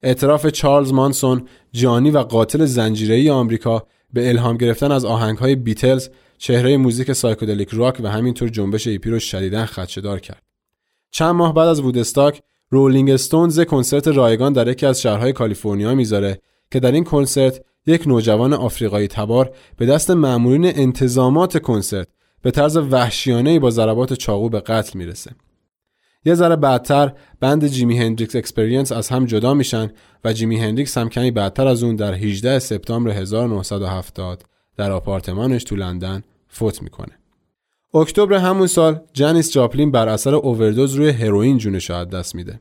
اعتراف 0.03 0.47
چارلز 0.47 0.93
مانسون 0.93 1.49
جانی 1.73 2.11
و 2.11 2.19
قاتل 2.19 2.65
زنجیره‌ای 2.65 3.31
آمریکا 3.31 3.87
به 4.13 4.29
الهام 4.29 4.57
گرفتن 4.57 4.93
از 4.93 5.05
آهنگهای 5.05 5.55
بیتلز 5.55 6.09
چهره 6.39 6.77
موزیک 6.77 7.13
psychedelic 7.12 7.69
rock 7.73 8.01
و 8.03 8.09
همینطور 8.09 8.49
جنبش 8.49 8.87
هیپی 8.87 9.11
رو 9.11 9.19
شدیداً 9.19 9.67
خدشه‌دار 9.67 10.21
کرد. 10.21 10.43
چند 11.11 11.35
ماه 11.35 11.55
بعد 11.55 11.69
از 11.69 11.81
وودستاک 11.81 12.43
رولینگ 12.71 13.11
استونز 13.11 13.61
کنسرت 13.61 14.09
رایگان 14.09 14.53
در 14.53 14.69
یکی 14.69 14.87
از 14.87 15.01
شهرهای 15.01 15.33
کالیفرنیا 15.33 15.95
می‌ذاره 15.95 16.41
که 16.71 16.81
در 16.81 16.93
این 16.93 17.05
کنسرت 17.05 17.61
یک 17.87 18.09
نوجوان 18.09 18.53
آفریقایی 18.53 19.09
تبار 19.09 19.51
به 19.77 19.87
دست 19.87 20.11
مأمورین 20.11 20.64
انتظامات 20.64 21.62
کنسرت 21.62 22.09
به 22.43 22.51
طرز 22.51 22.77
وحشیانه‌ای 22.77 23.59
با 23.59 23.71
ضربات 23.71 24.12
چاقو 24.14 24.49
به 24.49 24.61
قتل 24.61 24.99
می‌رسه. 24.99 25.31
یه 26.25 26.35
ذره 26.35 26.57
بعدتر 26.57 27.12
band 27.41 27.66
Jimi 27.66 27.99
Hendrix 27.99 28.37
Experience 28.37 28.93
از 28.93 29.09
هم 29.09 29.27
جدا 29.27 29.55
میشن 29.55 29.91
و 30.25 30.33
جیمی 30.33 30.57
هندریکس 30.61 30.99
هم 30.99 31.09
کمی 31.09 31.31
بعدتر 31.31 31.66
از 31.66 31.83
اون 31.83 31.97
در 31.97 32.14
18 32.14 32.59
سپتامبر 32.59 33.11
1970 33.11 34.43
در 34.77 34.93
آپارتمانش 34.93 35.64
تو 35.64 35.77
لندن 35.77 36.23
فوت 36.49 36.83
می‌کنه. 36.83 37.19
اکتبر 37.95 38.34
همون 38.34 38.66
سال 38.66 39.01
جنیس 39.12 39.53
جاپلین 39.53 39.91
بر 39.91 40.09
اثر 40.09 40.34
اووردوز 40.34 40.95
روی 40.95 41.11
هروئین 41.11 41.59
جونشو 41.59 41.91
از 41.91 42.09
دست 42.09 42.34
میده. 42.34 42.61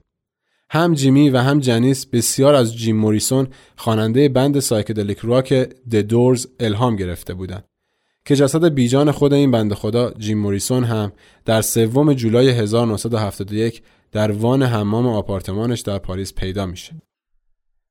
هم 0.69 0.93
جیمی 0.93 1.29
و 1.29 1.37
هم 1.37 1.59
جنیس 1.59 2.05
بسیار 2.05 2.55
از 2.55 2.77
جیم 2.77 2.97
موریسون 2.97 3.47
خواننده 3.75 4.29
band 4.29 4.59
psychedelic 4.59 5.19
rock 5.23 5.53
The 5.91 5.95
Doors 5.95 6.47
الهام 6.59 6.95
گرفته 6.95 7.33
بودند 7.33 7.63
که 8.25 8.35
جسد 8.35 8.73
بیجان 8.73 9.11
خود 9.11 9.33
این 9.33 9.51
بنده 9.51 9.73
خدا 9.73 10.11
جیم 10.11 10.37
موریسون 10.37 10.83
هم 10.83 11.11
در 11.45 11.61
سوم 11.61 12.13
جولای 12.13 12.49
1971 12.49 13.81
در 14.11 14.31
وان 14.31 14.63
حمام 14.63 15.07
آپارتمانش 15.07 15.81
در 15.81 15.97
پاریس 15.97 16.33
پیدا 16.33 16.65
میشه. 16.65 16.93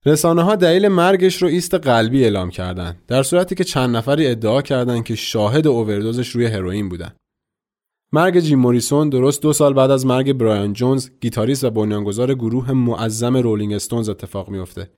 رسانه 0.06 0.42
ها 0.42 0.56
دلیل 0.56 0.88
مرگش 0.88 1.42
رو 1.42 1.48
ایست 1.48 1.74
قلبی 1.74 2.24
اعلام 2.24 2.50
کردند 2.50 3.02
در 3.06 3.22
صورتی 3.22 3.54
که 3.54 3.64
چند 3.64 3.96
نفری 3.96 4.26
ادعا 4.26 4.62
کردند 4.62 5.04
که 5.04 5.14
شاهد 5.14 5.66
اووردوزش 5.66 6.28
روی 6.28 6.46
هروئین 6.46 6.88
بودن. 6.88 7.12
مرگ 8.16 8.40
جیم 8.40 8.58
موریسون 8.58 9.08
درست 9.08 9.42
دو 9.42 9.52
سال 9.52 9.74
بعد 9.74 9.90
از 9.90 10.06
مرگ 10.06 10.32
برایان 10.32 10.72
جونز 10.72 11.08
گیتاریست 11.20 11.64
و 11.64 11.70
بنیانگذار 11.70 12.34
گروه 12.34 12.72
معظم 12.72 13.36
رولینگ 13.36 13.72
استونز 13.72 14.08
اتفاق 14.08 14.48
میافته. 14.48 14.90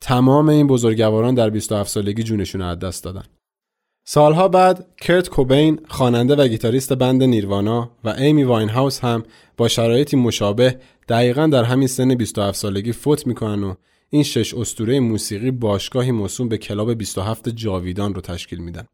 تمام 0.00 0.48
این 0.48 0.66
بزرگواران 0.66 1.34
در 1.34 1.50
27 1.50 1.90
سالگی 1.90 2.22
جونشونو 2.22 2.62
از 2.62 2.78
دست 2.78 3.04
دادن. 3.04 3.22
سالها 4.04 4.48
بعد 4.48 4.86
کرت 5.00 5.28
کوبین 5.28 5.80
خواننده 5.88 6.36
و 6.36 6.48
گیتاریست 6.48 6.92
band 6.92 7.22
نیروانا 7.22 7.90
و 8.04 8.08
ایمی 8.08 8.44
واینهاوس 8.44 9.00
هم 9.00 9.22
با 9.56 9.68
شرایطی 9.68 10.16
مشابه 10.16 10.80
دقیقا 11.08 11.46
در 11.46 11.64
همین 11.64 11.88
سن 11.88 12.14
27 12.14 12.58
سالگی 12.58 12.92
فوت 12.92 13.26
می‌کنن 13.26 13.64
و 13.64 13.74
این 14.10 14.22
شش 14.22 14.54
اسطوره 14.54 15.00
موسیقی 15.00 15.50
باشگاهی 15.50 16.10
موسوم 16.10 16.48
به 16.48 16.58
club 16.58 16.94
27 16.94 17.48
جاویدان 17.48 18.14
رو 18.14 18.20
تشکیل 18.20 18.58
میدن. 18.58 18.86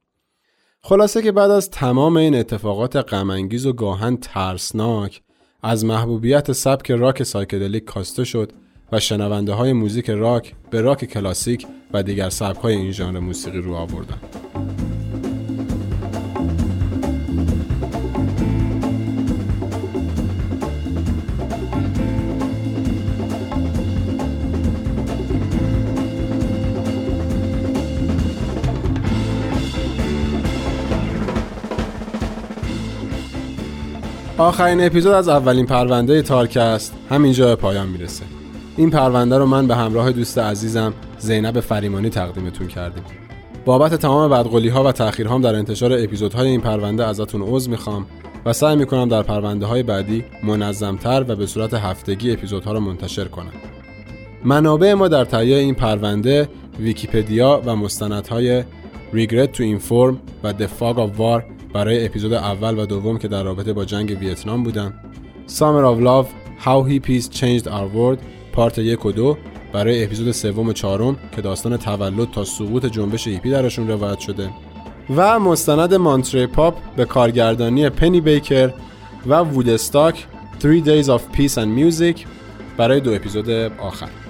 خلاصه 0.89 1.23
که 1.23 1.33
بعد 1.33 1.51
از 1.51 1.71
تمام 1.71 2.17
این 2.17 2.35
اتفاقات 2.35 2.97
غمانگیز 2.97 3.67
و 3.67 3.73
گاهاً 3.73 4.17
ترسناک 4.17 5.23
از 5.63 5.85
محبوبیت 5.85 6.53
سبک 6.53 6.91
راک 6.91 7.23
psychedelic 7.23 7.85
کاسته 7.85 8.25
شد 8.25 8.53
و 8.93 9.01
شنونده 9.01 9.53
های 9.53 9.73
موزیک 9.73 10.11
راک 10.11 10.55
به 10.71 10.81
راک 10.81 11.05
کلاسیک 11.05 11.67
و 11.93 12.03
دیگر 12.03 12.31
سبک 12.31 12.61
های 12.61 12.75
این 12.75 12.93
ژانر 12.93 13.19
موسیقی 13.19 13.59
رو 13.59 13.75
آوردن. 13.75 14.19
آخرین 34.39 34.87
اپیزود 34.87 35.13
از 35.13 35.29
اولین 35.29 35.67
پرونده 35.67 36.23
تارکست 36.23 36.95
همینجا 37.11 37.47
به 37.47 37.57
پایان 37.57 37.89
می‌رسه. 37.89 38.25
این 38.77 38.91
پرونده 38.91 39.39
رو 39.39 39.47
من 39.47 39.67
به 39.67 39.77
همراه 39.77 40.13
دوست 40.13 40.39
عزیزم 40.39 40.95
زینب 41.19 41.61
فریمانی 41.61 42.11
تقدیمتون 42.11 42.69
کردیم. 42.69 43.03
بابت 43.65 43.95
تمام 43.95 44.31
بدقولی 44.31 44.69
ها 44.69 44.85
و 44.85 44.93
تاخیرهام 44.93 45.43
در 45.43 45.55
انتشار 45.55 45.93
اپیزودهای 45.93 46.49
این 46.49 46.61
پرونده 46.61 47.07
ازتون 47.07 47.43
عذر 47.43 47.71
می‌خوام 47.71 48.07
و 48.45 48.53
سعی 48.53 48.77
می‌کنم 48.77 49.09
در 49.09 49.23
پرونده 49.23 49.67
های 49.67 49.83
بعدی 49.83 50.25
منظمتر 50.43 51.25
و 51.29 51.37
به 51.37 51.47
صورت 51.47 51.75
هفتگی 51.75 52.33
اپیزودها 52.33 52.73
رو 52.73 52.81
منتشر 52.81 53.25
کنم. 53.25 53.53
منابع 54.45 54.95
ما 54.95 55.09
در 55.09 55.25
تهیه 55.25 55.57
این 55.57 55.75
پرونده 55.75 56.49
ویکیپدیا 56.81 57.63
و 57.67 57.77
مستندهای 57.77 58.63
Regret 59.13 59.49
to 59.55 59.61
Inform 59.61 60.15
و 60.45 60.53
The 60.53 60.69
Fog 60.81 60.97
of 60.97 61.19
War 61.19 61.56
برای 61.77 62.07
اپیزود 62.07 62.33
اول 62.33 62.79
و 62.79 62.87
دوم 62.87 63.19
که 63.19 63.29
در 63.29 63.43
رابطه 63.43 63.73
با 63.73 63.85
جنگ 63.85 64.17
ویتنام 64.21 64.63
بودن 64.63 64.95
Summer 65.49 65.85
of 65.85 66.01
Love 66.01 66.27
How 66.65 66.89
Hippies 66.89 67.29
Changed 67.39 67.67
Our 67.67 67.97
World 67.97 68.19
part 68.53 68.79
یک 68.79 69.07
و 69.07 69.13
دو 69.13 69.39
برای 69.73 70.05
اپیزود 70.05 70.31
سوم 70.31 70.69
و 70.69 70.73
چهارم 70.73 71.17
که 71.37 71.43
داستان 71.43 71.77
تولد 71.77 72.31
تا 72.31 72.45
سقوط 72.45 72.87
جنبش 72.87 73.27
هیپی 73.27 73.51
درشون 73.51 73.89
روایت 73.89 74.19
شده. 74.19 74.51
و 75.17 75.39
مستند 75.39 75.95
Monterey 75.95 76.47
Pop 76.47 76.75
به 76.97 77.05
کارگردانی 77.05 77.89
پنی 77.89 78.21
بیکر 78.21 78.73
و 79.27 79.35
Woodstock 79.35 80.27
3 80.59 80.83
Days 80.83 81.07
of 81.07 81.37
Peace 81.37 81.55
and 81.55 81.79
Music 81.79 82.21
برای 82.77 83.01
دو 83.01 83.15
اپیزود 83.15 83.51
آخر. 83.79 84.26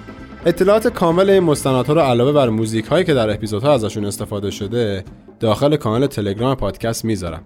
اطلاعات 0.47 0.87
کامل 0.87 1.29
این 1.29 1.43
مستندها 1.43 1.93
رو 1.93 2.01
علاوه 2.01 2.31
بر 2.31 2.49
موزیک 2.49 2.85
هایی 2.85 3.05
که 3.05 3.13
در 3.13 3.29
اپیزودها 3.29 3.73
ازشون 3.73 4.05
استفاده 4.05 4.51
شده 4.51 5.03
داخل 5.39 5.75
کانال 5.75 6.07
تلگرام 6.07 6.55
پادکست 6.55 7.05
می‌ذارم. 7.05 7.41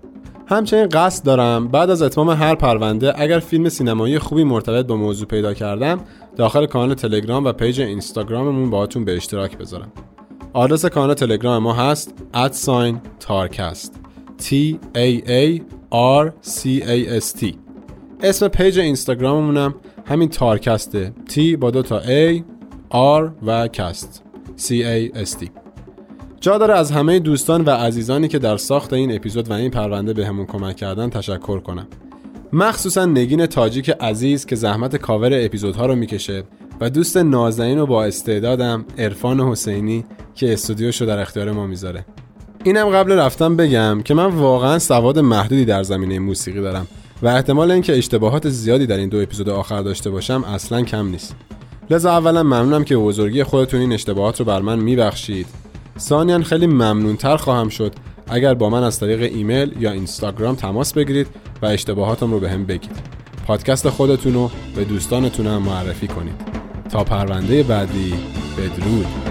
همچنین 0.48 0.90
قصد 0.90 1.26
دارم 1.26 1.68
بعد 1.68 1.90
از 1.90 2.02
اتمام 2.02 2.30
هر 2.30 2.56
پرونده 2.56 3.22
اگر 3.22 3.40
فیلم 3.40 3.70
سینمایی 3.70 4.20
خوبی 4.20 4.44
مرتبط 4.44 4.86
با 4.86 4.96
موضوع 4.96 5.28
پیدا 5.28 5.54
کردم 5.54 6.00
داخل 6.36 6.66
کانال 6.66 6.94
تلگرام 6.94 7.46
و 7.46 7.52
پیج 7.52 7.82
اینستاگراممون 7.82 8.70
باهاتون 8.70 9.06
به 9.06 9.16
اشتراک 9.16 9.58
بذارم. 9.58 9.92
آدرس 10.54 10.86
کانال 10.86 11.14
تلگرام 11.14 11.64
ما 11.64 11.74
هست 11.74 12.14
at 12.34 12.56
sign 12.56 13.02
T 14.40 14.76
A 14.96 15.28
A 15.28 15.62
R 16.22 16.32
C 16.48 16.62
A 16.82 17.22
S 17.22 17.42
T. 17.42 17.46
اسم 18.24 18.48
page 18.48 18.80
اینستاگراممونم 18.80 19.76
همین 20.06 20.30
تارکسته. 20.30 21.14
T 21.30 21.58
با 21.60 21.72
دو 21.72 21.82
تا 21.82 22.02
A 22.02 22.44
R 22.92 23.32
و 23.46 23.68
کست 23.68 24.24
C 24.58 24.70
A 24.70 25.26
S 25.26 25.30
T. 25.30 25.50
جا 26.42 26.58
داره 26.58 26.74
از 26.74 26.92
همه 26.92 27.20
دوستان 27.20 27.62
و 27.62 27.70
عزیزانی 27.70 28.28
که 28.28 28.40
در 28.40 28.58
ساخت 28.58 28.94
این 28.94 29.16
اپیزود 29.16 29.50
و 29.50 29.54
این 29.54 29.72
پرونده 29.72 30.14
به 30.14 30.28
همون 30.28 30.46
کمک 30.46 30.76
کردن 30.76 31.10
تشکر 31.10 31.60
کنم. 31.60 31.88
مخصوصا 32.54 33.06
نگین 33.06 33.46
تاجیک 33.46 33.90
عزیز 33.90 34.46
که 34.46 34.56
زحمت 34.56 34.96
کاور 34.96 35.30
اپیزودها 35.34 35.86
رو 35.86 35.96
می‌کشه 35.96 36.44
و 36.82 36.90
دوست 36.90 37.18
نازنین 37.18 37.80
و 37.80 37.86
با 37.86 38.04
استعدادم 38.04 38.86
عرفان 38.98 39.40
حسینی 39.40 40.06
که 40.36 40.54
استودیوشو 40.54 41.06
در 41.06 41.20
اختیار 41.20 41.52
ما 41.52 41.68
می‌ذاره. 41.68 42.06
اینم 42.64 42.90
قبل 42.90 43.12
رفتم 43.12 43.56
بگم 43.56 44.02
که 44.02 44.14
من 44.14 44.26
واقعا 44.26 44.80
سواد 44.80 45.20
محدودی 45.20 45.66
در 45.66 45.84
زمینه 45.84 46.20
موسیقی 46.20 46.62
دارم 46.62 46.88
و 47.22 47.28
احتمال 47.28 47.72
اینکه 47.72 47.98
اشتباهات 47.98 48.50
زیادی 48.50 48.88
در 48.88 48.98
این 48.98 49.10
دو 49.10 49.18
اپیزود 49.18 49.50
آخر 49.50 49.82
داشته 49.82 50.10
باشم 50.10 50.44
اصلا 50.44 50.82
کم 50.82 51.08
نیست. 51.08 51.36
لذا 51.92 52.12
اولا 52.12 52.44
ممنونم 52.44 52.84
که 52.84 52.98
بزرگی 52.98 53.44
خودتون 53.44 53.80
این 53.80 53.94
اشتباهات 53.94 54.40
رو 54.40 54.46
بر 54.46 54.62
من 54.62 54.80
میبخشید. 54.80 55.48
ثانیا 56.00 56.40
خیلی 56.40 56.68
ممنونتر 56.68 57.38
خواهم 57.38 57.70
شد 57.70 57.94
اگر 58.28 58.54
با 58.54 58.70
من 58.70 58.84
از 58.84 59.00
طریق 59.00 59.34
ایمیل 59.34 59.76
یا 59.80 59.92
اینستاگرام 59.92 60.56
تماس 60.56 60.94
بگیرید 60.94 61.28
و 61.62 61.66
اشتباهاتم 61.66 62.32
رو 62.32 62.40
به 62.40 62.50
هم 62.50 62.66
بگید. 62.66 62.98
پادکست 63.48 63.90
خودتون 63.90 64.34
رو 64.34 64.52
به 64.76 64.84
دوستانتون 64.84 65.48
هم 65.48 65.62
معرفی 65.62 66.08
کنید. 66.08 66.36
تا 66.90 67.04
پرونده 67.04 67.64
بعدی 67.64 68.14
بدرود. 68.58 69.31